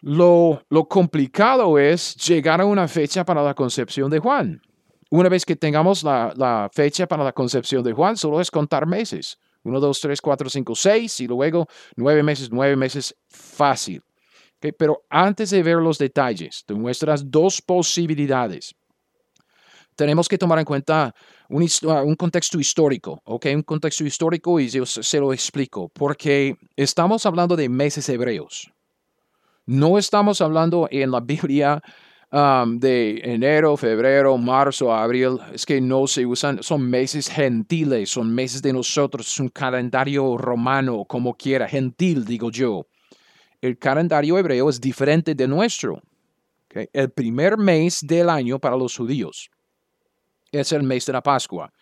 lo, 0.00 0.64
lo 0.68 0.88
complicado 0.88 1.78
es 1.78 2.16
llegar 2.16 2.60
a 2.60 2.64
una 2.64 2.88
fecha 2.88 3.24
para 3.24 3.42
la 3.42 3.54
concepción 3.54 4.10
de 4.10 4.18
Juan. 4.18 4.60
Una 5.12 5.28
vez 5.28 5.44
que 5.44 5.56
tengamos 5.56 6.04
la, 6.04 6.70
fecha 6.72 7.06
para 7.06 7.22
la 7.22 7.34
concepción 7.34 7.84
de 7.84 7.92
Juan, 7.92 8.16
solo 8.16 8.40
es 8.40 8.50
contar 8.50 8.86
meses. 8.86 9.36
Uno, 9.62 9.78
dos, 9.78 10.00
tres, 10.00 10.22
cuatro, 10.22 10.48
cinco, 10.48 10.74
seis, 10.74 11.20
y 11.20 11.26
luego 11.26 11.66
nueve 11.96 12.22
meses, 12.22 12.48
nueve 12.50 12.76
meses, 12.76 13.14
fácil. 13.28 14.02
Pero 14.58 15.04
antes 15.10 15.50
de 15.50 15.62
ver 15.62 15.76
los 15.76 15.98
detalles, 15.98 16.64
te 16.64 16.72
muestras 16.72 17.30
dos 17.30 17.60
posibilidades. 17.60 18.74
Tenemos 19.96 20.30
que 20.30 20.38
tomar 20.38 20.58
en 20.60 20.64
cuenta 20.64 21.14
un, 21.50 21.68
ah, 21.90 22.04
contexto 22.16 22.58
histórico, 22.58 23.20
¿ok? 23.26 23.48
Un 23.54 23.62
contexto 23.64 24.04
histórico 24.04 24.58
y 24.60 24.70
yo 24.70 24.86
se 24.86 25.20
lo 25.20 25.34
explico, 25.34 25.90
porque 25.90 26.56
estamos 26.74 27.26
hablando 27.26 27.54
de 27.54 27.68
meses 27.68 28.08
hebreos. 28.08 28.72
No 29.66 29.98
estamos 29.98 30.40
hablando 30.40 30.88
en 30.90 31.10
la 31.10 31.20
Biblia 31.20 31.82
de 32.32 33.20
enero, 33.24 33.76
febrero, 33.76 34.36
marzo, 34.38 34.92
abril. 34.92 35.38
Es 35.52 35.66
que 35.66 35.80
no 35.80 36.06
se 36.06 36.24
usan, 36.24 36.62
son 36.62 36.88
meses 36.88 37.28
gentiles, 37.28 38.10
son 38.10 38.34
meses 38.34 38.62
de 38.62 38.72
nosotros, 38.72 39.26
es 39.26 39.38
un 39.38 39.48
calendario 39.48 40.36
romano, 40.38 41.04
como 41.04 41.34
quiera, 41.34 41.68
gentil, 41.68 42.24
digo 42.24 42.50
yo 42.50 42.86
el 43.62 43.78
calendario 43.78 44.36
hebreo 44.36 44.68
es 44.68 44.80
diferente 44.80 45.34
de 45.34 45.46
nuestro. 45.46 46.02
El 46.92 47.10
primer 47.10 47.56
mes 47.56 48.00
del 48.02 48.28
año 48.28 48.58
para 48.58 48.76
los 48.76 48.96
judíos 48.96 49.50
es 50.50 50.72
el 50.72 50.82
mes 50.82 51.06
de 51.06 51.12
la 51.12 51.22
Pascua. 51.22 51.72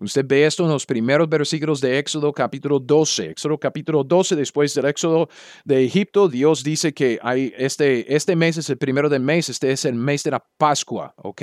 Usted 0.00 0.24
ve 0.26 0.44
esto 0.44 0.64
en 0.64 0.70
los 0.70 0.84
primeros 0.84 1.28
versículos 1.28 1.80
de 1.80 1.98
Éxodo 1.98 2.32
capítulo 2.32 2.78
12. 2.78 3.30
Éxodo 3.30 3.58
capítulo 3.58 4.04
12, 4.04 4.36
después 4.36 4.74
del 4.74 4.86
Éxodo 4.86 5.28
de 5.64 5.84
Egipto, 5.84 6.28
Dios 6.28 6.62
dice 6.62 6.92
que 6.92 7.18
hay 7.22 7.52
este, 7.56 8.14
este 8.14 8.36
mes 8.36 8.58
es 8.58 8.68
el 8.68 8.76
primero 8.76 9.08
del 9.08 9.22
mes, 9.22 9.48
este 9.48 9.72
es 9.72 9.84
el 9.86 9.94
mes 9.94 10.22
de 10.22 10.32
la 10.32 10.44
Pascua, 10.58 11.14
¿ok? 11.16 11.42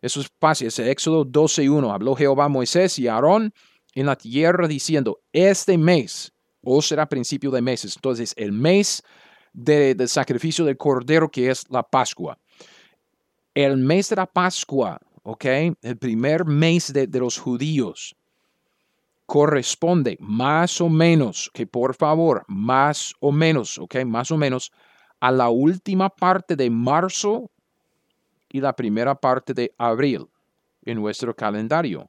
Eso 0.00 0.20
es 0.20 0.30
fácil, 0.38 0.68
es 0.68 0.78
Éxodo 0.78 1.24
12.1. 1.26 1.92
Habló 1.92 2.14
Jehová 2.14 2.44
a 2.44 2.48
Moisés 2.48 2.98
y 2.98 3.08
Aarón 3.08 3.52
en 3.94 4.06
la 4.06 4.16
tierra 4.16 4.68
diciendo, 4.68 5.20
este 5.32 5.76
mes 5.76 6.32
o 6.62 6.80
será 6.80 7.08
principio 7.08 7.50
de 7.50 7.60
meses. 7.60 7.96
Entonces, 7.96 8.34
el 8.36 8.52
mes 8.52 9.02
del 9.52 10.08
sacrificio 10.08 10.64
del 10.64 10.76
cordero 10.76 11.30
que 11.30 11.50
es 11.50 11.64
la 11.70 11.82
Pascua. 11.82 12.38
El 13.54 13.76
mes 13.76 14.08
de 14.08 14.16
la 14.16 14.26
Pascua, 14.26 14.98
¿ok? 15.24 15.44
El 15.82 15.96
primer 15.98 16.44
mes 16.44 16.92
de, 16.92 17.08
los 17.18 17.38
judíos. 17.38 18.14
corresponde 19.26 20.16
más 20.20 20.80
o 20.82 20.88
menos, 20.90 21.50
que 21.52 21.66
por 21.66 21.94
favor, 21.94 22.44
más 22.46 23.14
o 23.20 23.32
menos, 23.32 23.78
ok, 23.78 24.04
más 24.04 24.30
o 24.30 24.36
menos 24.36 24.70
a 25.18 25.32
la 25.32 25.48
última 25.48 26.10
parte 26.10 26.54
de 26.54 26.68
marzo 26.68 27.50
y 28.50 28.60
la 28.60 28.76
primera 28.76 29.14
parte 29.14 29.54
de 29.54 29.74
abril 29.78 30.26
en 30.82 31.00
nuestro 31.00 31.34
calendario. 31.34 32.06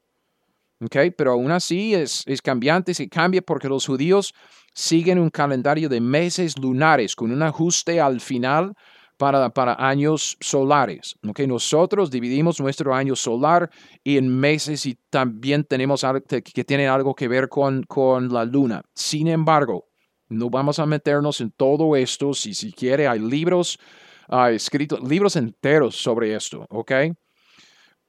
Ok, 0.81 0.97
pero 1.17 1.31
aún 1.31 1.51
así 1.51 1.95
es, 1.95 2.21
es 2.25 2.41
cambiante, 2.41 2.93
se 2.93 3.07
cambia 3.07 3.41
porque 3.41 3.69
los 3.69 3.85
judíos 3.85 4.33
siguen 4.73 5.19
un 5.19 5.29
calendario 5.29 5.87
de 5.87 6.01
meses 6.01 6.59
lunares 6.59 7.15
con 7.15 7.31
un 7.31 7.41
ajuste 7.41 8.01
al 8.01 8.19
final 8.19 8.75
para, 9.17 9.49
para 9.49 9.75
años 9.79 10.37
solares. 10.39 11.15
Okay, 11.27 11.47
nosotros 11.47 12.11
dividimos 12.11 12.59
nuestro 12.59 12.93
año 12.93 13.15
solar 13.15 13.69
en 14.03 14.27
meses 14.27 14.85
y 14.85 14.97
también 15.09 15.63
tenemos 15.63 16.03
algo 16.03 16.21
que, 16.25 16.41
tiene 16.63 16.87
algo 16.87 17.15
que 17.15 17.27
ver 17.27 17.49
con, 17.49 17.83
con 17.83 18.31
la 18.31 18.45
luna. 18.45 18.83
Sin 18.93 19.27
embargo, 19.27 19.85
no 20.29 20.49
vamos 20.49 20.79
a 20.79 20.85
meternos 20.85 21.41
en 21.41 21.51
todo 21.51 21.95
esto. 21.95 22.33
Si, 22.33 22.53
si 22.53 22.71
quiere, 22.71 23.07
hay 23.07 23.19
libros 23.19 23.79
escritos, 24.51 25.01
libros 25.07 25.35
enteros 25.35 25.95
sobre 25.95 26.35
esto, 26.35 26.65
¿ok? 26.69 26.91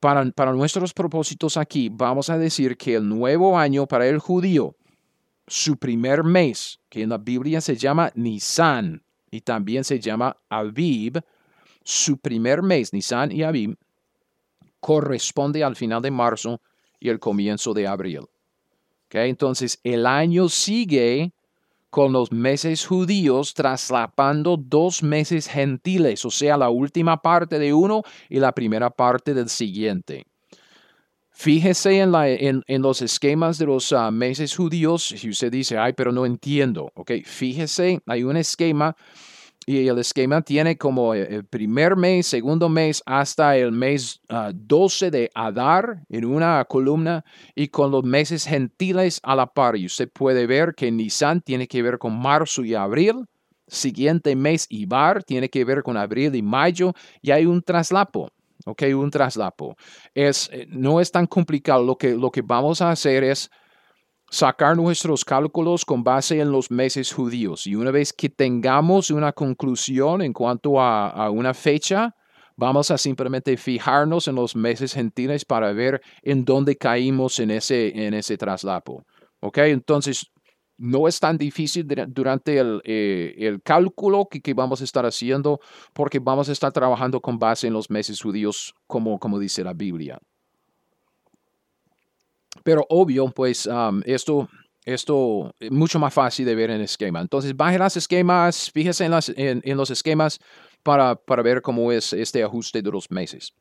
Para, 0.00 0.30
para 0.32 0.52
nuestros 0.52 0.92
propósitos 0.92 1.56
aquí, 1.56 1.88
vamos 1.90 2.30
a 2.30 2.38
decir 2.38 2.76
que 2.76 2.96
el 2.96 3.08
nuevo 3.08 3.58
año 3.58 3.86
para 3.86 4.06
el 4.06 4.18
judío, 4.18 4.76
su 5.46 5.76
primer 5.76 6.24
mes, 6.24 6.80
que 6.88 7.02
en 7.02 7.10
la 7.10 7.18
Biblia 7.18 7.60
se 7.60 7.76
llama 7.76 8.10
Nisan, 8.14 9.05
y 9.36 9.42
también 9.42 9.84
se 9.84 10.00
llama 10.00 10.36
Aviv, 10.48 11.20
su 11.84 12.16
primer 12.18 12.62
mes, 12.62 12.92
Nisan 12.92 13.30
y 13.30 13.42
Aviv, 13.42 13.76
corresponde 14.80 15.62
al 15.62 15.76
final 15.76 16.00
de 16.00 16.10
marzo 16.10 16.60
y 16.98 17.10
el 17.10 17.18
comienzo 17.18 17.74
de 17.74 17.86
abril. 17.86 18.22
Okay, 19.06 19.28
entonces, 19.28 19.78
el 19.84 20.06
año 20.06 20.48
sigue 20.48 21.32
con 21.90 22.12
los 22.12 22.32
meses 22.32 22.86
judíos 22.86 23.52
traslapando 23.54 24.56
dos 24.56 25.02
meses 25.02 25.48
gentiles, 25.48 26.24
o 26.24 26.30
sea, 26.30 26.56
la 26.56 26.70
última 26.70 27.18
parte 27.18 27.58
de 27.58 27.72
uno 27.72 28.02
y 28.28 28.40
la 28.40 28.52
primera 28.52 28.90
parte 28.90 29.34
del 29.34 29.48
siguiente. 29.48 30.24
Fíjese 31.38 32.00
en, 32.00 32.82
los 32.82 33.02
esquemas 33.02 33.58
de 33.58 33.66
los 33.66 33.92
ah, 33.92 34.10
meses 34.10 34.56
judíos. 34.56 35.02
Si 35.02 35.28
usted 35.28 35.52
dice, 35.52 35.76
ay, 35.76 35.92
pero 35.92 36.10
no 36.10 36.24
entiendo, 36.24 36.90
ok, 36.94 37.12
fíjese, 37.26 38.00
hay 38.06 38.22
un 38.22 38.38
esquema 38.38 38.96
y 39.66 39.86
el 39.86 39.98
esquema 39.98 40.40
tiene 40.40 40.78
como 40.78 41.14
eh, 41.14 41.26
el 41.28 41.44
primer 41.44 41.94
mes, 41.94 42.26
segundo 42.26 42.70
mes, 42.70 43.02
hasta 43.04 43.54
el 43.54 43.70
mes 43.70 44.22
12 44.54 45.06
ah, 45.06 45.10
de 45.10 45.30
Adar 45.34 46.02
en 46.08 46.24
una 46.24 46.64
columna 46.64 47.22
y 47.54 47.68
con 47.68 47.90
los 47.90 48.02
meses 48.02 48.46
gentiles 48.46 49.20
a 49.22 49.36
la 49.36 49.46
par. 49.46 49.76
Y 49.76 49.84
usted 49.84 50.08
puede 50.10 50.46
ver 50.46 50.74
que 50.74 50.90
Nisan 50.90 51.42
tiene 51.42 51.68
que 51.68 51.82
ver 51.82 51.98
con 51.98 52.18
marzo 52.18 52.64
y 52.64 52.74
abril. 52.74 53.26
Siguiente 53.68 54.34
mes, 54.36 54.66
Ibar, 54.70 55.22
tiene 55.22 55.50
que 55.50 55.66
ver 55.66 55.82
con 55.82 55.98
abril 55.98 56.34
y 56.34 56.40
mayo. 56.40 56.94
Y 57.20 57.30
hay 57.30 57.44
un 57.44 57.60
traslapo. 57.60 58.30
¿Ok? 58.66 58.82
Un 58.94 59.10
traslapo. 59.10 59.76
Es, 60.14 60.50
eh, 60.52 60.66
no 60.68 61.00
es 61.00 61.10
tan 61.10 61.26
complicado. 61.26 61.82
Lo 61.82 61.96
que, 61.96 62.14
lo 62.14 62.30
que 62.30 62.42
vamos 62.42 62.82
a 62.82 62.90
hacer 62.90 63.24
es 63.24 63.50
sacar 64.28 64.76
nuestros 64.76 65.24
cálculos 65.24 65.84
con 65.84 66.02
base 66.02 66.40
en 66.40 66.50
los 66.50 66.70
meses 66.70 67.12
judíos. 67.12 67.66
Y 67.66 67.76
una 67.76 67.90
vez 67.90 68.12
que 68.12 68.28
tengamos 68.28 69.10
una 69.10 69.32
conclusión 69.32 70.20
en 70.20 70.32
cuanto 70.32 70.80
a, 70.80 71.30
una 71.30 71.54
fecha, 71.54 72.14
vamos 72.56 72.90
a 72.90 72.98
simplemente 72.98 73.56
fijarnos 73.56 74.26
en 74.26 74.34
los 74.34 74.56
meses 74.56 74.92
gentiles 74.92 75.44
para 75.44 75.72
ver 75.72 76.00
en 76.22 76.44
dónde 76.44 76.76
caímos 76.76 77.38
en 77.38 77.52
ese, 77.52 78.06
en 78.06 78.14
ese 78.14 78.36
traslapo. 78.36 79.04
¿Ok? 79.40 79.58
Entonces, 79.58 80.26
no 80.78 81.08
es 81.08 81.18
tan 81.18 81.38
difícil 81.38 81.86
durante 82.08 82.58
el, 82.58 82.82
eh, 82.84 83.34
el 83.38 83.62
cálculo 83.62 84.26
que, 84.30 84.40
que, 84.40 84.54
vamos 84.54 84.80
a 84.80 84.84
estar 84.84 85.06
haciendo 85.06 85.60
porque 85.92 86.18
vamos 86.18 86.48
a 86.48 86.52
estar 86.52 86.72
trabajando 86.72 87.20
con 87.20 87.38
base 87.38 87.66
en 87.66 87.72
los 87.72 87.90
meses 87.90 88.20
judíos 88.20 88.74
como, 88.86 89.18
como 89.18 89.38
dice 89.38 89.64
la 89.64 89.72
Biblia. 89.72 90.18
Pero 92.62 92.84
obvio, 92.88 93.28
pues 93.28 93.68
esto, 94.04 94.48
esto 94.84 95.54
es 95.60 95.70
mucho 95.70 95.98
más 95.98 96.12
fácil 96.12 96.44
de 96.44 96.54
ver 96.54 96.70
en 96.70 96.80
esquema. 96.80 97.20
Entonces, 97.20 97.56
baje 97.56 97.78
los 97.78 97.96
esquemas, 97.96 98.70
fíjese 98.72 99.04
en, 99.04 99.10
las, 99.12 99.32
en, 99.36 99.76
los 99.76 99.90
esquemas 99.90 100.40
para, 100.82 101.14
para, 101.14 101.42
ver 101.42 101.62
cómo 101.62 101.92
es 101.92 102.12
este 102.12 102.42
ajuste 102.42 102.82
de 102.82 102.90
los 102.90 103.10
meses. 103.10 103.52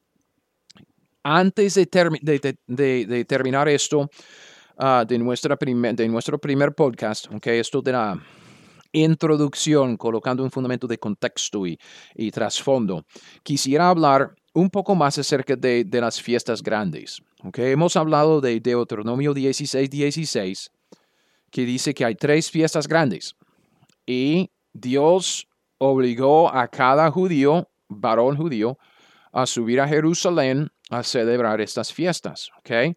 Antes 1.24 1.76
de 1.76 3.26
terminar 3.28 3.70
esto, 3.70 4.10
Ah, 4.78 5.06
de, 5.08 5.18
nuestra 5.18 5.56
de 5.56 6.08
nuestro 6.10 6.38
primer 6.38 6.74
podcast, 6.74 7.32
okay, 7.34 7.60
esto 7.60 7.82
de 7.82 7.94
la 7.94 8.22
introducción, 8.92 9.96
colocando 9.96 10.44
un 10.44 10.52
fundamento 10.52 10.86
de 10.86 10.98
contexto 10.98 11.66
y, 11.66 11.78
y 12.14 12.30
trasfondo, 12.32 13.06
quisiera 13.44 13.90
hablar 13.90 14.36
un 14.54 14.70
poco 14.70 14.96
más 14.96 15.18
acerca 15.18 15.56
de, 15.56 15.84
de 15.86 16.02
las 16.02 16.22
fiestas 16.22 16.62
grandes. 16.62 17.22
Okay. 17.44 17.72
Hemos 17.72 17.96
hablado 17.96 18.42
de 18.42 18.60
Deuteronomio 18.60 19.34
16, 19.34 19.90
16, 19.90 20.72
que 21.52 21.66
dice 21.66 21.94
que 21.94 22.06
hay 22.06 22.16
tres 22.16 22.50
fiestas 22.50 22.88
grandes 22.88 23.36
y 24.06 24.50
Dios 24.74 25.48
obligó 25.78 26.54
a 26.54 26.68
cada 26.68 27.12
judío, 27.12 27.70
varón 27.88 28.38
judío, 28.38 28.78
a 29.32 29.46
subir 29.46 29.80
a 29.80 29.88
Jerusalén 29.88 30.70
a 30.90 31.04
celebrar 31.04 31.62
estas 31.62 31.94
fiestas. 31.94 32.50
Okay. 32.60 32.96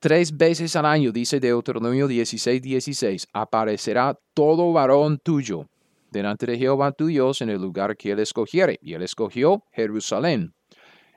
Tres 0.00 0.36
veces 0.36 0.76
al 0.76 0.86
año, 0.86 1.10
dice 1.10 1.40
Deuteronomio 1.40 2.06
16, 2.06 2.62
16, 2.62 3.28
aparecerá 3.32 4.16
todo 4.32 4.72
varón 4.72 5.18
tuyo 5.18 5.68
delante 6.10 6.46
de 6.46 6.56
Jehová 6.58 6.92
tu 6.92 7.06
Dios 7.06 7.40
en 7.42 7.50
el 7.50 7.60
lugar 7.60 7.96
que 7.96 8.12
él 8.12 8.20
escogiere. 8.20 8.78
Y 8.82 8.94
él 8.94 9.02
escogió 9.02 9.64
Jerusalén. 9.72 10.54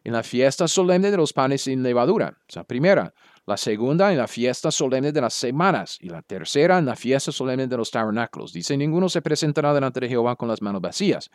En 0.04 0.14
la 0.14 0.24
fiesta 0.24 0.68
solemne 0.68 1.12
de 1.12 1.18
los 1.18 1.32
panes 1.32 1.62
sin 1.62 1.84
levadura, 1.84 2.36
la 2.56 2.64
primera. 2.64 3.14
La 3.46 3.58
segunda 3.58 4.12
en 4.12 4.18
la 4.18 4.28
fiesta 4.28 4.72
solemne 4.72 5.12
de 5.12 5.22
las 5.22 5.34
semanas. 5.34 5.98
Y 6.02 6.10
la 6.10 6.22
tercera 6.24 6.80
en 6.80 6.86
la 6.86 6.96
fiesta 6.96 7.32
solemne 7.32 7.68
de 7.68 7.78
los 7.78 7.92
tabernáculos. 7.92 8.54
Dice, 8.54 8.76
ninguno 8.78 9.10
se 9.10 9.22
presentará 9.22 9.74
delante 9.74 10.00
de 10.00 10.10
Jehová 10.10 10.36
con 10.36 10.48
las 10.48 10.62
manos 10.62 10.82
vacías. 10.82 11.30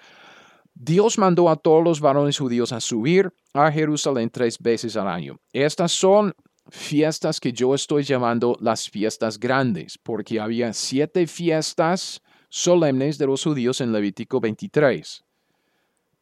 Dios 0.75 1.17
mandó 1.17 1.49
a 1.49 1.57
todos 1.57 1.83
los 1.83 2.01
varones 2.01 2.39
judíos 2.39 2.73
a 2.73 2.81
subir 2.81 3.33
a 3.55 3.71
Jerusalén 3.73 4.31
tres 4.31 4.59
veces 4.59 4.97
al 4.97 5.09
año. 5.09 5.39
Estas 5.53 5.93
son 5.93 6.35
fiestas 6.71 7.41
que 7.41 7.53
yo 7.53 7.75
estoy 7.75 8.03
llamando 8.03 8.57
las 8.61 8.89
fiestas 8.89 9.39
grandes, 9.39 9.99
porque 9.99 10.41
había 10.41 10.73
siete 10.73 11.27
fiestas 11.27 12.23
solemnes 12.49 13.19
de 13.19 13.27
los 13.27 13.45
judíos 13.45 13.81
en 13.81 13.93
Levítico 13.93 14.41
23. 14.41 15.25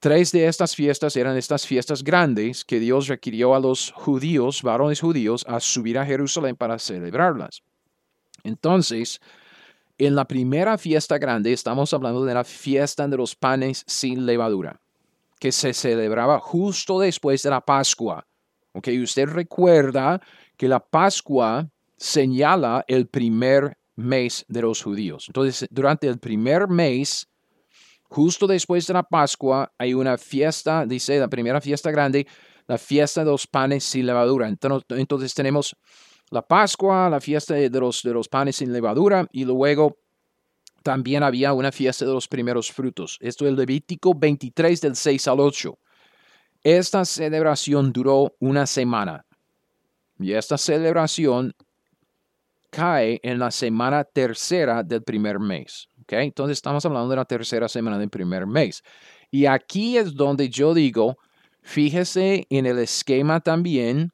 Tres 0.00 0.32
de 0.32 0.46
estas 0.46 0.74
fiestas 0.76 1.16
eran 1.16 1.36
estas 1.36 1.66
fiestas 1.66 2.04
grandes 2.04 2.64
que 2.64 2.78
Dios 2.78 3.08
requirió 3.08 3.54
a 3.54 3.60
los 3.60 3.90
judíos, 3.92 4.62
varones 4.62 5.00
judíos, 5.00 5.44
a 5.48 5.60
subir 5.60 5.98
a 5.98 6.04
Jerusalén 6.04 6.56
para 6.56 6.78
celebrarlas. 6.78 7.62
Entonces, 8.42 9.20
en 9.96 10.14
la 10.14 10.26
primera 10.26 10.76
fiesta 10.76 11.16
grande 11.16 11.52
estamos 11.52 11.94
hablando 11.94 12.24
de 12.24 12.34
la 12.34 12.44
fiesta 12.44 13.08
de 13.08 13.16
los 13.16 13.34
panes 13.34 13.82
sin 13.86 14.26
levadura, 14.26 14.80
que 15.38 15.52
se 15.52 15.72
celebraba 15.72 16.38
justo 16.38 17.00
después 17.00 17.42
de 17.42 17.50
la 17.50 17.62
Pascua 17.62 18.26
Ok, 18.74 18.88
usted 19.02 19.28
recuerda 19.28 20.20
que 20.56 20.68
la 20.68 20.80
Pascua 20.80 21.68
señala 21.96 22.84
el 22.88 23.06
primer 23.06 23.78
mes 23.94 24.44
de 24.48 24.62
los 24.62 24.82
judíos. 24.82 25.26
Entonces, 25.28 25.68
durante 25.70 26.08
el 26.08 26.18
primer 26.18 26.66
mes, 26.66 27.28
justo 28.08 28.48
después 28.48 28.86
de 28.88 28.94
la 28.94 29.04
Pascua, 29.04 29.72
hay 29.78 29.94
una 29.94 30.18
fiesta, 30.18 30.84
dice 30.86 31.20
la 31.20 31.28
primera 31.28 31.60
fiesta 31.60 31.92
grande, 31.92 32.26
la 32.66 32.76
fiesta 32.76 33.24
de 33.24 33.30
los 33.30 33.46
panes 33.46 33.84
sin 33.84 34.06
levadura. 34.06 34.48
Entonces, 34.48 35.34
tenemos 35.34 35.76
la 36.30 36.42
Pascua, 36.42 37.08
la 37.08 37.20
fiesta 37.20 37.54
de 37.54 37.70
los, 37.70 38.02
de 38.02 38.12
los 38.12 38.28
panes 38.28 38.56
sin 38.56 38.72
levadura 38.72 39.24
y 39.30 39.44
luego 39.44 39.98
también 40.82 41.22
había 41.22 41.52
una 41.52 41.70
fiesta 41.70 42.04
de 42.04 42.12
los 42.12 42.26
primeros 42.26 42.72
frutos. 42.72 43.18
Esto 43.20 43.46
es 43.46 43.54
Levítico 43.54 44.14
23 44.14 44.80
del 44.80 44.96
6 44.96 45.28
al 45.28 45.38
8. 45.38 45.78
Esta 46.64 47.04
celebración 47.04 47.92
duró 47.92 48.34
una 48.40 48.66
semana 48.66 49.26
y 50.18 50.32
esta 50.32 50.56
celebración 50.56 51.52
cae 52.70 53.20
en 53.22 53.38
la 53.38 53.50
semana 53.50 54.02
tercera 54.02 54.82
del 54.82 55.02
primer 55.02 55.38
mes. 55.38 55.86
¿okay? 56.02 56.24
Entonces 56.26 56.56
estamos 56.56 56.84
hablando 56.86 57.10
de 57.10 57.16
la 57.16 57.26
tercera 57.26 57.68
semana 57.68 57.98
del 57.98 58.08
primer 58.08 58.46
mes. 58.46 58.82
Y 59.30 59.44
aquí 59.44 59.98
es 59.98 60.14
donde 60.14 60.48
yo 60.48 60.72
digo, 60.72 61.18
fíjese 61.60 62.46
en 62.48 62.64
el 62.64 62.78
esquema 62.78 63.40
también 63.40 64.10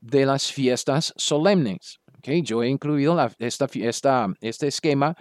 de 0.00 0.24
las 0.24 0.52
fiestas 0.52 1.12
solemnes. 1.16 1.98
¿okay? 2.18 2.42
Yo 2.42 2.62
he 2.62 2.68
incluido 2.68 3.18
esta, 3.40 3.68
esta, 3.74 4.28
este 4.40 4.68
esquema 4.68 5.16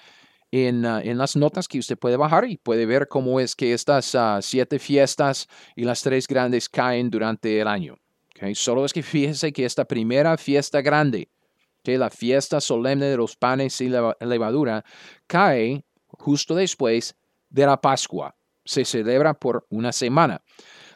Ah, 0.57 1.01
en, 1.03 1.17
las 1.17 1.35
notas 1.35 1.67
que 1.67 1.77
usted 1.77 1.97
puede 1.97 2.17
bajar 2.17 2.45
y 2.45 2.57
puede 2.57 2.85
ver 2.85 3.07
cómo 3.07 3.39
es 3.39 3.55
que 3.55 3.73
estas 3.73 4.15
ah, 4.15 4.39
siete 4.41 4.79
fiestas 4.79 5.47
y 5.75 5.83
las 5.83 6.01
tres 6.01 6.27
grandes 6.27 6.67
caen 6.67 7.09
durante 7.09 7.59
el 7.59 7.67
año. 7.67 7.97
Okay? 8.35 8.55
Solo 8.55 8.85
es 8.85 8.93
que 8.93 9.03
fíjese 9.03 9.51
que 9.51 9.65
esta 9.65 9.85
primera 9.85 10.37
fiesta 10.37 10.81
grande 10.81 11.29
que 11.83 11.97
la 11.97 12.09
fiesta 12.09 12.59
solemne 12.59 13.05
de 13.05 13.17
los 13.17 13.35
panes 13.37 13.75
sin 13.75 13.93
levadura 14.19 14.83
cae 15.25 15.85
justo 16.07 16.53
después 16.55 17.15
de 17.49 17.65
la 17.65 17.79
Pascua. 17.79 18.35
Se 18.65 18.83
celebra 18.83 19.33
por 19.33 19.65
una 19.69 19.93
semana. 19.93 20.41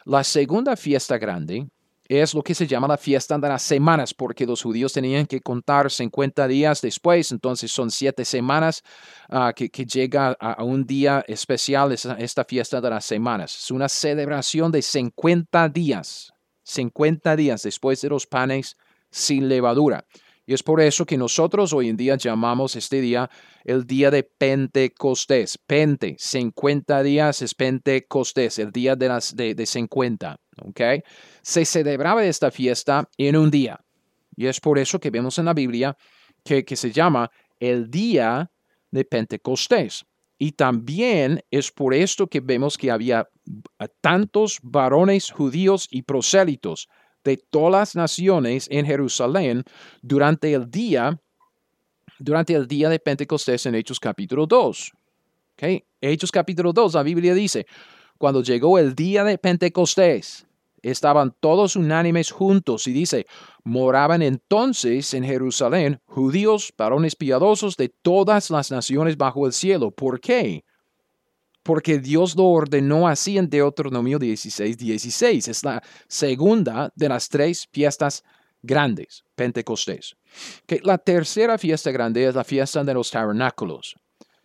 La 0.04 0.22
segunda 0.22 0.76
fiesta 0.76 1.16
grande 1.16 1.66
es 2.08 2.34
lo 2.34 2.42
que 2.42 2.54
se 2.54 2.66
llama 2.66 2.88
la 2.88 2.96
fiesta 2.96 3.38
de 3.38 3.48
las 3.48 3.62
semanas, 3.62 4.12
porque 4.12 4.46
los 4.46 4.62
judíos 4.62 4.92
tenían 4.92 5.26
que 5.26 5.40
contar 5.40 5.90
50 5.90 6.46
días 6.48 6.80
después, 6.80 7.30
entonces 7.32 7.70
son 7.72 7.90
siete 7.90 8.24
semanas 8.24 8.82
ah, 9.28 9.52
que, 9.54 9.68
llega 9.68 10.36
a, 10.38 10.62
un 10.62 10.84
día 10.84 11.24
especial, 11.26 11.92
esta, 11.92 12.14
esta 12.14 12.44
fiesta 12.44 12.80
de 12.80 12.90
las 12.90 13.04
semanas. 13.04 13.56
Es 13.56 13.70
una 13.70 13.88
celebración 13.88 14.72
de 14.72 14.82
50 14.82 15.68
días, 15.68 16.32
50 16.64 17.36
días 17.36 17.62
después 17.62 18.00
de 18.00 18.08
los 18.08 18.26
panes 18.26 18.76
sin 19.10 19.48
levadura. 19.48 20.04
Y 20.52 20.54
es 20.54 20.62
por 20.62 20.82
eso 20.82 21.06
que 21.06 21.16
nosotros 21.16 21.72
hoy 21.72 21.88
en 21.88 21.96
día 21.96 22.14
llamamos 22.16 22.76
este 22.76 23.00
día 23.00 23.30
el 23.64 23.86
día 23.86 24.10
de 24.10 24.22
Pentecostés. 24.22 25.56
Pente, 25.56 26.14
50 26.18 27.02
días 27.02 27.40
es 27.40 27.54
Pentecostés, 27.54 28.58
el 28.58 28.70
día 28.70 28.94
de, 28.94 29.08
las, 29.08 29.34
de, 29.34 29.54
de 29.54 29.64
50. 29.64 30.38
¿okay? 30.66 31.00
Se 31.40 31.64
celebraba 31.64 32.22
esta 32.26 32.50
fiesta 32.50 33.08
en 33.16 33.34
un 33.36 33.50
día. 33.50 33.80
Y 34.36 34.46
es 34.46 34.60
por 34.60 34.78
eso 34.78 35.00
que 35.00 35.08
vemos 35.08 35.38
en 35.38 35.46
la 35.46 35.54
Biblia 35.54 35.96
que, 36.44 36.66
que 36.66 36.76
se 36.76 36.92
llama 36.92 37.30
el 37.58 37.90
día 37.90 38.50
de 38.90 39.06
Pentecostés. 39.06 40.04
Y 40.36 40.52
también 40.52 41.42
es 41.50 41.72
por 41.72 41.94
esto 41.94 42.26
que 42.26 42.40
vemos 42.40 42.76
que 42.76 42.90
había 42.90 43.26
tantos 44.02 44.58
varones 44.62 45.30
judíos 45.30 45.88
y 45.90 46.02
prosélitos 46.02 46.90
de 47.24 47.36
todas 47.36 47.72
las 47.72 47.96
naciones 47.96 48.68
en 48.70 48.86
Jerusalén 48.86 49.64
durante 50.00 50.52
el 50.52 50.70
día, 50.70 51.20
durante 52.18 52.54
el 52.54 52.66
día 52.66 52.88
de 52.88 52.98
Pentecostés 52.98 53.66
en 53.66 53.74
Hechos 53.74 54.00
capítulo 54.00 54.46
2. 54.46 54.92
Okay. 55.54 55.84
Hechos 56.00 56.32
capítulo 56.32 56.72
2, 56.72 56.94
la 56.94 57.02
Biblia 57.02 57.34
dice, 57.34 57.66
cuando 58.18 58.42
llegó 58.42 58.78
el 58.78 58.94
día 58.94 59.22
de 59.24 59.38
Pentecostés, 59.38 60.46
estaban 60.82 61.34
todos 61.38 61.76
unánimes 61.76 62.30
juntos 62.30 62.86
y 62.86 62.92
dice, 62.92 63.26
moraban 63.62 64.22
entonces 64.22 65.14
en 65.14 65.24
Jerusalén 65.24 66.00
judíos, 66.06 66.72
varones 66.76 67.14
piadosos 67.14 67.76
de 67.76 67.88
todas 67.88 68.50
las 68.50 68.70
naciones 68.70 69.16
bajo 69.16 69.46
el 69.46 69.52
cielo. 69.52 69.90
¿Por 69.90 70.20
qué? 70.20 70.64
Porque 71.62 71.98
Dios 71.98 72.36
lo 72.36 72.44
ordenó 72.44 73.06
así 73.06 73.38
en 73.38 73.48
Deuteronomio 73.48 74.18
16, 74.18 74.76
16. 74.76 75.48
Es 75.48 75.64
la 75.64 75.82
segunda 76.08 76.92
de 76.94 77.08
las 77.08 77.28
tres 77.28 77.68
fiestas 77.72 78.22
grandes, 78.62 79.24
Pentecostés. 79.34 80.16
Que 80.66 80.80
la 80.82 80.98
tercera 80.98 81.58
fiesta 81.58 81.90
grande 81.90 82.26
es 82.26 82.34
la 82.34 82.44
fiesta 82.44 82.82
de 82.82 82.94
los 82.94 83.10
tabernáculos. 83.10 83.94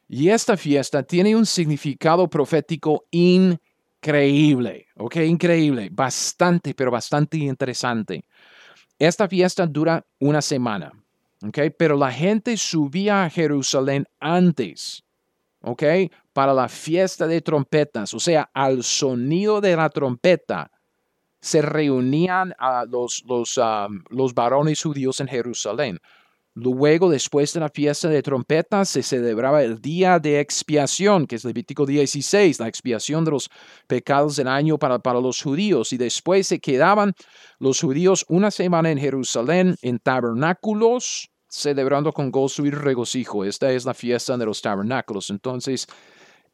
Y 0.08 0.30
esta 0.30 0.56
fiesta 0.56 1.04
tiene 1.04 1.36
un 1.36 1.46
significado 1.46 2.30
profético 2.30 3.06
increíble, 3.12 4.88
¿ok? 4.96 5.18
Increíble, 5.18 5.90
bastante, 5.92 6.74
pero 6.74 6.92
bastante 6.92 7.38
interesante. 7.38 8.24
Esta 8.98 9.28
fiesta 9.28 9.68
dura 9.68 10.06
una 10.20 10.42
semana, 10.42 10.92
¿ok? 11.46 11.60
Pero 11.78 11.98
la 11.98 12.12
gente 12.12 12.56
subía 12.58 13.26
a 13.26 13.30
Jerusalén 13.30 14.08
antes 14.20 15.04
¿ok? 15.68 15.84
Para 16.34 16.54
la 16.54 16.70
fiesta 16.70 17.28
de 17.28 17.42
trompetas, 17.42 18.14
o 18.14 18.20
sea, 18.20 18.50
al 18.54 18.84
sonido 18.84 19.62
de 19.62 19.76
la 19.76 19.90
trompeta, 19.90 20.72
se 21.40 21.62
reunían 21.62 22.54
los, 22.90 23.24
los, 23.28 23.60
los 24.10 24.34
varones 24.34 24.82
judíos 24.82 25.20
en 25.20 25.28
Jerusalén. 25.28 26.00
Luego, 26.56 27.12
después 27.12 27.54
de 27.54 27.60
la 27.60 27.70
fiesta 27.70 28.10
de 28.10 28.24
trompetas, 28.24 28.90
se 28.90 29.04
celebraba 29.04 29.62
el 29.62 29.80
día 29.80 30.18
de 30.18 30.40
expiación, 30.40 31.28
que 31.28 31.36
es 31.36 31.46
Levítico 31.46 31.86
16, 31.86 32.60
la 32.60 32.68
expiación 32.68 33.24
de 33.24 33.32
los 33.32 33.50
pecados 33.86 34.38
del 34.38 34.48
año 34.48 34.80
para, 34.80 34.98
para 34.98 35.22
los 35.22 35.40
judíos. 35.40 35.94
Y 35.94 35.98
después 35.98 36.48
se 36.48 36.60
quedaban 36.60 37.14
los 37.60 37.80
judíos 37.80 38.26
una 38.28 38.50
semana 38.50 38.90
en 38.90 38.98
Jerusalén 38.98 39.76
en 39.84 40.00
tabernáculos 40.00 41.30
celebrando 41.58 42.14
con 42.14 42.30
gozo 42.30 42.66
y 42.66 42.70
regocijo. 42.70 43.44
Esta 43.44 43.72
es 43.72 43.84
la 43.84 43.94
fiesta 43.94 44.38
de 44.38 44.46
los 44.46 44.62
tabernáculos. 44.62 45.30
Entonces, 45.32 45.88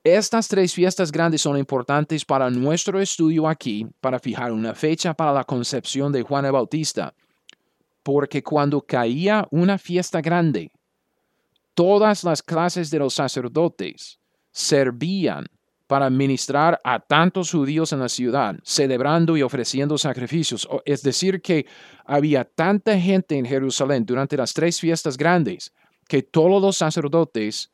estas 0.04 0.48
tres 0.48 0.74
fiestas 0.74 1.12
grandes 1.12 1.42
son 1.42 1.58
importantes 1.58 2.24
para 2.24 2.50
nuestro 2.50 3.00
estudio 3.00 3.48
aquí, 3.48 3.86
para 4.00 4.20
fijar 4.20 4.52
una 4.52 4.74
fecha 4.74 5.14
para 5.14 5.34
la 5.34 5.44
concepción 5.44 6.12
de 6.12 6.24
Juan 6.24 6.46
el 6.46 6.54
Bautista. 6.54 7.14
Porque 8.02 8.42
cuando 8.42 8.82
caía 8.82 9.48
una 9.52 9.78
fiesta 9.78 10.22
grande, 10.22 10.72
todas 11.74 12.24
las 12.24 12.42
clases 12.42 12.90
de 12.90 13.00
los 13.00 13.14
sacerdotes 13.14 14.20
servían 14.52 15.46
para 15.94 16.10
ministrar 16.10 16.82
a 16.84 17.00
tantos 17.00 17.52
judíos 17.52 17.94
en 17.94 18.00
la 18.00 18.10
ciudad, 18.10 18.56
celebrando 18.64 19.38
y 19.38 19.44
ofreciendo 19.44 19.96
sacrificios. 19.96 20.68
Es 20.86 21.04
decir, 21.04 21.40
que 21.40 21.68
había 22.04 22.46
tanta 22.46 23.00
gente 23.00 23.38
en 23.38 23.46
Jerusalén 23.46 24.04
durante 24.04 24.36
las 24.36 24.56
tres 24.56 24.80
fiestas 24.80 25.18
grandes 25.18 25.72
que 26.08 26.24
todos 26.24 26.60
los 26.60 26.78
sacerdotes 26.78 27.70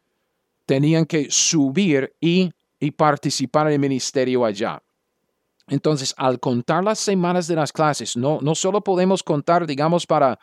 tenían 0.65 1.05
que 1.05 1.28
subir 1.32 2.13
y, 2.20 2.51
y 2.78 2.91
participar 2.91 3.67
en 3.67 3.74
el 3.76 3.80
ministerio 3.80 4.43
allá. 4.43 4.84
Entonces, 5.70 6.13
al 6.17 6.41
contar 6.41 6.84
las 6.84 6.99
semanas 6.99 7.47
de 7.47 7.55
las 7.55 7.72
clases, 7.72 8.17
no, 8.17 8.39
no 8.41 8.53
solo 8.53 8.82
podemos 8.82 9.24
contar, 9.24 9.65
digamos, 9.65 10.05
para 10.05 10.38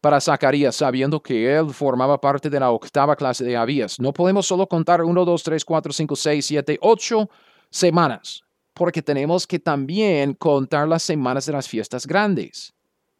para 0.00 0.20
Zacarías, 0.20 0.76
sabiendo 0.76 1.20
que 1.20 1.56
él 1.56 1.70
formaba 1.72 2.20
parte 2.20 2.48
de 2.48 2.60
la 2.60 2.70
octava 2.70 3.16
clase 3.16 3.44
de 3.44 3.56
Abías. 3.56 3.98
No 3.98 4.12
podemos 4.12 4.46
solo 4.46 4.66
contar 4.66 5.02
1, 5.02 5.24
2, 5.24 5.42
3, 5.42 5.64
4, 5.64 5.92
5, 5.92 6.16
6, 6.16 6.46
7, 6.46 6.78
8 6.80 7.30
semanas, 7.70 8.44
porque 8.74 9.02
tenemos 9.02 9.46
que 9.46 9.58
también 9.58 10.34
contar 10.34 10.86
las 10.86 11.02
semanas 11.02 11.46
de 11.46 11.52
las 11.52 11.68
fiestas 11.68 12.06
grandes. 12.06 12.72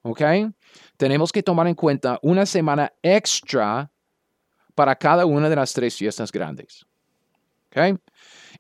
¿Ok? 0.03 0.23
Tenemos 0.97 1.33
que 1.33 1.43
tomar 1.43 1.67
en 1.67 1.75
cuenta 1.75 2.19
una 2.23 2.47
semana 2.47 2.93
extra 3.03 3.91
para 4.75 4.95
cada 4.95 5.27
una 5.27 5.49
de 5.49 5.57
las 5.57 5.73
tres 5.73 5.97
fiestas 5.97 6.31
grandes. 6.31 6.87
¿Ok? 7.71 7.99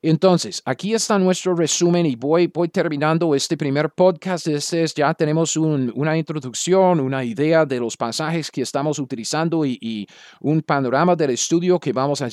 Entonces, 0.00 0.62
aquí 0.64 0.94
está 0.94 1.18
nuestro 1.18 1.56
resumen 1.56 2.06
y 2.06 2.14
voy, 2.14 2.46
voy 2.46 2.68
terminando 2.68 3.34
este 3.34 3.56
primer 3.56 3.90
podcast. 3.90 4.46
Este 4.46 4.84
es, 4.84 4.94
ya 4.94 5.12
tenemos 5.12 5.56
una 5.56 6.16
introducción, 6.16 7.00
una 7.00 7.24
idea 7.24 7.66
de 7.66 7.80
los 7.80 7.96
pasajes 7.96 8.48
que 8.48 8.62
estamos 8.62 9.00
utilizando 9.00 9.64
y, 9.66 10.06
un 10.40 10.62
panorama 10.62 11.16
del 11.16 11.30
estudio 11.30 11.80
que 11.80 11.92
vamos 11.92 12.22
a, 12.22 12.28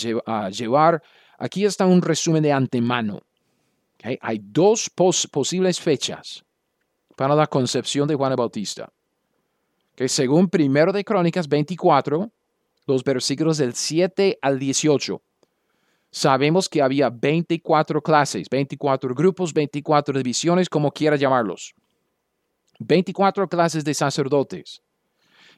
llevar. 0.49 1.01
Aquí 1.39 1.65
está 1.65 1.87
un 1.87 2.01
resumen 2.03 2.43
de 2.43 2.53
antemano. 2.53 3.19
Hay 4.21 4.39
dos 4.43 4.91
posibles 5.31 5.79
fechas 5.79 6.45
para 7.15 7.33
la 7.33 7.47
concepción 7.47 8.07
de 8.07 8.13
Juan 8.13 8.31
el 8.31 8.37
Bautista. 8.37 8.91
Que 9.95 10.07
según 10.07 10.49
primero 10.49 10.91
de 10.91 11.03
Crónicas 11.03 11.47
24, 11.47 12.29
los 12.85 13.03
versículos 13.03 13.57
del 13.57 13.73
7 13.73 14.37
al 14.39 14.59
18 14.59 15.19
sabemos 16.15 16.69
que 16.69 16.81
había 16.81 17.09
24 17.09 18.01
clases, 18.01 18.47
24 18.49 19.13
grupos, 19.13 19.53
24 19.53 20.17
divisiones, 20.17 20.69
como 20.69 20.89
quiera 20.89 21.17
llamarlos. 21.17 21.73
24 22.79 23.49
clases 23.49 23.83
de 23.83 23.93
sacerdotes. 23.93 24.81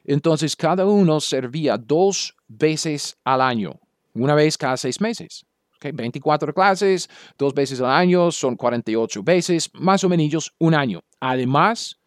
Entonces 0.04 0.56
cada 0.56 0.84
uno 0.84 1.20
servía 1.20 1.76
dos 1.78 2.34
veces 2.48 3.16
al 3.22 3.40
año, 3.40 3.78
una 4.14 4.34
vez 4.34 4.58
cada 4.58 4.76
seis 4.76 5.00
meses. 5.00 5.46
24 5.80 6.52
clases, 6.52 7.08
dos 7.38 7.54
veces 7.54 7.80
al 7.80 7.92
año, 7.92 8.32
son 8.32 8.56
48 8.56 9.22
veces, 9.22 9.70
más 9.74 10.02
o 10.02 10.08
menos 10.08 10.52
un 10.58 10.74
año. 10.74 11.04
Además, 11.20 12.00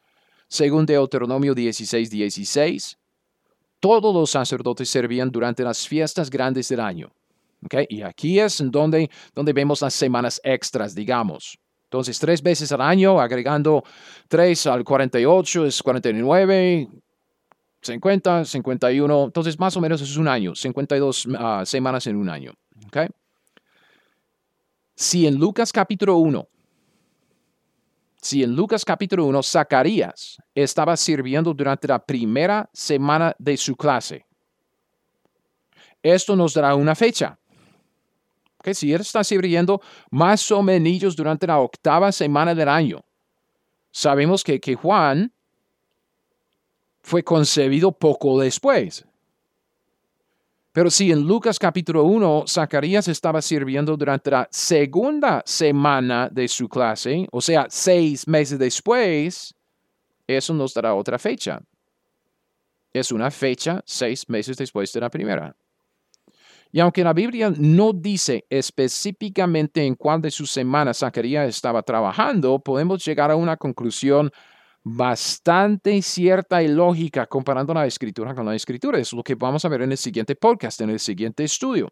según 0.49 0.85
Deuteronomio 0.85 1.55
16, 1.55 2.09
16, 2.09 2.97
todos 3.79 4.13
los 4.13 4.29
sacerdotes 4.29 4.89
servían 4.89 5.31
durante 5.31 5.63
las 5.63 5.87
fiestas 5.87 6.29
grandes 6.29 6.67
del 6.67 6.81
año. 6.81 7.13
Y 7.89 8.01
aquí 8.01 8.39
es 8.39 8.63
donde, 8.65 9.09
donde 9.35 9.53
vemos 9.53 9.81
las 9.81 9.93
semanas 9.93 10.41
extras, 10.43 10.95
digamos. 10.95 11.57
Entonces, 11.91 12.17
tres 12.19 12.41
veces 12.41 12.71
al 12.71 12.81
año, 12.81 13.19
agregando 13.19 13.83
3 14.29 14.67
al 14.67 14.83
48 14.83 15.65
es 15.65 15.83
49, 15.83 16.87
50, 17.81 18.45
51. 18.45 19.23
Entonces, 19.25 19.59
más 19.59 19.75
o 19.75 19.81
menos 19.81 20.01
es 20.01 20.15
un 20.15 20.27
año, 20.27 20.55
52 20.55 21.27
ah, 21.37 21.63
semanas 21.65 22.07
en 22.07 22.15
un 22.15 22.29
año. 22.29 22.53
¿okay? 22.87 23.07
Si 24.95 25.27
en 25.27 25.35
Lucas 25.35 25.71
capítulo 25.73 26.15
1, 26.17 26.47
si 28.21 28.43
en 28.43 28.55
Lucas 28.55 28.85
capítulo 28.85 29.25
1, 29.25 29.43
Zacarías 29.43 30.37
estaba 30.55 30.95
sirviendo 30.95 31.53
durante 31.53 31.87
la 31.89 31.99
primera 31.99 32.69
semana 32.71 33.35
de 33.37 33.57
su 33.57 33.75
clase, 33.75 34.25
esto 36.01 36.35
nos 36.35 36.53
dará 36.53 36.73
una 36.75 36.95
fecha 36.95 37.37
que 38.61 38.73
si 38.73 38.93
él 38.93 39.01
está 39.01 39.23
sirviendo 39.23 39.81
más 40.09 40.49
o 40.51 40.61
menos 40.61 41.15
durante 41.15 41.47
la 41.47 41.59
octava 41.59 42.11
semana 42.11 42.53
del 42.55 42.69
año, 42.69 43.03
sabemos 43.91 44.43
que, 44.43 44.59
que 44.59 44.75
Juan 44.75 45.31
fue 47.01 47.23
concebido 47.23 47.91
poco 47.91 48.39
después. 48.39 49.05
Pero 50.73 50.89
si 50.89 51.11
en 51.11 51.27
Lucas 51.27 51.59
capítulo 51.59 52.03
1 52.05 52.45
Zacarías 52.47 53.07
estaba 53.09 53.41
sirviendo 53.41 53.97
durante 53.97 54.31
la 54.31 54.47
segunda 54.49 55.43
semana 55.45 56.29
de 56.31 56.47
su 56.47 56.69
clase, 56.69 57.27
o 57.31 57.41
sea, 57.41 57.67
seis 57.69 58.25
meses 58.25 58.57
después, 58.57 59.53
eso 60.25 60.53
nos 60.53 60.73
dará 60.73 60.93
otra 60.93 61.19
fecha. 61.19 61.61
Es 62.93 63.11
una 63.11 63.29
fecha 63.31 63.81
seis 63.85 64.29
meses 64.29 64.55
después 64.55 64.93
de 64.93 65.01
la 65.01 65.09
primera. 65.09 65.55
Y 66.71 66.79
aunque 66.79 67.03
la 67.03 67.13
Biblia 67.13 67.51
no 67.57 67.91
dice 67.91 68.45
específicamente 68.49 69.85
en 69.85 69.95
cuál 69.95 70.21
de 70.21 70.31
sus 70.31 70.49
semanas 70.49 70.99
Zacarías 70.99 71.49
estaba 71.49 71.83
trabajando, 71.83 72.59
podemos 72.59 73.03
llegar 73.03 73.29
a 73.29 73.35
una 73.35 73.57
conclusión 73.57 74.31
bastante 74.83 76.01
cierta 76.01 76.63
y 76.63 76.69
lógica 76.69 77.27
comparando 77.27 77.73
la 77.73 77.85
escritura 77.85 78.33
con 78.33 78.45
la 78.45 78.55
escritura. 78.55 78.99
Es 78.99 79.11
lo 79.11 79.21
que 79.21 79.35
vamos 79.35 79.65
a 79.65 79.69
ver 79.69 79.81
en 79.81 79.91
el 79.91 79.97
siguiente 79.97 80.35
podcast, 80.35 80.79
en 80.81 80.91
el 80.91 80.99
siguiente 80.99 81.43
estudio. 81.43 81.91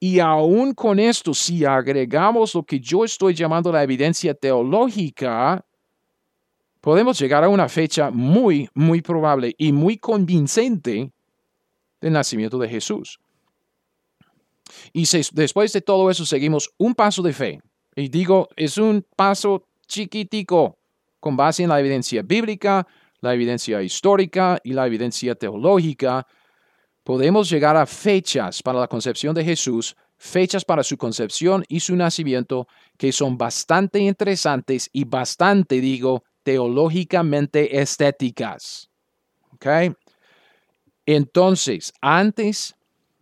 Y 0.00 0.18
aún 0.20 0.74
con 0.74 0.98
esto, 0.98 1.32
si 1.34 1.64
agregamos 1.64 2.54
lo 2.54 2.64
que 2.64 2.80
yo 2.80 3.04
estoy 3.04 3.34
llamando 3.34 3.70
la 3.70 3.82
evidencia 3.82 4.34
teológica, 4.34 5.64
podemos 6.80 7.18
llegar 7.18 7.44
a 7.44 7.48
una 7.48 7.68
fecha 7.68 8.10
muy, 8.10 8.68
muy 8.74 9.00
probable 9.00 9.54
y 9.56 9.72
muy 9.72 9.98
convincente 9.98 11.12
del 12.00 12.12
nacimiento 12.12 12.58
de 12.58 12.68
Jesús. 12.68 13.18
Y 14.92 15.06
después 15.32 15.72
de 15.72 15.80
todo 15.80 16.10
eso 16.10 16.24
seguimos 16.26 16.70
un 16.78 16.94
paso 16.94 17.22
de 17.22 17.32
fe. 17.32 17.60
Y 17.96 18.08
digo, 18.08 18.48
es 18.56 18.78
un 18.78 19.06
paso 19.16 19.68
chiquitico 19.86 20.78
con 21.20 21.36
base 21.36 21.62
en 21.62 21.68
la 21.68 21.80
evidencia 21.80 22.22
bíblica, 22.22 22.86
la 23.20 23.34
evidencia 23.34 23.82
histórica 23.82 24.58
y 24.62 24.72
la 24.72 24.86
evidencia 24.86 25.34
teológica. 25.34 26.26
Podemos 27.02 27.48
llegar 27.48 27.76
a 27.76 27.86
fechas 27.86 28.62
para 28.62 28.80
la 28.80 28.88
concepción 28.88 29.34
de 29.34 29.44
Jesús, 29.44 29.96
fechas 30.16 30.64
para 30.64 30.82
su 30.82 30.96
concepción 30.96 31.64
y 31.68 31.80
su 31.80 31.96
nacimiento 31.96 32.66
que 32.98 33.12
son 33.12 33.36
bastante 33.36 33.98
interesantes 33.98 34.88
y 34.92 35.04
bastante, 35.04 35.80
digo, 35.80 36.24
teológicamente 36.42 37.80
estéticas. 37.80 38.90
¿Ok? 39.52 39.66
Entonces, 41.06 41.92
antes 42.00 42.74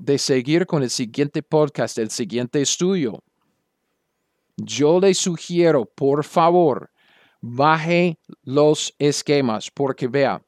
de 0.03 0.19
seguir 0.19 0.67
con 0.67 0.83
el 0.83 0.91
siguiente 0.91 1.45
podcast, 1.45 1.97
el 1.99 2.11
siguiente 2.11 2.61
estudio, 2.61 3.23
yo 4.57 4.99
le 4.99 5.15
sugiero, 5.15 5.85
por 5.85 6.25
favor, 6.25 6.91
baje 7.41 8.19
los 8.43 8.93
esquemas, 8.99 9.71
porque 9.71 10.09
vea, 10.09 10.43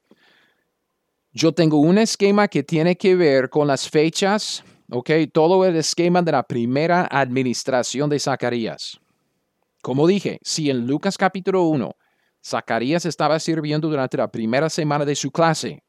yo 1.31 1.53
tengo 1.53 1.79
un 1.79 1.99
esquema 1.99 2.49
que 2.49 2.65
tiene 2.65 2.97
que 2.97 3.15
ver 3.15 3.49
con 3.49 3.69
las 3.69 3.89
fechas, 3.89 4.65
ok, 4.91 5.11
todo 5.33 5.65
el 5.65 5.77
esquema 5.77 6.21
de 6.21 6.33
la 6.33 6.43
primera 6.43 7.07
administración 7.09 8.11
de 8.11 8.19
Zacarías. 8.19 8.99
Como 9.83 10.09
dije, 10.09 10.41
si 10.43 10.69
en 10.69 10.85
Lucas 10.85 11.17
capítulo 11.17 11.63
1, 11.63 11.95
Zacarías 12.45 13.07
estaba 13.07 13.39
sirviendo 13.39 13.89
durante 13.89 14.17
la 14.17 14.27
primera 14.27 14.69
semana 14.69 15.05
de 15.05 15.15
su 15.15 15.31
clase, 15.31 15.85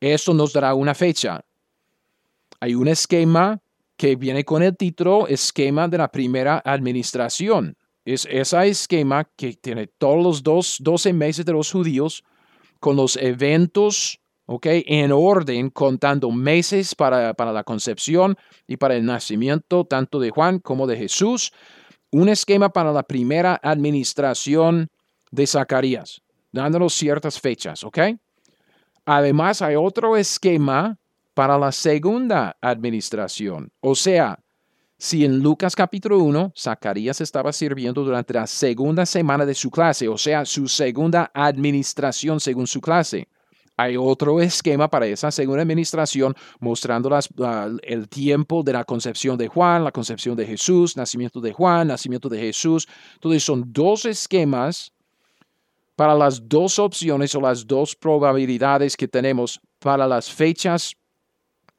eso 0.00 0.34
nos 0.34 0.52
dará 0.52 0.74
una 0.74 0.94
fecha 0.94 1.44
hay 2.60 2.74
un 2.74 2.88
esquema 2.88 3.60
que 3.96 4.16
viene 4.16 4.44
con 4.44 4.62
el 4.62 4.76
título 4.76 5.26
esquema 5.26 5.88
de 5.88 5.98
la 5.98 6.08
primera 6.10 6.62
administración. 6.64 7.76
Es 8.04 8.26
ese 8.30 8.68
esquema 8.68 9.28
que 9.36 9.54
tiene 9.54 9.86
todos 9.86 10.22
los 10.22 10.42
dos, 10.42 10.78
12 10.80 11.12
meses 11.12 11.44
de 11.44 11.52
los 11.52 11.70
judíos 11.70 12.24
con 12.80 12.96
los 12.96 13.16
eventos 13.16 14.20
okay, 14.46 14.82
en 14.86 15.12
orden, 15.12 15.68
contando 15.70 16.30
meses 16.30 16.94
para, 16.94 17.34
para 17.34 17.52
la 17.52 17.64
concepción 17.64 18.36
y 18.66 18.76
para 18.76 18.96
el 18.96 19.04
nacimiento 19.04 19.84
tanto 19.84 20.18
de 20.20 20.30
Juan 20.30 20.58
como 20.58 20.86
de 20.86 20.96
Jesús. 20.96 21.52
Un 22.10 22.30
esquema 22.30 22.70
para 22.70 22.92
la 22.92 23.02
primera 23.02 23.60
administración 23.62 24.88
de 25.30 25.46
Zacarías, 25.46 26.22
dándonos 26.50 26.94
ciertas 26.94 27.38
fechas, 27.38 27.84
¿ok? 27.84 27.98
Además, 29.04 29.60
hay 29.60 29.76
otro 29.76 30.16
esquema 30.16 30.96
para 31.38 31.56
la 31.56 31.70
segunda 31.70 32.56
administración. 32.60 33.70
O 33.78 33.94
sea, 33.94 34.40
si 34.98 35.24
en 35.24 35.38
Lucas 35.38 35.76
capítulo 35.76 36.18
1, 36.18 36.52
Zacarías 36.58 37.20
estaba 37.20 37.52
sirviendo 37.52 38.02
durante 38.02 38.34
la 38.34 38.48
segunda 38.48 39.06
semana 39.06 39.46
de 39.46 39.54
su 39.54 39.70
clase, 39.70 40.08
o 40.08 40.18
sea, 40.18 40.44
su 40.44 40.66
segunda 40.66 41.30
administración 41.32 42.40
según 42.40 42.66
su 42.66 42.80
clase, 42.80 43.28
hay 43.76 43.96
otro 43.96 44.40
esquema 44.40 44.88
para 44.90 45.06
esa 45.06 45.30
segunda 45.30 45.62
administración 45.62 46.34
mostrando 46.58 47.08
el 47.84 48.08
tiempo 48.08 48.64
de 48.64 48.72
la 48.72 48.82
concepción 48.82 49.38
de 49.38 49.46
Juan, 49.46 49.84
la 49.84 49.92
concepción 49.92 50.34
de 50.34 50.44
Jesús, 50.44 50.96
nacimiento 50.96 51.40
de 51.40 51.52
Juan, 51.52 51.86
nacimiento 51.86 52.28
de 52.28 52.40
Jesús. 52.40 52.88
Entonces 53.14 53.44
son 53.44 53.62
dos 53.68 54.06
esquemas 54.06 54.90
para 55.94 56.16
las 56.16 56.48
dos 56.48 56.80
opciones 56.80 57.32
o 57.36 57.40
las 57.40 57.64
dos 57.64 57.94
probabilidades 57.94 58.96
que 58.96 59.06
tenemos 59.06 59.60
para 59.78 60.04
las 60.08 60.28
fechas 60.28 60.96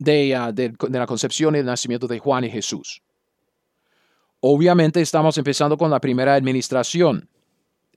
Ah, 0.02 0.52
de, 0.54 0.74
la 0.90 1.06
concepción 1.06 1.56
y 1.56 1.60
el 1.60 1.66
nacimiento 1.66 2.08
de 2.08 2.20
Juan 2.20 2.46
y 2.46 2.50
Jesús. 2.50 3.02
Obviamente 4.40 5.02
estamos 5.02 5.38
empezando 5.38 5.78
con 5.78 5.92
la 5.92 6.00
primera 6.00 6.36
administración 6.36 7.28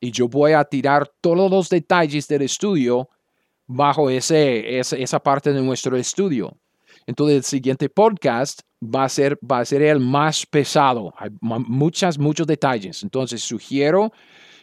y 0.01 0.11
yo 0.11 0.27
voy 0.29 0.53
a 0.53 0.65
tirar 0.65 1.09
todos 1.21 1.49
los 1.49 1.69
detalles 1.69 2.27
del 2.27 2.43
estudio 2.43 3.09
bajo 3.69 4.11
ese, 4.11 4.81
esa 4.81 5.21
parte 5.21 5.53
de 5.53 5.63
nuestro 5.63 5.97
estudio. 5.97 6.57
Entonces 7.07 7.37
el 7.37 7.45
siguiente 7.45 7.89
podcast 7.89 8.63
va 8.83 9.05
a 9.05 9.09
ser, 9.09 9.39
va 9.39 9.61
a 9.61 9.65
ser 9.65 9.83
el 9.83 10.01
más 10.01 10.45
pesado. 10.45 11.15
Hay 11.17 11.31
muchas, 11.41 12.19
muchos 12.19 12.49
detalles. 12.49 13.05
Entonces 13.05 13.43
sugiero 13.43 14.13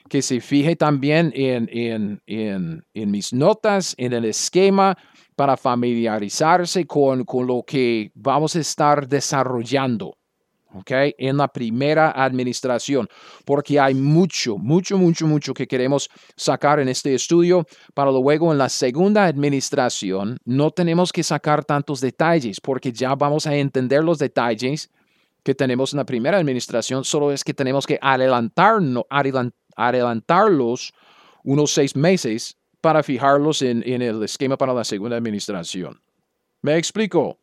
que 0.10 0.22
se 0.22 0.42
fije 0.42 0.76
también 0.76 1.32
en, 1.36 1.70
en, 1.72 2.22
en, 2.26 2.84
en 2.94 3.12
mis 3.12 3.32
notas, 3.32 3.96
en 3.98 4.14
el 4.14 4.26
esquema 4.26 4.98
para 5.36 5.56
familiarizarse 5.56 6.86
con, 6.86 7.24
con 7.24 7.48
lo 7.48 7.64
que 7.66 8.12
vamos 8.14 8.58
a 8.58 8.60
estar 8.60 9.08
desarrollando. 9.08 10.16
Okay, 10.72 11.16
en 11.18 11.38
la 11.38 11.48
primera 11.48 12.12
administración, 12.12 13.08
porque 13.44 13.80
hay 13.80 13.96
mucho, 13.96 14.56
mucho, 14.56 15.00
mucho, 15.00 15.26
mucho 15.26 15.52
que 15.52 15.66
queremos 15.66 16.08
sacar 16.36 16.80
en 16.80 16.88
este 16.90 17.16
estudio 17.16 17.66
para 17.96 18.12
luego 18.12 18.52
en 18.52 18.60
la 18.60 18.70
segunda 18.70 19.26
administración 19.26 20.38
no 20.46 20.70
tenemos 20.70 21.12
que 21.12 21.24
sacar 21.24 21.66
tantos 21.66 22.02
detalles, 22.02 22.62
porque 22.62 22.92
ya 22.92 23.16
vamos 23.16 23.48
a 23.48 23.56
entender 23.56 24.04
los 24.04 24.20
detalles 24.20 24.92
que 25.42 25.56
tenemos 25.56 25.94
en 25.94 25.98
la 25.98 26.06
primera 26.06 26.38
administración, 26.38 27.04
solo 27.04 27.32
es 27.32 27.44
que 27.44 27.56
tenemos 27.56 27.88
que 27.88 27.98
adelantarnos, 28.00 29.06
adelantarlos 29.88 30.94
unos 31.44 31.72
seis 31.72 31.96
meses 31.96 32.58
para 32.82 33.04
fijarlos 33.04 33.62
en, 33.62 33.84
el 33.84 34.24
esquema 34.24 34.58
para 34.58 34.74
la 34.74 34.84
segunda 34.84 35.18
administración. 35.18 36.02
¿Me 36.62 36.78
explico? 36.78 37.40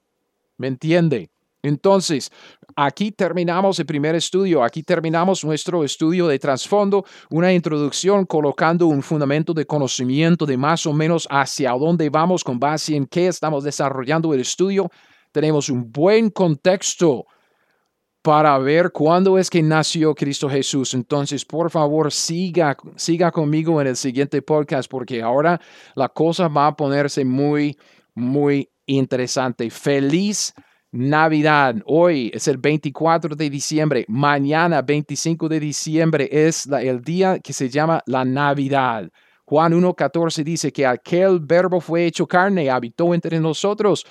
¿Me 0.56 0.68
entiende? 0.68 1.30
Entonces, 1.62 2.30
aquí 2.76 3.10
terminamos 3.10 3.78
el 3.78 3.86
primer 3.86 4.14
estudio, 4.14 4.62
aquí 4.62 4.82
terminamos 4.82 5.44
nuestro 5.44 5.82
estudio 5.82 6.28
de 6.28 6.38
trasfondo, 6.38 7.04
una 7.30 7.52
introducción 7.52 8.24
colocando 8.24 8.86
un 8.86 9.02
fundamento 9.02 9.52
de 9.52 9.66
conocimiento 9.66 10.46
de 10.46 10.56
más 10.56 10.86
o 10.86 10.92
menos 10.92 11.26
hacia 11.30 11.72
dónde 11.72 12.08
vamos 12.08 12.44
con 12.44 12.60
base 12.60 12.94
en 12.94 13.06
qué 13.06 13.26
estamos 13.26 13.64
desarrollando 13.64 14.32
el 14.32 14.40
estudio. 14.40 14.90
Tenemos 15.32 15.68
un 15.68 15.90
buen 15.90 16.30
contexto 16.30 17.26
para 18.26 18.58
ver 18.58 18.90
cuándo 18.90 19.38
es 19.38 19.48
que 19.48 19.62
nació 19.62 20.12
Cristo 20.12 20.50
Jesús. 20.50 20.94
Entonces, 20.94 21.44
por 21.44 21.70
favor, 21.70 22.10
siga, 22.10 22.76
siga 22.96 23.30
conmigo 23.30 23.80
en 23.80 23.86
el 23.86 23.94
siguiente 23.94 24.42
podcast 24.42 24.90
porque 24.90 25.22
ahora 25.22 25.60
la 25.94 26.08
cosa 26.08 26.48
va 26.48 26.66
a 26.66 26.76
ponerse 26.76 27.24
muy, 27.24 27.78
muy 28.16 28.68
interesante. 28.84 29.70
Feliz 29.70 30.52
Navidad. 30.90 31.76
Hoy 31.86 32.32
es 32.34 32.48
el 32.48 32.58
24 32.58 33.36
de 33.36 33.48
diciembre. 33.48 34.04
Mañana, 34.08 34.82
25 34.82 35.48
de 35.48 35.60
diciembre, 35.60 36.28
es 36.32 36.66
el 36.66 37.02
día 37.02 37.38
que 37.38 37.52
se 37.52 37.68
llama 37.68 38.02
la 38.06 38.24
Navidad. 38.24 39.08
Juan 39.44 39.72
1.14 39.72 40.42
dice 40.42 40.72
que 40.72 40.84
aquel 40.84 41.38
verbo 41.38 41.80
fue 41.80 42.06
hecho 42.06 42.26
carne 42.26 42.64
y 42.64 42.68
habitó 42.68 43.14
entre 43.14 43.38
nosotros. 43.38 44.04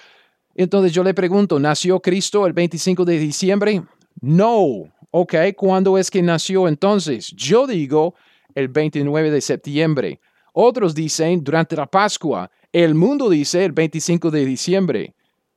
Entonces 0.57 0.93
yo 0.93 1.03
le 1.03 1.13
pregunto, 1.13 1.59
¿nació 1.59 1.99
Cristo 1.99 2.47
el 2.47 2.53
25 2.53 3.03
de 3.03 3.19
diciembre? 3.19 3.83
No. 4.21 4.91
Ok, 5.11 5.35
¿cuándo 5.55 5.97
es 5.97 6.11
que 6.11 6.21
nació 6.21 6.67
entonces? 6.67 7.27
Yo 7.35 7.67
digo 7.67 8.15
el 8.53 8.67
29 8.67 9.31
de 9.31 9.41
septiembre. 9.41 10.19
Otros 10.53 10.95
dicen 10.95 11.43
durante 11.43 11.75
la 11.75 11.85
Pascua. 11.85 12.49
El 12.71 12.95
mundo 12.95 13.29
dice 13.29 13.65
el 13.65 13.71
25 13.71 14.31
de 14.31 14.45
diciembre. 14.45 15.15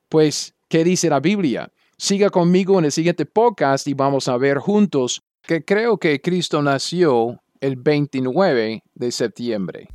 Pues, 0.08 0.54
¿qué 0.68 0.84
dice 0.84 1.08
la 1.08 1.20
Biblia? 1.20 1.70
Siga 1.96 2.30
conmigo 2.30 2.78
en 2.78 2.84
el 2.84 2.92
siguiente 2.92 3.26
podcast 3.26 3.86
y 3.88 3.94
vamos 3.94 4.28
a 4.28 4.36
ver 4.36 4.58
juntos 4.58 5.22
que 5.42 5.64
creo 5.64 5.98
que 5.98 6.20
Cristo 6.20 6.62
nació 6.62 7.40
el 7.60 7.76
29 7.76 8.82
de 8.94 9.12
septiembre. 9.12 9.88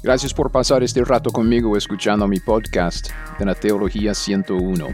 Gracias 0.00 0.32
por 0.32 0.52
pasar 0.52 0.84
este 0.84 1.04
rato 1.04 1.30
conmigo 1.30 1.76
escuchando 1.76 2.28
mi 2.28 2.38
podcast 2.38 3.08
de 3.36 3.44
la 3.44 3.56
Teología 3.56 4.14
101. 4.14 4.86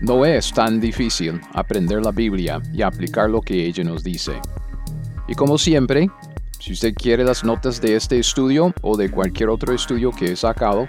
No 0.00 0.24
es 0.24 0.50
tan 0.50 0.80
difícil 0.80 1.38
aprender 1.52 2.02
la 2.02 2.10
Biblia 2.10 2.62
y 2.72 2.80
aplicar 2.80 3.28
lo 3.28 3.42
que 3.42 3.66
ella 3.66 3.84
nos 3.84 4.02
dice. 4.02 4.40
Y 5.28 5.34
como 5.34 5.58
siempre, 5.58 6.08
si 6.58 6.72
usted 6.72 6.94
quiere 6.94 7.22
las 7.22 7.44
notas 7.44 7.82
de 7.82 7.96
este 7.96 8.18
estudio 8.18 8.72
o 8.80 8.96
de 8.96 9.10
cualquier 9.10 9.50
otro 9.50 9.74
estudio 9.74 10.10
que 10.10 10.32
he 10.32 10.36
sacado, 10.36 10.88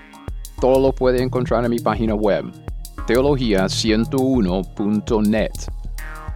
todo 0.62 0.80
lo 0.80 0.96
puede 0.96 1.22
encontrar 1.22 1.66
en 1.66 1.72
mi 1.72 1.80
página 1.80 2.16
web, 2.16 2.46
teología101.net. 3.06 5.52